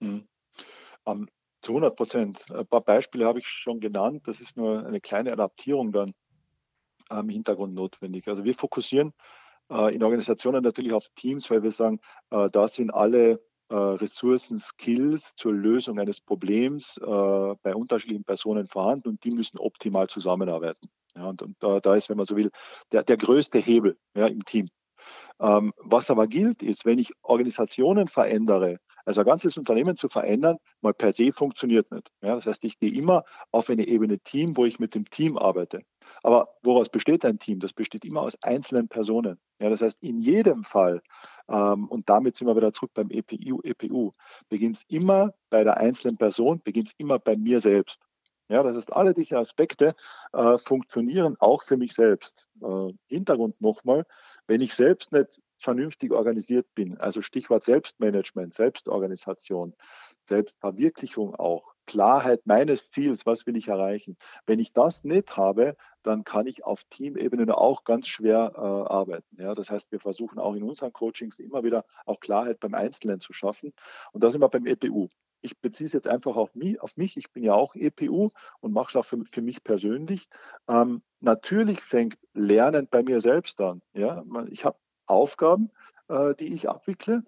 Mhm. 0.00 0.26
Um, 1.04 1.28
zu 1.62 1.72
100 1.72 1.94
Prozent. 1.94 2.46
Ein 2.50 2.66
paar 2.66 2.80
Beispiele 2.80 3.26
habe 3.26 3.38
ich 3.38 3.46
schon 3.46 3.80
genannt. 3.80 4.22
Das 4.26 4.40
ist 4.40 4.56
nur 4.56 4.86
eine 4.86 5.00
kleine 5.00 5.32
Adaptierung 5.32 5.92
dann 5.92 6.14
im 7.10 7.28
Hintergrund 7.28 7.74
notwendig. 7.74 8.28
Also 8.28 8.44
wir 8.44 8.54
fokussieren 8.54 9.12
äh, 9.70 9.94
in 9.94 10.02
Organisationen 10.02 10.62
natürlich 10.62 10.92
auf 10.92 11.06
Teams, 11.14 11.50
weil 11.50 11.62
wir 11.62 11.72
sagen, 11.72 12.00
äh, 12.30 12.48
da 12.50 12.68
sind 12.68 12.90
alle 12.90 13.40
äh, 13.68 13.74
Ressourcen, 13.74 14.58
Skills 14.58 15.32
zur 15.36 15.52
Lösung 15.52 15.98
eines 15.98 16.20
Problems 16.20 16.96
äh, 16.98 17.54
bei 17.62 17.74
unterschiedlichen 17.74 18.24
Personen 18.24 18.66
vorhanden 18.66 19.08
und 19.08 19.24
die 19.24 19.30
müssen 19.30 19.58
optimal 19.58 20.08
zusammenarbeiten. 20.08 20.88
Ja, 21.16 21.28
und, 21.28 21.42
und 21.42 21.56
da, 21.60 21.80
da, 21.80 21.96
ist, 21.96 22.08
wenn 22.08 22.16
man 22.16 22.26
so 22.26 22.36
will, 22.36 22.50
der, 22.92 23.02
der 23.02 23.16
größte 23.16 23.58
Hebel 23.58 23.96
ja, 24.14 24.26
im 24.26 24.44
Team. 24.44 24.68
Ähm, 25.40 25.72
was 25.78 26.10
aber 26.10 26.26
gilt, 26.26 26.62
ist, 26.62 26.84
wenn 26.84 26.98
ich 26.98 27.12
Organisationen 27.22 28.08
verändere, 28.08 28.78
also 29.10 29.22
ein 29.22 29.26
ganzes 29.26 29.58
Unternehmen 29.58 29.96
zu 29.96 30.08
verändern, 30.08 30.58
mal 30.82 30.94
per 30.94 31.12
se 31.12 31.32
funktioniert 31.32 31.90
nicht. 31.90 32.08
Ja, 32.22 32.36
das 32.36 32.46
heißt, 32.46 32.62
ich 32.62 32.78
gehe 32.78 32.92
immer 32.92 33.24
auf 33.50 33.68
eine 33.68 33.88
Ebene 33.88 34.20
Team, 34.20 34.56
wo 34.56 34.64
ich 34.64 34.78
mit 34.78 34.94
dem 34.94 35.04
Team 35.10 35.36
arbeite. 35.36 35.82
Aber 36.22 36.48
woraus 36.62 36.88
besteht 36.88 37.24
ein 37.24 37.38
Team? 37.40 37.58
Das 37.58 37.72
besteht 37.72 38.04
immer 38.04 38.22
aus 38.22 38.40
einzelnen 38.42 38.86
Personen. 38.86 39.40
Ja, 39.60 39.68
das 39.68 39.82
heißt, 39.82 39.98
in 40.00 40.20
jedem 40.20 40.62
Fall, 40.62 41.02
ähm, 41.48 41.88
und 41.88 42.08
damit 42.08 42.36
sind 42.36 42.46
wir 42.46 42.54
wieder 42.54 42.72
zurück 42.72 42.92
beim 42.94 43.10
EPU, 43.10 43.60
EPU 43.64 44.12
beginnt 44.48 44.76
es 44.76 44.84
immer 44.86 45.34
bei 45.50 45.64
der 45.64 45.78
einzelnen 45.78 46.16
Person, 46.16 46.60
beginnt 46.62 46.88
es 46.88 46.94
immer 46.96 47.18
bei 47.18 47.36
mir 47.36 47.60
selbst. 47.60 47.98
Ja, 48.48 48.62
das 48.62 48.76
heißt, 48.76 48.92
alle 48.92 49.12
diese 49.12 49.38
Aspekte 49.38 49.94
äh, 50.32 50.58
funktionieren 50.58 51.36
auch 51.40 51.64
für 51.64 51.76
mich 51.76 51.94
selbst. 51.94 52.48
Äh, 52.62 52.92
Hintergrund 53.08 53.60
nochmal, 53.60 54.04
wenn 54.46 54.60
ich 54.60 54.74
selbst 54.74 55.12
nicht 55.12 55.40
vernünftig 55.60 56.12
organisiert 56.12 56.66
bin, 56.74 56.98
also 56.98 57.20
Stichwort 57.20 57.62
Selbstmanagement, 57.62 58.54
Selbstorganisation, 58.54 59.74
Selbstverwirklichung 60.24 61.34
auch, 61.34 61.74
Klarheit 61.86 62.46
meines 62.46 62.90
Ziels, 62.90 63.26
was 63.26 63.46
will 63.46 63.56
ich 63.56 63.68
erreichen. 63.68 64.16
Wenn 64.46 64.60
ich 64.60 64.72
das 64.72 65.02
nicht 65.02 65.36
habe, 65.36 65.76
dann 66.02 66.22
kann 66.22 66.46
ich 66.46 66.64
auf 66.64 66.84
Teamebene 66.84 67.58
auch 67.58 67.84
ganz 67.84 68.06
schwer 68.06 68.52
äh, 68.54 68.60
arbeiten. 68.60 69.36
Ja, 69.38 69.54
das 69.54 69.70
heißt, 69.70 69.90
wir 69.90 69.98
versuchen 69.98 70.38
auch 70.38 70.54
in 70.54 70.62
unseren 70.62 70.92
Coachings 70.92 71.40
immer 71.40 71.64
wieder 71.64 71.84
auch 72.06 72.20
Klarheit 72.20 72.60
beim 72.60 72.74
Einzelnen 72.74 73.18
zu 73.18 73.32
schaffen. 73.32 73.72
Und 74.12 74.22
da 74.22 74.30
sind 74.30 74.40
wir 74.40 74.48
beim 74.48 74.66
EPU. 74.66 75.08
Ich 75.42 75.58
beziehe 75.58 75.86
es 75.86 75.92
jetzt 75.92 76.06
einfach 76.06 76.36
auf 76.36 76.54
mich. 76.54 76.80
Auf 76.80 76.96
mich. 76.96 77.16
Ich 77.16 77.32
bin 77.32 77.42
ja 77.42 77.54
auch 77.54 77.74
EPU 77.74 78.28
und 78.60 78.72
mache 78.72 78.90
es 78.90 78.96
auch 78.96 79.04
für, 79.04 79.24
für 79.24 79.42
mich 79.42 79.64
persönlich. 79.64 80.28
Ähm, 80.68 81.02
natürlich 81.18 81.80
fängt 81.80 82.18
Lernen 82.34 82.86
bei 82.88 83.02
mir 83.02 83.20
selbst 83.20 83.60
an. 83.60 83.82
Ja, 83.94 84.22
ich 84.48 84.64
habe 84.64 84.78
Aufgaben, 85.10 85.70
äh, 86.08 86.34
die 86.34 86.54
ich 86.54 86.68
abwickle. 86.68 87.24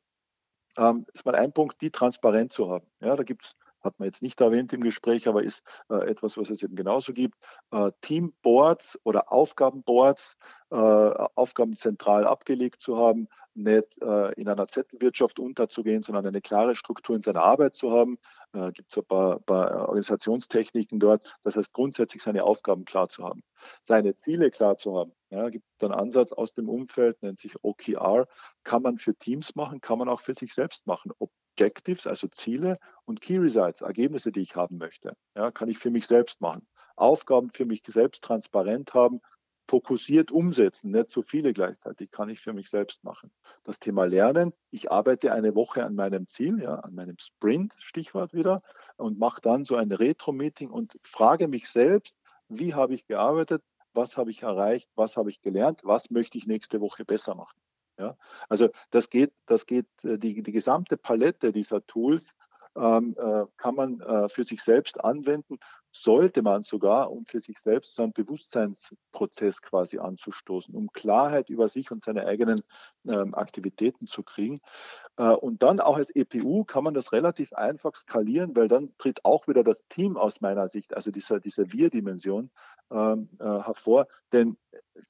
Ähm, 0.78 1.05
ist 1.12 1.26
mal 1.26 1.35
ein 1.35 1.53
Punkt, 1.53 1.80
die 1.83 1.91
transparent 1.91 2.53
zu 2.53 2.70
haben. 2.70 2.87
Ja, 3.01 3.14
da 3.16 3.24
gibt 3.24 3.45
es 3.45 3.57
hat 3.83 3.99
man 3.99 4.07
jetzt 4.07 4.22
nicht 4.22 4.41
erwähnt 4.41 4.72
im 4.72 4.83
Gespräch, 4.83 5.28
aber 5.28 5.43
ist 5.43 5.62
äh, 5.91 6.09
etwas, 6.09 6.37
was 6.37 6.51
es 6.51 6.62
eben 6.62 6.76
genauso 6.76 7.12
gibt. 7.12 7.37
Äh, 7.72 7.91
Teamboards 8.01 8.99
oder 9.05 9.33
Aufgabenboards, 9.33 10.37
äh, 10.70 10.76
Aufgaben 10.76 11.74
zentral 11.74 12.26
abgelegt 12.26 12.80
zu 12.80 12.97
haben, 12.97 13.28
nicht 13.55 14.00
äh, 14.00 14.32
in 14.32 14.48
einer 14.48 14.68
Zettelwirtschaft 14.68 15.38
unterzugehen, 15.38 16.03
sondern 16.03 16.26
eine 16.26 16.40
klare 16.40 16.74
Struktur 16.74 17.16
in 17.16 17.22
seiner 17.22 17.42
Arbeit 17.42 17.74
zu 17.74 17.92
haben. 17.92 18.18
Äh, 18.53 18.72
gibt 18.72 18.90
es 18.90 18.98
ein 18.98 19.05
paar, 19.05 19.40
paar, 19.40 19.88
Organisationstechniken 19.88 20.98
dort. 20.98 21.36
Das 21.42 21.57
heißt, 21.57 21.72
grundsätzlich 21.72 22.22
seine 22.22 22.44
Aufgaben 22.44 22.84
klar 22.84 23.09
zu 23.09 23.24
haben, 23.24 23.42
seine 23.82 24.16
Ziele 24.16 24.50
klar 24.50 24.76
zu 24.76 24.96
haben. 24.96 25.12
Ja, 25.30 25.48
gibt 25.48 25.64
einen 25.80 25.92
Ansatz 25.92 26.32
aus 26.32 26.53
dem 26.53 26.68
Umfeld, 26.68 27.22
nennt 27.22 27.40
sich 27.40 27.55
OKR, 27.62 28.26
kann 28.64 28.82
man 28.82 28.98
für 28.98 29.14
Teams 29.14 29.55
machen, 29.55 29.80
kann 29.80 29.98
man 29.98 30.09
auch 30.09 30.20
für 30.20 30.34
sich 30.34 30.55
selbst 30.55 30.86
machen. 30.86 31.12
Objectives, 31.18 32.07
also 32.07 32.28
Ziele 32.28 32.78
und 33.05 33.20
Key 33.20 33.38
Results, 33.38 33.80
Ergebnisse, 33.80 34.32
die 34.32 34.40
ich 34.40 34.57
haben 34.57 34.78
möchte, 34.78 35.14
ja, 35.36 35.50
kann 35.50 35.68
ich 35.68 35.78
für 35.78 35.90
mich 35.90 36.07
selbst 36.07 36.40
machen. 36.40 36.66
Aufgaben 36.96 37.50
für 37.50 37.64
mich 37.64 37.82
selbst 37.86 38.22
transparent 38.24 38.94
haben, 38.94 39.20
fokussiert 39.73 40.31
umsetzen, 40.31 40.91
nicht 40.91 41.09
zu 41.09 41.23
viele 41.23 41.55
gleichzeitig, 41.55 42.11
kann 42.11 42.29
ich 42.29 42.41
für 42.41 42.53
mich 42.53 42.68
selbst 42.68 43.05
machen. 43.05 43.33
Das 43.64 43.81
Thema 43.81 44.05
Lernen, 44.05 44.53
ich 44.70 44.93
arbeite 44.93 45.33
eine 45.33 45.55
Woche 45.55 45.83
an 45.83 45.95
meinem 45.95 46.27
Ziel, 46.27 46.61
ja, 46.61 46.75
an 46.75 46.95
meinem 46.95 47.16
Sprint, 47.18 47.75
Stichwort 47.79 48.35
wieder, 48.35 48.61
und 48.99 49.18
mache 49.18 49.41
dann 49.41 49.64
so 49.64 49.77
ein 49.77 49.91
Retro-Meeting 49.91 50.68
und 50.68 50.99
frage 51.03 51.49
mich 51.49 51.70
selbst, 51.70 52.18
wie 52.51 52.75
habe 52.75 52.93
ich 52.93 53.07
gearbeitet, 53.07 53.62
was 53.95 54.18
habe 54.18 54.31
ich 54.31 54.43
erreicht, 54.43 54.91
was 54.95 55.16
habe 55.16 55.31
ich 55.31 55.41
gelernt, 55.41 55.81
was 55.85 56.11
möchte 56.11 56.37
ich 56.37 56.47
nächste 56.47 56.83
Woche 56.83 57.07
besser 57.07 57.35
machen. 57.35 57.59
Ja, 57.99 58.18
also 58.51 58.68
das 58.91 59.09
geht, 59.09 59.33
das 59.47 59.64
geht 59.64 59.87
äh, 60.05 60.18
die, 60.18 60.43
die 60.43 60.53
gesamte 60.53 60.99
Palette 60.99 61.51
dieser 61.51 61.87
Tools 61.87 62.35
ähm, 62.77 63.16
äh, 63.18 63.45
kann 63.57 63.75
man 63.75 64.01
äh, 64.01 64.29
für 64.29 64.45
sich 64.45 64.62
selbst 64.62 65.03
anwenden, 65.03 65.59
sollte 65.93 66.43
man 66.43 66.62
sogar, 66.62 67.12
um 67.12 67.26
für 67.26 67.38
sich 67.38 67.59
selbst 67.59 67.95
so 67.95 68.03
einen 68.03 68.14
Bewusstseinsprozess 68.14 69.61
quasi 69.61 69.99
anzustoßen, 69.99 70.74
um 70.74 70.90
Klarheit 70.90 71.51
über 71.51 71.68
sich 71.68 71.90
und 71.90 72.03
seine 72.03 72.26
eigenen 72.26 72.62
ähm, 73.07 73.34
Aktivitäten 73.34 74.07
zu 74.07 74.22
kriegen. 74.22 74.61
Äh, 75.18 75.28
und 75.28 75.62
dann 75.62 75.80
auch 75.80 75.97
als 75.97 76.11
EPU 76.11 76.64
kann 76.64 76.82
man 76.82 76.95
das 76.95 77.12
relativ 77.12 77.53
einfach 77.53 77.95
skalieren, 77.95 78.57
weil 78.57 78.68
dann 78.68 78.95
tritt 78.97 79.24
auch 79.24 79.47
wieder 79.49 79.62
das 79.62 79.84
Team 79.90 80.16
aus 80.16 80.40
meiner 80.40 80.66
Sicht, 80.66 80.95
also 80.97 81.11
dieser, 81.11 81.40
diese 81.40 81.72
Wir-Dimension 81.72 82.51
ähm, 82.90 83.28
äh, 83.38 83.45
hervor. 83.45 84.09
Denn 84.32 84.57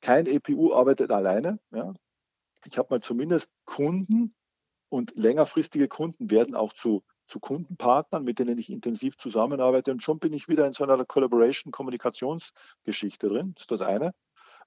kein 0.01 0.27
EPU 0.27 0.75
arbeitet 0.75 1.13
alleine. 1.13 1.61
Ja. 1.71 1.95
Ich 2.65 2.77
habe 2.77 2.89
mal 2.91 3.01
zumindest 3.01 3.53
Kunden 3.65 4.35
und 4.89 5.15
längerfristige 5.15 5.87
Kunden 5.87 6.31
werden 6.31 6.57
auch 6.57 6.73
zu 6.73 7.05
zu 7.27 7.41
Kundenpartnern, 7.41 8.25
mit 8.25 8.39
denen 8.39 8.59
ich 8.59 8.71
intensiv 8.71 9.17
zusammenarbeite. 9.17 9.91
Und 9.91 10.03
schon 10.03 10.19
bin 10.19 10.33
ich 10.33 10.49
wieder 10.49 10.67
in 10.67 10.73
so 10.73 10.85
einer 10.85 11.05
Collaboration-Kommunikationsgeschichte 11.05 13.29
drin. 13.29 13.53
Das 13.55 13.63
ist 13.63 13.71
das 13.71 13.83
eine. 13.83 14.13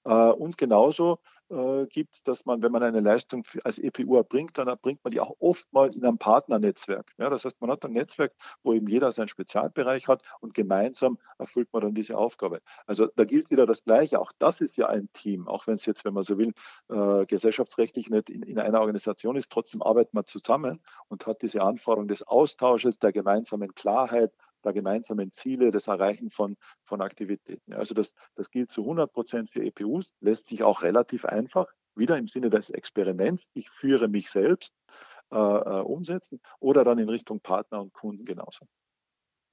Äh, 0.05 0.31
und 0.31 0.57
genauso 0.57 1.19
äh, 1.49 1.85
gibt 1.87 2.15
es, 2.15 2.23
dass 2.23 2.45
man, 2.45 2.61
wenn 2.61 2.71
man 2.71 2.83
eine 2.83 3.01
Leistung 3.01 3.43
als 3.63 3.79
EPU 3.79 4.15
erbringt, 4.17 4.57
dann 4.57 4.67
erbringt 4.67 5.03
man 5.03 5.11
die 5.11 5.19
auch 5.19 5.35
oft 5.39 5.71
mal 5.73 5.93
in 5.93 6.05
einem 6.05 6.17
Partnernetzwerk. 6.17 7.11
Ja, 7.17 7.29
das 7.29 7.45
heißt, 7.45 7.59
man 7.61 7.71
hat 7.71 7.83
ein 7.85 7.93
Netzwerk, 7.93 8.33
wo 8.63 8.73
eben 8.73 8.87
jeder 8.87 9.11
seinen 9.11 9.27
Spezialbereich 9.27 10.07
hat 10.07 10.23
und 10.39 10.53
gemeinsam 10.53 11.17
erfüllt 11.37 11.69
man 11.73 11.81
dann 11.81 11.93
diese 11.93 12.17
Aufgabe. 12.17 12.61
Also 12.85 13.07
da 13.15 13.23
gilt 13.25 13.49
wieder 13.49 13.65
das 13.65 13.83
Gleiche. 13.83 14.19
Auch 14.19 14.31
das 14.37 14.61
ist 14.61 14.77
ja 14.77 14.87
ein 14.87 15.09
Team, 15.13 15.47
auch 15.47 15.67
wenn 15.67 15.75
es 15.75 15.85
jetzt, 15.85 16.05
wenn 16.05 16.13
man 16.13 16.23
so 16.23 16.37
will, 16.37 16.53
äh, 16.89 17.25
gesellschaftsrechtlich 17.25 18.09
nicht 18.09 18.29
in, 18.29 18.43
in 18.43 18.59
einer 18.59 18.79
Organisation 18.79 19.35
ist. 19.35 19.51
Trotzdem 19.51 19.81
arbeitet 19.81 20.13
man 20.13 20.25
zusammen 20.25 20.81
und 21.09 21.25
hat 21.25 21.41
diese 21.41 21.61
Anforderung 21.61 22.07
des 22.07 22.23
Austausches, 22.23 22.99
der 22.99 23.11
gemeinsamen 23.11 23.73
Klarheit, 23.73 24.35
der 24.65 24.73
gemeinsamen 24.73 25.31
Ziele, 25.31 25.71
das 25.71 25.87
Erreichen 25.87 26.29
von, 26.29 26.57
von 26.83 27.01
Aktivitäten. 27.01 27.73
Also 27.73 27.93
das, 27.93 28.13
das 28.35 28.51
gilt 28.51 28.71
zu 28.71 28.81
100 28.81 29.11
Prozent 29.11 29.49
für 29.49 29.63
EPUs, 29.63 30.13
lässt 30.19 30.47
sich 30.47 30.63
auch 30.63 30.81
relativ 30.83 31.25
einfach, 31.25 31.67
wieder 31.95 32.17
im 32.17 32.27
Sinne 32.27 32.49
des 32.49 32.69
Experiments, 32.69 33.47
ich 33.53 33.69
führe 33.69 34.09
mich 34.09 34.29
selbst, 34.29 34.73
äh, 35.31 35.37
äh, 35.37 35.81
umsetzen 35.81 36.39
oder 36.59 36.83
dann 36.83 36.99
in 36.99 37.09
Richtung 37.09 37.39
Partner 37.39 37.81
und 37.81 37.93
Kunden 37.93 38.25
genauso. 38.25 38.67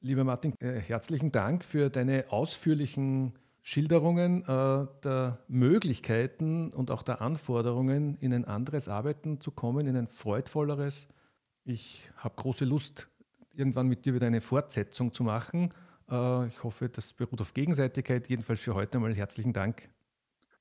Lieber 0.00 0.24
Martin, 0.24 0.54
äh, 0.60 0.80
herzlichen 0.80 1.32
Dank 1.32 1.64
für 1.64 1.88
deine 1.88 2.30
ausführlichen 2.30 3.38
Schilderungen 3.62 4.42
äh, 4.42 4.86
der 5.04 5.38
Möglichkeiten 5.46 6.72
und 6.72 6.90
auch 6.90 7.02
der 7.02 7.22
Anforderungen, 7.22 8.18
in 8.18 8.34
ein 8.34 8.44
anderes 8.44 8.88
Arbeiten 8.88 9.40
zu 9.40 9.52
kommen, 9.52 9.86
in 9.86 9.96
ein 9.96 10.08
freudvolleres. 10.08 11.08
Ich 11.64 12.10
habe 12.16 12.34
große 12.34 12.64
Lust, 12.64 13.08
irgendwann 13.54 13.88
mit 13.88 14.04
dir 14.04 14.14
wieder 14.14 14.26
eine 14.26 14.40
Fortsetzung 14.40 15.12
zu 15.12 15.24
machen. 15.24 15.72
Äh, 16.10 16.46
ich 16.46 16.62
hoffe, 16.62 16.88
das 16.88 17.12
beruht 17.12 17.40
auf 17.40 17.54
Gegenseitigkeit. 17.54 18.28
Jedenfalls 18.28 18.60
für 18.60 18.74
heute 18.74 18.98
einmal 18.98 19.14
herzlichen 19.14 19.52
Dank. 19.52 19.88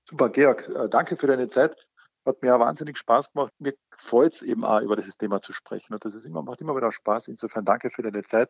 Super, 0.06 0.30
Georg. 0.30 0.70
Äh, 0.70 0.90
danke 0.90 1.18
für 1.18 1.28
deine 1.28 1.48
Zeit. 1.50 1.88
Hat 2.26 2.42
mir 2.42 2.58
wahnsinnig 2.60 2.98
Spaß 2.98 3.34
gemacht. 3.34 3.54
Mir 3.60 3.74
freut 3.98 4.34
es 4.34 4.42
eben 4.42 4.64
auch, 4.64 4.82
über 4.82 4.96
dieses 4.96 5.18
Thema 5.18 5.42
zu 5.42 5.54
sprechen. 5.54 5.94
Und 5.94 6.06
das 6.06 6.14
ist 6.14 6.26
immer, 6.26 6.44
macht 6.44 6.62
immer 6.62 6.76
wieder 6.76 6.92
Spaß. 6.92 7.28
Insofern 7.28 7.66
danke 7.66 7.90
für 7.90 8.04
deine 8.04 8.24
Zeit. 8.24 8.50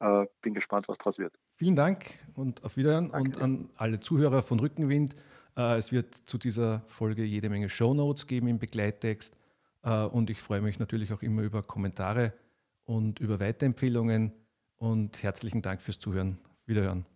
Äh, 0.00 0.26
bin 0.40 0.54
gespannt, 0.54 0.88
was 0.88 0.98
daraus 0.98 1.18
wird. 1.18 1.34
Vielen 1.56 1.76
Dank 1.76 2.06
und 2.34 2.64
auf 2.64 2.76
Wiedersehen 2.76 3.10
und 3.10 3.40
an 3.40 3.70
alle 3.76 4.00
Zuhörer 4.00 4.42
von 4.42 4.58
Rückenwind. 4.58 5.14
Es 5.54 5.92
wird 5.92 6.14
zu 6.24 6.38
dieser 6.38 6.80
Folge 6.88 7.24
jede 7.24 7.50
Menge 7.50 7.68
Shownotes 7.68 8.26
geben 8.26 8.48
im 8.48 8.58
Begleittext. 8.58 9.36
Und 9.82 10.30
ich 10.30 10.40
freue 10.40 10.62
mich 10.62 10.78
natürlich 10.78 11.12
auch 11.12 11.20
immer 11.20 11.42
über 11.42 11.62
Kommentare 11.62 12.32
und 12.92 13.20
über 13.20 13.40
Weiterempfehlungen. 13.40 14.32
Und 14.76 15.22
herzlichen 15.22 15.62
Dank 15.62 15.80
fürs 15.80 15.98
Zuhören. 15.98 16.38
Wiederhören. 16.66 17.06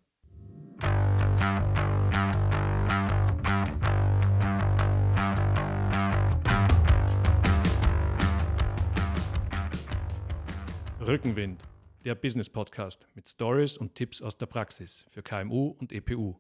Rückenwind 11.01 11.63
der 12.05 12.15
Business 12.15 12.49
Podcast 12.49 13.07
mit 13.15 13.29
Stories 13.29 13.77
und 13.77 13.95
Tipps 13.95 14.23
aus 14.23 14.39
der 14.39 14.47
Praxis 14.47 15.05
für 15.09 15.23
KMU 15.23 15.75
und 15.79 15.93
EPU. 15.93 16.37